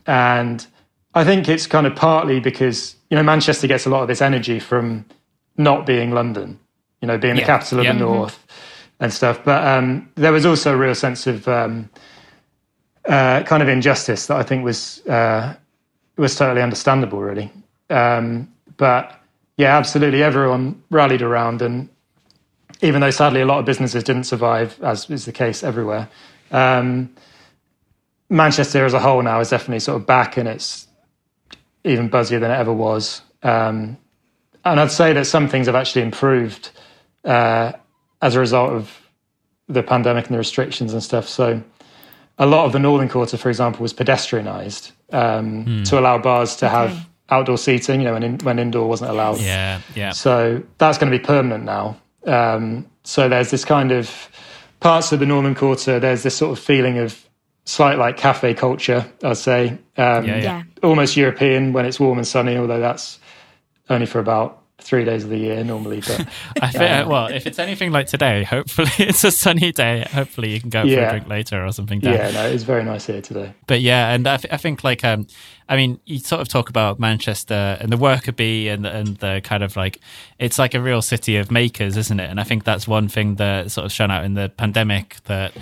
and 0.06 0.66
I 1.14 1.24
think 1.24 1.48
it's 1.48 1.66
kind 1.66 1.86
of 1.86 1.94
partly 1.94 2.40
because 2.40 2.96
you 3.10 3.16
know 3.16 3.22
Manchester 3.22 3.66
gets 3.66 3.86
a 3.86 3.90
lot 3.90 4.02
of 4.02 4.10
its 4.10 4.20
energy 4.20 4.58
from 4.60 5.04
not 5.56 5.86
being 5.86 6.10
London, 6.10 6.58
you 7.00 7.08
know, 7.08 7.18
being 7.18 7.36
the 7.36 7.42
capital 7.42 7.78
of 7.80 7.84
Yeah. 7.84 7.92
the 7.92 7.98
north 8.00 8.44
and 9.00 9.12
stuff. 9.12 9.44
But 9.44 9.66
um, 9.66 10.08
there 10.14 10.32
was 10.32 10.46
also 10.46 10.74
a 10.74 10.76
real 10.76 10.94
sense 10.94 11.26
of 11.26 11.46
um, 11.48 11.88
uh, 13.06 13.42
kind 13.44 13.62
of 13.62 13.68
injustice 13.68 14.26
that 14.26 14.36
I 14.36 14.42
think 14.42 14.64
was 14.64 15.06
uh, 15.06 15.54
was 16.16 16.34
totally 16.34 16.62
understandable, 16.62 17.20
really. 17.20 17.50
Um, 17.90 18.52
but 18.76 19.20
yeah, 19.56 19.76
absolutely, 19.76 20.22
everyone 20.22 20.82
rallied 20.90 21.22
around, 21.22 21.62
and 21.62 21.88
even 22.82 23.00
though 23.00 23.10
sadly 23.10 23.40
a 23.40 23.46
lot 23.46 23.58
of 23.58 23.64
businesses 23.64 24.04
didn't 24.04 24.24
survive, 24.24 24.80
as 24.82 25.08
is 25.10 25.24
the 25.24 25.32
case 25.32 25.62
everywhere. 25.62 26.08
Um, 26.50 27.10
Manchester 28.30 28.84
as 28.84 28.92
a 28.92 29.00
whole 29.00 29.22
now 29.22 29.40
is 29.40 29.50
definitely 29.50 29.80
sort 29.80 30.00
of 30.00 30.06
back 30.06 30.36
and 30.36 30.48
it's 30.48 30.86
even 31.84 32.10
buzzier 32.10 32.40
than 32.40 32.50
it 32.50 32.56
ever 32.56 32.72
was. 32.72 33.22
Um, 33.42 33.96
and 34.64 34.80
I'd 34.80 34.90
say 34.90 35.12
that 35.14 35.26
some 35.26 35.48
things 35.48 35.66
have 35.66 35.74
actually 35.74 36.02
improved 36.02 36.70
uh, 37.24 37.72
as 38.22 38.34
a 38.34 38.40
result 38.40 38.72
of 38.72 38.96
the 39.68 39.82
pandemic 39.82 40.26
and 40.26 40.34
the 40.34 40.38
restrictions 40.38 40.92
and 40.92 41.02
stuff. 41.02 41.28
So 41.28 41.62
a 42.38 42.46
lot 42.46 42.64
of 42.66 42.72
the 42.72 42.78
Northern 42.78 43.08
Quarter, 43.08 43.36
for 43.36 43.48
example, 43.48 43.82
was 43.82 43.92
pedestrianised 43.94 44.92
um, 45.12 45.64
Hmm. 45.64 45.82
to 45.84 45.98
allow 45.98 46.18
bars 46.18 46.56
to 46.56 46.68
have 46.68 47.06
outdoor 47.30 47.58
seating, 47.58 48.00
you 48.00 48.06
know, 48.06 48.14
when, 48.14 48.22
in, 48.22 48.38
when 48.38 48.58
indoor 48.58 48.88
wasn't 48.88 49.10
allowed. 49.10 49.38
Yeah, 49.40 49.80
yeah. 49.94 50.10
So 50.12 50.62
that's 50.78 50.96
going 50.98 51.12
to 51.12 51.18
be 51.18 51.22
permanent 51.24 51.64
now. 51.64 51.98
Um, 52.26 52.86
so 53.04 53.28
there's 53.28 53.50
this 53.50 53.64
kind 53.64 53.92
of 53.92 54.30
parts 54.80 55.12
of 55.12 55.20
the 55.20 55.26
Northern 55.26 55.54
Quarter, 55.54 55.98
there's 56.00 56.22
this 56.22 56.36
sort 56.36 56.56
of 56.56 56.62
feeling 56.64 56.98
of 56.98 57.22
slight 57.64 57.98
like 57.98 58.16
cafe 58.16 58.54
culture, 58.54 59.04
I'd 59.22 59.36
say. 59.36 59.68
Um, 59.70 59.76
Yeah, 59.96 60.22
yeah. 60.24 60.36
Yeah. 60.42 60.62
Almost 60.82 61.16
European 61.16 61.72
when 61.72 61.84
it's 61.84 61.98
warm 62.00 62.18
and 62.18 62.26
sunny, 62.26 62.56
although 62.56 62.80
that's 62.80 63.18
only 63.90 64.06
for 64.06 64.20
about 64.20 64.57
three 64.80 65.04
days 65.04 65.24
of 65.24 65.30
the 65.30 65.36
year 65.36 65.62
normally. 65.64 66.00
But 66.00 66.28
I 66.62 66.70
think, 66.70 67.08
well, 67.08 67.26
if 67.26 67.46
it's 67.46 67.58
anything 67.58 67.92
like 67.92 68.06
today, 68.06 68.44
hopefully 68.44 68.90
it's 68.98 69.24
a 69.24 69.30
sunny 69.30 69.72
day. 69.72 70.06
Hopefully 70.12 70.50
you 70.50 70.60
can 70.60 70.70
go 70.70 70.82
for 70.82 71.00
a 71.00 71.10
drink 71.10 71.28
later 71.28 71.64
or 71.64 71.72
something. 71.72 72.00
Dan. 72.00 72.14
yeah, 72.14 72.30
no, 72.30 72.48
it's 72.48 72.62
very 72.62 72.84
nice 72.84 73.06
here 73.06 73.20
today. 73.20 73.52
But 73.66 73.80
yeah, 73.80 74.12
and 74.12 74.26
I, 74.26 74.36
th- 74.36 74.52
I 74.52 74.56
think 74.56 74.84
like 74.84 75.04
um, 75.04 75.26
I 75.68 75.76
mean, 75.76 76.00
you 76.06 76.18
sort 76.18 76.40
of 76.40 76.48
talk 76.48 76.70
about 76.70 76.98
Manchester 76.98 77.76
and 77.80 77.90
the 77.92 77.96
worker 77.96 78.32
bee 78.32 78.68
and 78.68 78.86
and 78.86 79.16
the 79.18 79.40
kind 79.44 79.62
of 79.62 79.76
like 79.76 80.00
it's 80.38 80.58
like 80.58 80.74
a 80.74 80.80
real 80.80 81.02
city 81.02 81.36
of 81.36 81.50
makers, 81.50 81.96
isn't 81.96 82.20
it? 82.20 82.30
And 82.30 82.40
I 82.40 82.44
think 82.44 82.64
that's 82.64 82.88
one 82.88 83.08
thing 83.08 83.34
that 83.36 83.70
sort 83.70 83.84
of 83.84 83.92
shone 83.92 84.10
out 84.10 84.24
in 84.24 84.34
the 84.34 84.48
pandemic 84.48 85.16
that 85.24 85.52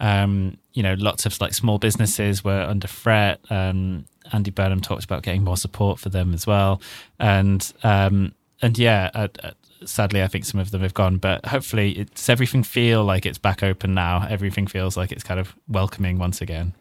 um, 0.00 0.58
you 0.72 0.82
know 0.82 0.94
lots 0.98 1.26
of 1.26 1.40
like 1.40 1.54
small 1.54 1.78
businesses 1.78 2.44
were 2.44 2.62
under 2.62 2.88
threat. 2.88 3.40
Um, 3.50 4.06
Andy 4.32 4.50
Burnham 4.50 4.80
talked 4.80 5.04
about 5.04 5.22
getting 5.22 5.44
more 5.44 5.56
support 5.56 5.98
for 5.98 6.08
them 6.08 6.34
as 6.34 6.46
well, 6.46 6.80
and 7.18 7.72
um, 7.82 8.34
and 8.64 8.78
yeah. 8.78 9.10
Uh, 9.14 9.28
uh, 9.42 9.50
Sadly, 9.84 10.22
I 10.22 10.28
think 10.28 10.46
some 10.46 10.58
of 10.60 10.70
them 10.70 10.80
have 10.80 10.94
gone, 10.94 11.18
but 11.18 11.44
hopefully, 11.44 11.98
it, 11.98 12.14
does 12.14 12.30
everything 12.30 12.62
feel 12.62 13.04
like 13.04 13.26
it's 13.26 13.36
back 13.36 13.62
open 13.62 13.92
now? 13.92 14.26
Everything 14.30 14.66
feels 14.66 14.96
like 14.96 15.12
it's 15.12 15.22
kind 15.22 15.38
of 15.38 15.54
welcoming 15.68 16.18
once 16.18 16.40
again. 16.40 16.72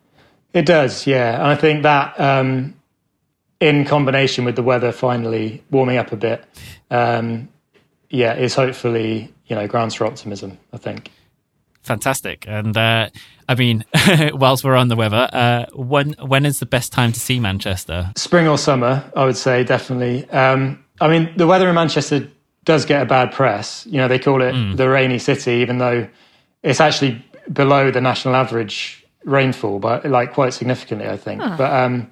It 0.53 0.65
does, 0.65 1.05
yeah. 1.05 1.33
And 1.33 1.47
I 1.47 1.55
think 1.55 1.83
that 1.83 2.17
um, 2.17 2.75
in 3.59 3.83
combination 3.83 4.45
with 4.45 4.55
the 4.55 4.63
weather 4.63 4.93
finally 4.93 5.61
warming 5.69 5.97
up 5.97 6.13
a 6.13 6.15
bit, 6.15 6.45
um, 6.91 7.49
yeah, 8.09 8.35
is 8.35 8.55
hopefully, 8.55 9.33
you 9.47 9.55
know, 9.57 9.67
grounds 9.67 9.95
for 9.95 10.05
optimism, 10.05 10.57
I 10.71 10.77
think. 10.77 11.11
Fantastic. 11.81 12.45
And 12.47 12.77
uh, 12.77 13.09
I 13.49 13.55
mean, 13.55 13.83
whilst 14.33 14.63
we're 14.63 14.75
on 14.75 14.87
the 14.87 14.95
weather, 14.95 15.29
uh, 15.33 15.65
when 15.73 16.13
when 16.21 16.45
is 16.45 16.59
the 16.59 16.65
best 16.65 16.93
time 16.93 17.11
to 17.11 17.19
see 17.19 17.39
Manchester? 17.39 18.11
Spring 18.15 18.47
or 18.47 18.57
summer, 18.57 19.03
I 19.15 19.25
would 19.25 19.35
say, 19.35 19.65
definitely. 19.65 20.29
Um, 20.29 20.82
I 21.01 21.07
mean, 21.07 21.33
the 21.35 21.47
weather 21.47 21.67
in 21.69 21.75
Manchester 21.75 22.29
does 22.65 22.85
get 22.85 23.01
a 23.01 23.05
bad 23.05 23.31
press. 23.31 23.85
You 23.89 23.97
know, 23.97 24.07
they 24.07 24.19
call 24.19 24.41
it 24.41 24.53
the 24.77 24.87
rainy 24.89 25.19
city, 25.19 25.51
even 25.61 25.77
though 25.79 26.07
it's 26.61 26.79
actually 26.79 27.23
below 27.51 27.91
the 27.91 27.99
national 28.01 28.35
average 28.35 29.05
rainfall, 29.25 29.79
but 29.79 30.05
like 30.05 30.33
quite 30.33 30.53
significantly, 30.53 31.07
I 31.07 31.17
think. 31.17 31.41
But 31.41 31.71
um, 31.73 32.09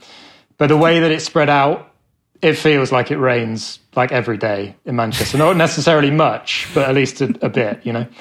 but 0.57 0.67
the 0.67 0.77
way 0.77 0.99
that 0.99 1.11
it's 1.11 1.25
spread 1.25 1.49
out, 1.49 1.93
it 2.41 2.53
feels 2.53 2.91
like 2.91 3.11
it 3.11 3.17
rains 3.17 3.79
like 3.95 4.11
every 4.11 4.38
day 4.38 4.75
in 4.86 4.95
Manchester. 4.95 5.38
Not 5.38 5.55
necessarily 5.57 6.11
much, 6.11 6.67
but 6.73 6.89
at 6.89 6.95
least 6.95 7.21
a, 7.21 7.34
a 7.41 7.49
bit, 7.49 7.86
you 7.86 7.93
know. 7.93 8.05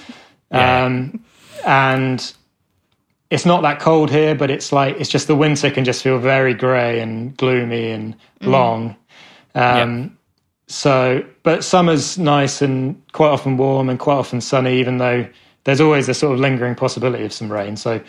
Yeah. 0.52 0.86
Um, 0.86 1.24
and 1.64 2.32
it's 3.30 3.46
not 3.46 3.62
that 3.62 3.78
cold 3.78 4.11
here, 4.11 4.34
but 4.34 4.50
it's 4.50 4.72
like 4.72 4.96
it's 4.98 5.08
just 5.08 5.28
the 5.28 5.36
winter 5.36 5.70
can 5.70 5.84
just 5.84 6.02
feel 6.02 6.18
very 6.18 6.54
grey 6.54 6.98
and 6.98 7.36
gloomy 7.36 7.92
and 7.92 8.16
long. 8.40 8.96
Um, 9.54 10.18
So, 10.71 11.25
but 11.43 11.64
summer's 11.64 12.16
nice 12.16 12.62
and 12.62 13.03
quite 13.11 13.31
often 13.31 13.57
warm 13.57 13.89
and 13.89 13.99
quite 13.99 14.14
often 14.14 14.41
sunny, 14.41 14.79
even 14.79 14.99
though 14.99 15.29
there's 15.64 15.81
always 15.81 16.09
a 16.09 16.14
sort 16.14 16.33
of 16.33 16.39
lingering 16.39 16.77
possibility 16.77 17.25
of 17.25 17.33
some 17.33 17.51
rain. 17.51 17.77
So, 17.77 18.01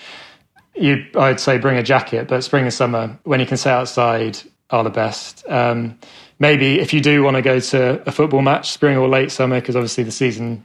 you, 0.76 1.04
I'd 1.16 1.40
say 1.40 1.58
bring 1.58 1.78
a 1.78 1.84
jacket, 1.84 2.28
but 2.28 2.44
spring 2.44 2.66
and 2.66 2.74
summer, 2.74 3.18
when 3.24 3.40
you 3.40 3.48
can 3.48 3.58
stay 3.58 3.72
outside, 3.72 4.38
are 4.70 4.84
the 4.84 4.92
best. 4.92 5.44
Um, 5.50 5.98
maybe 6.38 6.80
if 6.80 6.94
you 6.94 7.02
do 7.02 7.24
want 7.24 7.36
to 7.36 7.42
go 7.42 7.60
to 7.60 8.08
a 8.08 8.12
football 8.12 8.44
match, 8.44 8.70
spring 8.70 8.96
or 8.96 9.10
late 9.10 9.32
summer, 9.32 9.60
because 9.60 9.76
obviously 9.76 10.04
the 10.04 10.12
season 10.12 10.64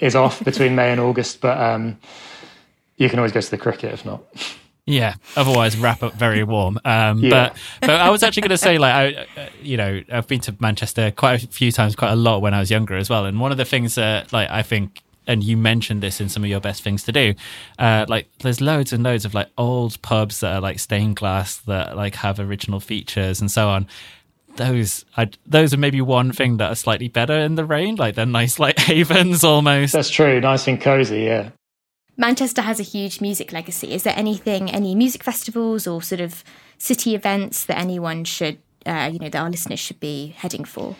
is 0.00 0.16
off 0.16 0.42
between 0.42 0.74
May 0.74 0.90
and 0.90 1.00
August, 1.00 1.42
but 1.42 1.60
um, 1.60 1.98
you 2.96 3.10
can 3.10 3.18
always 3.18 3.32
go 3.32 3.42
to 3.42 3.50
the 3.50 3.58
cricket 3.58 3.92
if 3.92 4.06
not. 4.06 4.24
Yeah. 4.86 5.14
Otherwise, 5.36 5.76
wrap 5.76 6.02
up 6.02 6.14
very 6.14 6.44
warm. 6.54 6.78
Um, 6.84 7.18
Yeah. 7.18 7.30
But 7.30 7.56
but 7.80 7.90
I 7.90 8.10
was 8.10 8.22
actually 8.22 8.42
going 8.42 8.50
to 8.50 8.58
say, 8.58 8.78
like, 8.78 8.94
I, 8.94 9.40
uh, 9.40 9.46
you 9.62 9.76
know, 9.76 10.02
I've 10.12 10.28
been 10.28 10.40
to 10.40 10.54
Manchester 10.60 11.10
quite 11.10 11.42
a 11.42 11.46
few 11.46 11.72
times, 11.72 11.96
quite 11.96 12.12
a 12.12 12.16
lot 12.16 12.42
when 12.42 12.52
I 12.54 12.60
was 12.60 12.70
younger 12.70 12.96
as 12.96 13.08
well. 13.08 13.24
And 13.24 13.40
one 13.40 13.50
of 13.50 13.56
the 13.58 13.64
things 13.64 13.94
that, 13.94 14.32
like, 14.32 14.50
I 14.50 14.62
think. 14.62 15.00
And 15.26 15.42
you 15.42 15.56
mentioned 15.56 16.02
this 16.02 16.20
in 16.20 16.28
some 16.28 16.44
of 16.44 16.50
your 16.50 16.60
best 16.60 16.82
things 16.82 17.02
to 17.04 17.12
do. 17.12 17.32
Uh, 17.78 18.04
like, 18.10 18.28
there's 18.40 18.60
loads 18.60 18.92
and 18.92 19.02
loads 19.02 19.24
of 19.24 19.32
like 19.32 19.48
old 19.56 20.02
pubs 20.02 20.40
that 20.40 20.52
are 20.52 20.60
like 20.60 20.78
stained 20.78 21.16
glass 21.16 21.56
that 21.60 21.96
like 21.96 22.16
have 22.16 22.38
original 22.38 22.78
features 22.78 23.40
and 23.40 23.50
so 23.50 23.70
on. 23.70 23.86
Those, 24.56 25.06
I, 25.16 25.30
those 25.46 25.72
are 25.72 25.78
maybe 25.78 26.02
one 26.02 26.30
thing 26.30 26.58
that 26.58 26.70
are 26.70 26.74
slightly 26.74 27.08
better 27.08 27.38
in 27.38 27.54
the 27.54 27.64
rain. 27.64 27.94
Like 27.94 28.16
they're 28.16 28.26
nice, 28.26 28.58
like 28.58 28.78
havens 28.90 29.42
almost. 29.44 29.94
That's 29.94 30.10
true, 30.10 30.42
nice 30.42 30.68
and 30.68 30.78
cozy, 30.78 31.22
yeah. 31.22 31.48
Manchester 32.16 32.62
has 32.62 32.78
a 32.78 32.84
huge 32.84 33.20
music 33.20 33.52
legacy. 33.52 33.92
Is 33.92 34.04
there 34.04 34.14
anything, 34.16 34.70
any 34.70 34.94
music 34.94 35.22
festivals 35.22 35.86
or 35.86 36.02
sort 36.02 36.20
of 36.20 36.44
city 36.78 37.14
events 37.14 37.64
that 37.66 37.78
anyone 37.78 38.24
should, 38.24 38.58
uh, 38.86 39.10
you 39.12 39.18
know, 39.18 39.28
that 39.28 39.40
our 39.40 39.50
listeners 39.50 39.80
should 39.80 40.00
be 40.00 40.34
heading 40.36 40.64
for? 40.64 40.96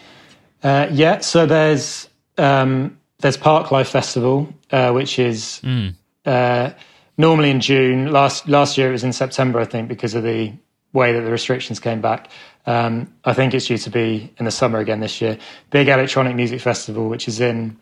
Uh, 0.63 0.89
yeah, 0.91 1.21
so 1.21 1.47
there's 1.47 2.09
um, 2.39 2.99
there's 3.19 3.37
Parklife 3.37 3.89
Festival, 3.89 4.53
uh, 4.73 4.93
which 4.93 5.19
is 5.19 5.61
uh, 6.25 6.71
normally 7.17 7.51
in 7.51 7.61
June. 7.61 8.11
Last 8.11 8.49
last 8.49 8.77
year 8.77 8.89
it 8.89 8.93
was 8.93 9.05
in 9.05 9.13
September, 9.13 9.61
I 9.61 9.67
think, 9.67 9.89
because 9.89 10.15
of 10.15 10.25
the 10.25 10.53
way 10.93 11.13
that 11.13 11.21
the 11.21 11.31
restrictions 11.31 11.81
came 11.81 12.01
back. 12.01 12.31
Um, 12.67 13.13
I 13.25 13.35
think 13.35 13.53
it's 13.53 13.67
due 13.67 13.79
to 13.79 13.91
be 13.91 14.33
in 14.39 14.47
the 14.47 14.51
summer 14.51 14.79
again 14.79 15.01
this 15.01 15.21
year. 15.21 15.39
Big 15.71 15.89
electronic 15.89 16.35
music 16.35 16.61
festival, 16.61 17.09
which 17.09 17.29
is 17.29 17.41
in 17.41 17.77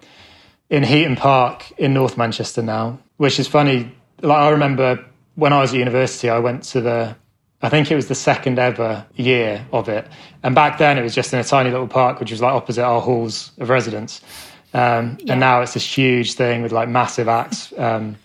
in 0.71 0.83
Heaton 0.83 1.17
Park 1.17 1.71
in 1.79 1.95
North 1.95 2.17
Manchester 2.17 2.63
now. 2.63 2.99
Which 3.17 3.39
is 3.39 3.47
funny. 3.49 3.93
Like 4.21 4.39
I 4.39 4.51
remember 4.51 5.05
when 5.35 5.53
I 5.53 5.61
was 5.61 5.73
at 5.73 5.79
university, 5.79 6.29
I 6.29 6.39
went 6.39 6.63
to 6.65 6.81
the 6.81 7.17
I 7.65 7.69
think 7.69 7.91
it 7.91 7.95
was 7.95 8.09
the 8.09 8.15
second 8.17 8.59
ever 8.59 9.07
year 9.15 9.65
of 9.73 9.89
it. 9.89 10.07
And 10.43 10.55
back 10.55 10.79
then 10.79 10.99
it 10.99 11.03
was 11.03 11.15
just 11.15 11.33
in 11.33 11.39
a 11.39 11.45
tiny 11.45 11.71
little 11.71 11.87
park, 11.87 12.19
which 12.19 12.33
was 12.33 12.41
like 12.41 12.53
opposite 12.53 12.85
our 12.85 13.01
halls 13.01 13.53
of 13.59 13.69
residence. 13.69 14.21
Um, 14.75 15.19
And 15.29 15.39
now 15.39 15.61
it's 15.61 15.75
this 15.75 15.85
huge 15.85 16.35
thing 16.35 16.63
with 16.63 16.73
like 16.73 16.89
massive 16.89 17.29
acts 17.29 17.73
um, 17.79 18.17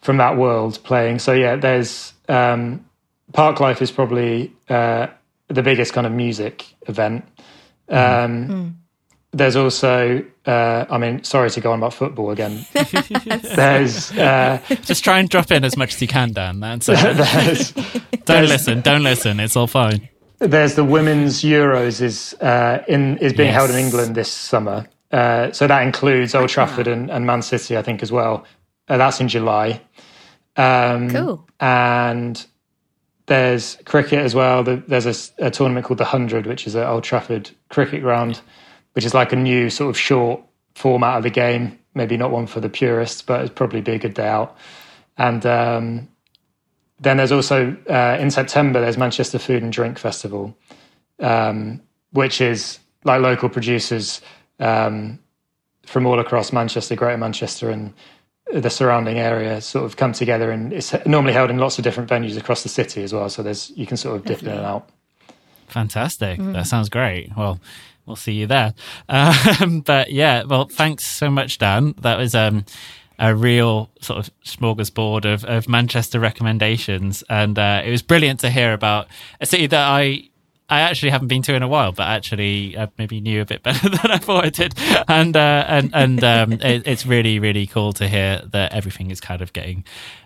from 0.00 0.18
that 0.18 0.36
world 0.36 0.78
playing. 0.84 1.18
So 1.18 1.32
yeah, 1.32 1.56
there's 1.56 2.12
um, 2.28 2.84
Parklife 3.32 3.82
is 3.82 3.90
probably 3.90 4.52
uh, 4.68 5.08
the 5.48 5.62
biggest 5.62 5.92
kind 5.92 6.06
of 6.06 6.12
music 6.12 6.64
event. 6.86 7.24
Um, 7.88 8.76
There's 9.34 9.56
also, 9.56 10.22
uh, 10.44 10.84
I 10.90 10.98
mean, 10.98 11.24
sorry 11.24 11.50
to 11.50 11.60
go 11.60 11.72
on 11.72 11.78
about 11.78 11.94
football 11.94 12.30
again. 12.30 12.66
there's 12.74 14.12
uh, 14.12 14.60
Just 14.82 15.02
try 15.04 15.18
and 15.20 15.28
drop 15.28 15.50
in 15.50 15.64
as 15.64 15.76
much 15.76 15.94
as 15.94 16.02
you 16.02 16.08
can, 16.08 16.32
Dan. 16.32 16.60
That's 16.60 16.86
there's 16.86 17.72
don't 18.26 18.46
listen, 18.46 18.82
don't 18.82 19.02
listen. 19.02 19.40
It's 19.40 19.56
all 19.56 19.66
fine. 19.66 20.08
There's 20.38 20.74
the 20.74 20.84
women's 20.84 21.42
Euros 21.42 22.02
is 22.02 22.34
uh, 22.42 22.82
in 22.88 23.16
is 23.18 23.32
being 23.32 23.52
held 23.52 23.70
in 23.70 23.76
England 23.76 24.14
this 24.14 24.30
summer. 24.30 24.86
Uh, 25.12 25.50
so 25.52 25.66
that 25.66 25.82
includes 25.82 26.34
Old 26.34 26.48
Trafford 26.50 26.86
and, 26.88 27.10
and 27.10 27.26
Man 27.26 27.42
City, 27.42 27.76
I 27.76 27.82
think, 27.82 28.02
as 28.02 28.10
well. 28.12 28.44
Uh, 28.88 28.96
that's 28.98 29.20
in 29.20 29.28
July. 29.28 29.80
Um, 30.56 31.10
Cool. 31.10 31.48
And 31.60 32.44
there's 33.26 33.78
cricket 33.84 34.18
as 34.20 34.34
well. 34.34 34.62
The- 34.64 34.82
There's 34.88 35.32
a 35.38 35.50
tournament 35.50 35.86
called 35.86 35.98
the 35.98 36.04
Hundred, 36.04 36.46
which 36.46 36.66
is 36.66 36.74
at 36.76 36.86
Old 36.86 37.04
Trafford 37.04 37.50
Cricket 37.68 38.02
Ground, 38.02 38.40
which 38.92 39.04
is 39.04 39.14
like 39.14 39.32
a 39.32 39.36
new 39.36 39.70
sort 39.70 39.90
of 39.90 39.98
short 39.98 40.42
format 40.74 41.16
of 41.16 41.22
the 41.22 41.30
game. 41.30 41.78
Maybe 41.94 42.16
not 42.16 42.30
one 42.30 42.46
for 42.46 42.60
the 42.60 42.68
purists, 42.68 43.20
but 43.22 43.40
it'd 43.40 43.56
probably 43.56 43.82
be 43.82 43.92
a 43.92 43.98
good 43.98 44.14
day 44.14 44.28
out. 44.28 44.56
And 45.18 45.44
um, 45.44 46.08
then 47.00 47.18
there's 47.18 47.32
also 47.32 47.76
uh, 47.88 48.16
in 48.18 48.30
September 48.30 48.80
there's 48.80 48.96
Manchester 48.96 49.38
Food 49.38 49.62
and 49.62 49.72
Drink 49.72 49.98
Festival, 49.98 50.56
um, 51.18 51.82
which 52.12 52.40
is 52.40 52.78
like 53.04 53.20
local 53.20 53.48
producers 53.48 54.20
um, 54.60 55.18
from 55.84 56.06
all 56.06 56.18
across 56.18 56.52
Manchester, 56.52 56.94
Greater 56.94 57.18
Manchester, 57.18 57.70
and 57.70 57.92
the 58.54 58.70
surrounding 58.70 59.18
area 59.18 59.60
sort 59.60 59.84
of 59.84 59.96
come 59.96 60.12
together, 60.12 60.50
and 60.50 60.72
it's 60.72 60.94
normally 61.06 61.32
held 61.32 61.50
in 61.50 61.58
lots 61.58 61.78
of 61.78 61.84
different 61.84 62.08
venues 62.08 62.36
across 62.36 62.62
the 62.62 62.68
city 62.68 63.02
as 63.02 63.12
well. 63.12 63.28
So 63.28 63.42
there's 63.42 63.70
you 63.76 63.86
can 63.86 63.96
sort 63.96 64.16
of 64.16 64.24
dip 64.24 64.42
in 64.42 64.48
and 64.48 64.60
out. 64.60 64.88
Fantastic. 65.68 66.38
That 66.38 66.66
sounds 66.66 66.88
great. 66.90 67.30
Well, 67.36 67.58
we'll 68.06 68.16
see 68.16 68.32
you 68.32 68.46
there. 68.46 68.74
Um, 69.08 69.80
but 69.86 70.10
yeah, 70.10 70.44
well, 70.44 70.66
thanks 70.66 71.04
so 71.06 71.30
much, 71.30 71.58
Dan. 71.58 71.94
That 72.00 72.18
was 72.18 72.34
um, 72.34 72.64
a 73.18 73.34
real 73.34 73.90
sort 74.00 74.18
of 74.18 74.34
smorgasbord 74.44 75.32
of, 75.32 75.44
of 75.44 75.68
Manchester 75.68 76.20
recommendations, 76.20 77.22
and 77.28 77.58
uh, 77.58 77.82
it 77.84 77.90
was 77.90 78.02
brilliant 78.02 78.40
to 78.40 78.50
hear 78.50 78.72
about 78.72 79.08
a 79.40 79.46
city 79.46 79.66
that 79.66 79.88
I 79.88 80.28
I 80.72 80.80
actually 80.80 81.10
haven't 81.10 81.28
been 81.28 81.42
to 81.42 81.54
in 81.54 81.62
a 81.62 81.68
while, 81.68 81.92
but 81.92 82.04
actually 82.04 82.74
uh, 82.78 82.86
maybe 82.96 83.20
knew 83.20 83.42
a 83.42 83.44
bit 83.44 83.62
better 83.64 83.90
than 83.90 84.10
I 84.10 84.16
thought 84.16 84.46
I 84.46 84.48
did. 84.48 84.74
And 85.06 85.36
uh, 85.36 85.64
and 85.68 85.90
and 85.92 86.24
um, 86.24 86.52
it, 86.52 86.86
it's 86.86 87.04
really 87.04 87.38
really 87.38 87.66
cool 87.66 87.92
to 87.94 88.08
hear 88.08 88.42
that 88.52 88.72
everything 88.72 89.10
is 89.10 89.20
kind 89.20 89.42
of 89.42 89.52
getting 89.52 89.84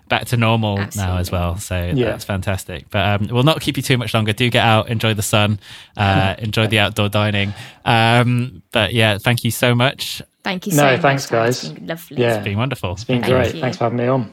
back 0.09 0.27
to 0.27 0.37
normal 0.37 0.79
Absolutely. 0.79 1.13
now 1.15 1.19
as 1.19 1.31
well. 1.31 1.57
So 1.59 1.93
Yeah. 1.95 2.07
that's 2.11 2.25
fantastic. 2.25 2.89
But 2.91 3.23
um, 3.23 3.29
we'll 3.31 3.43
not 3.43 3.61
keep 3.61 3.77
you 3.77 3.83
too 3.83 3.99
much 3.99 4.15
longer. 4.15 4.33
Do 4.33 4.49
get 4.51 4.65
out, 4.65 4.89
enjoy 4.89 5.15
the 5.15 5.23
sun, 5.23 5.59
uh, 5.97 6.35
enjoy 6.39 6.67
the 6.69 6.79
outdoor 6.79 7.09
dining. 7.09 7.53
Um, 7.85 8.63
but 8.73 8.93
yeah, 8.95 9.19
thank 9.19 9.45
you 9.45 9.51
so 9.51 9.75
much. 9.75 10.23
Thank 10.45 10.67
you 10.67 10.73
No, 10.73 10.79
so 10.79 10.93
much. 10.93 11.01
thanks, 11.03 11.29
Dan. 11.29 11.49
It's 11.49 11.63
guys. 11.63 11.73
been 11.73 11.87
lovely. 11.89 12.17
Yeah. 12.19 12.35
It's 12.37 12.45
been 12.45 12.59
wonderful. 12.59 12.93
It's 12.93 13.05
been 13.05 13.21
Thank 13.23 13.33
great. 13.35 13.55
you. 13.55 13.61
Thanks 13.61 13.77
for 13.79 13.85
having 13.85 13.99
me 13.99 14.07
on. 14.07 14.33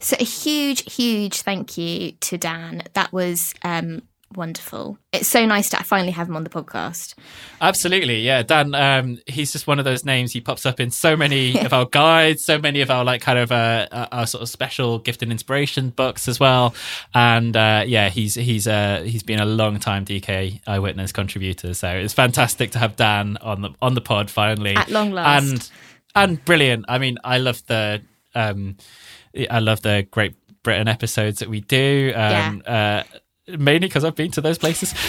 So 0.00 0.16
a 0.18 0.24
huge, 0.24 0.90
huge 0.92 1.42
thank 1.42 1.76
you 1.76 2.12
to 2.12 2.38
Dan. 2.38 2.82
That 2.94 3.12
was 3.12 3.52
um, 3.62 4.02
wonderful. 4.34 4.98
It's 5.12 5.28
so 5.28 5.46
nice 5.46 5.70
to 5.70 5.76
finally 5.82 6.12
have 6.12 6.28
him 6.28 6.36
on 6.36 6.44
the 6.44 6.50
podcast. 6.50 7.14
Absolutely, 7.60 8.20
yeah. 8.20 8.42
Dan, 8.42 8.74
um, 8.74 9.18
he's 9.26 9.52
just 9.52 9.66
one 9.66 9.78
of 9.78 9.84
those 9.84 10.04
names. 10.04 10.32
He 10.32 10.40
pops 10.40 10.66
up 10.66 10.80
in 10.80 10.90
so 10.90 11.16
many 11.16 11.58
of 11.64 11.72
our 11.72 11.86
guides, 11.86 12.44
so 12.44 12.58
many 12.58 12.80
of 12.80 12.90
our 12.90 13.04
like 13.04 13.20
kind 13.20 13.38
of 13.38 13.50
uh, 13.52 13.86
uh, 13.90 14.06
our 14.12 14.26
sort 14.26 14.42
of 14.42 14.48
special 14.48 14.98
gift 14.98 15.22
and 15.22 15.32
inspiration 15.32 15.90
books 15.90 16.28
as 16.28 16.38
well. 16.38 16.74
And 17.14 17.56
uh, 17.56 17.84
yeah, 17.86 18.08
he's 18.08 18.34
he's 18.34 18.66
uh, 18.66 19.02
he's 19.04 19.22
been 19.22 19.40
a 19.40 19.46
long 19.46 19.78
time 19.78 20.04
DK 20.04 20.60
eyewitness 20.66 21.12
contributor. 21.12 21.74
So 21.74 21.88
it's 21.90 22.14
fantastic 22.14 22.70
to 22.72 22.78
have 22.78 22.96
Dan 22.96 23.36
on 23.38 23.62
the 23.62 23.70
on 23.80 23.94
the 23.94 24.00
pod 24.00 24.30
finally 24.30 24.76
At 24.76 24.90
long 24.90 25.10
last. 25.12 25.42
and 25.42 25.70
and 26.14 26.44
brilliant. 26.44 26.84
I 26.88 26.98
mean, 26.98 27.18
I 27.24 27.38
love 27.38 27.64
the 27.66 28.02
um, 28.34 28.76
I 29.50 29.58
love 29.60 29.82
the 29.82 30.06
Great 30.10 30.34
Britain 30.62 30.88
episodes 30.88 31.38
that 31.38 31.48
we 31.48 31.60
do. 31.60 32.12
Um, 32.14 32.62
uh, 32.66 33.02
mainly 33.58 33.88
because 33.88 34.04
I've 34.04 34.14
been 34.14 34.30
to 34.32 34.40
those 34.40 34.58
places. 34.58 34.94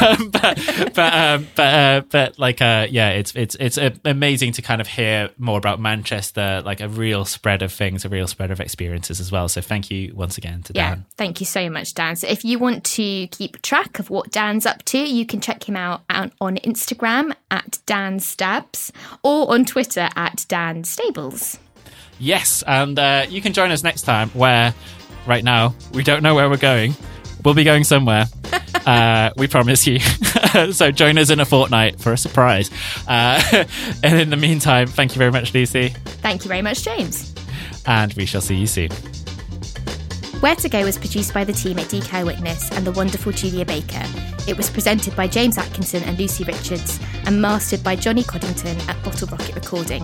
Um, 0.00 0.30
but 0.30 0.58
but 0.94 1.14
um, 1.14 1.46
but 1.54 1.74
uh, 1.74 2.02
but 2.10 2.38
like 2.38 2.60
uh, 2.62 2.86
yeah, 2.90 3.10
it's 3.10 3.34
it's 3.34 3.54
it's 3.56 3.78
amazing 4.04 4.52
to 4.52 4.62
kind 4.62 4.80
of 4.80 4.86
hear 4.88 5.30
more 5.38 5.58
about 5.58 5.80
Manchester, 5.80 6.62
like 6.64 6.80
a 6.80 6.88
real 6.88 7.24
spread 7.24 7.62
of 7.62 7.72
things, 7.72 8.04
a 8.04 8.08
real 8.08 8.26
spread 8.26 8.50
of 8.50 8.60
experiences 8.60 9.20
as 9.20 9.30
well. 9.32 9.48
So 9.48 9.60
thank 9.60 9.90
you 9.90 10.14
once 10.14 10.38
again 10.38 10.62
to 10.64 10.72
Yeah, 10.74 10.90
Dan. 10.90 11.06
thank 11.16 11.40
you 11.40 11.46
so 11.46 11.68
much, 11.70 11.94
Dan. 11.94 12.16
So 12.16 12.26
if 12.28 12.44
you 12.44 12.58
want 12.58 12.84
to 12.84 13.26
keep 13.28 13.60
track 13.62 13.98
of 13.98 14.10
what 14.10 14.30
Dan's 14.30 14.66
up 14.66 14.84
to, 14.86 14.98
you 14.98 15.26
can 15.26 15.40
check 15.40 15.68
him 15.68 15.76
out 15.76 16.02
on 16.10 16.32
on 16.40 16.56
Instagram 16.58 17.34
at 17.50 17.78
Dan 17.86 18.20
Stabs 18.20 18.92
or 19.22 19.52
on 19.52 19.64
Twitter 19.64 20.08
at 20.16 20.44
Dan 20.48 20.84
Stables. 20.84 21.58
Yes, 22.18 22.62
and 22.66 22.98
uh, 22.98 23.26
you 23.28 23.40
can 23.40 23.52
join 23.52 23.70
us 23.70 23.82
next 23.82 24.02
time. 24.02 24.28
Where 24.30 24.74
right 25.26 25.44
now 25.44 25.74
we 25.92 26.02
don't 26.02 26.22
know 26.22 26.34
where 26.34 26.48
we're 26.48 26.56
going. 26.56 26.94
We'll 27.44 27.54
be 27.54 27.64
going 27.64 27.84
somewhere. 27.84 28.26
uh, 28.86 29.30
we 29.36 29.46
promise 29.48 29.86
you. 29.86 29.98
so 30.72 30.90
join 30.90 31.18
us 31.18 31.30
in 31.30 31.40
a 31.40 31.44
fortnight 31.44 32.00
for 32.00 32.12
a 32.12 32.16
surprise. 32.16 32.70
Uh, 33.06 33.64
and 34.02 34.20
in 34.20 34.30
the 34.30 34.36
meantime, 34.36 34.86
thank 34.86 35.12
you 35.14 35.18
very 35.18 35.30
much, 35.30 35.54
Lucy, 35.54 35.88
Thank 36.22 36.44
you 36.44 36.48
very 36.48 36.62
much, 36.62 36.82
James. 36.82 37.34
and 37.86 38.12
we 38.14 38.26
shall 38.26 38.40
see 38.40 38.56
you 38.56 38.66
soon. 38.66 38.90
Where 40.40 40.56
to 40.56 40.68
Go 40.70 40.84
was 40.84 40.96
produced 40.96 41.34
by 41.34 41.44
the 41.44 41.52
team 41.52 41.78
at 41.78 41.86
DK 41.86 42.14
Eyewitness 42.14 42.70
and 42.72 42.86
the 42.86 42.92
wonderful 42.92 43.30
Julia 43.30 43.64
Baker. 43.66 44.02
It 44.48 44.56
was 44.56 44.70
presented 44.70 45.14
by 45.14 45.26
James 45.26 45.58
Atkinson 45.58 46.02
and 46.04 46.18
Lucy 46.18 46.44
Richards 46.44 46.98
and 47.26 47.42
mastered 47.42 47.84
by 47.84 47.94
Johnny 47.94 48.22
Coddington 48.24 48.76
at 48.88 49.02
Bottle 49.04 49.28
Rocket 49.28 49.54
Recording. 49.54 50.02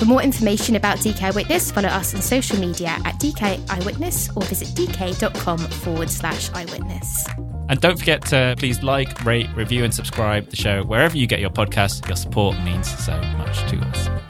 For 0.00 0.06
more 0.06 0.22
information 0.22 0.76
about 0.76 0.96
DK 1.00 1.24
Eyewitness, 1.24 1.70
follow 1.72 1.90
us 1.90 2.14
on 2.14 2.22
social 2.22 2.58
media 2.58 2.96
at 3.04 3.16
DK 3.16 3.60
Eyewitness 3.68 4.30
or 4.34 4.40
visit 4.44 4.68
dk.com 4.68 5.58
forward 5.58 6.08
slash 6.08 6.50
eyewitness. 6.54 7.26
And 7.68 7.78
don't 7.82 7.98
forget 7.98 8.24
to 8.28 8.54
please 8.56 8.82
like, 8.82 9.26
rate, 9.26 9.54
review, 9.54 9.84
and 9.84 9.92
subscribe 9.92 10.48
the 10.48 10.56
show 10.56 10.84
wherever 10.84 11.18
you 11.18 11.26
get 11.26 11.40
your 11.40 11.50
podcasts. 11.50 12.08
Your 12.08 12.16
support 12.16 12.58
means 12.62 12.88
so 12.88 13.12
much 13.36 13.58
to 13.68 13.76
us. 13.76 14.29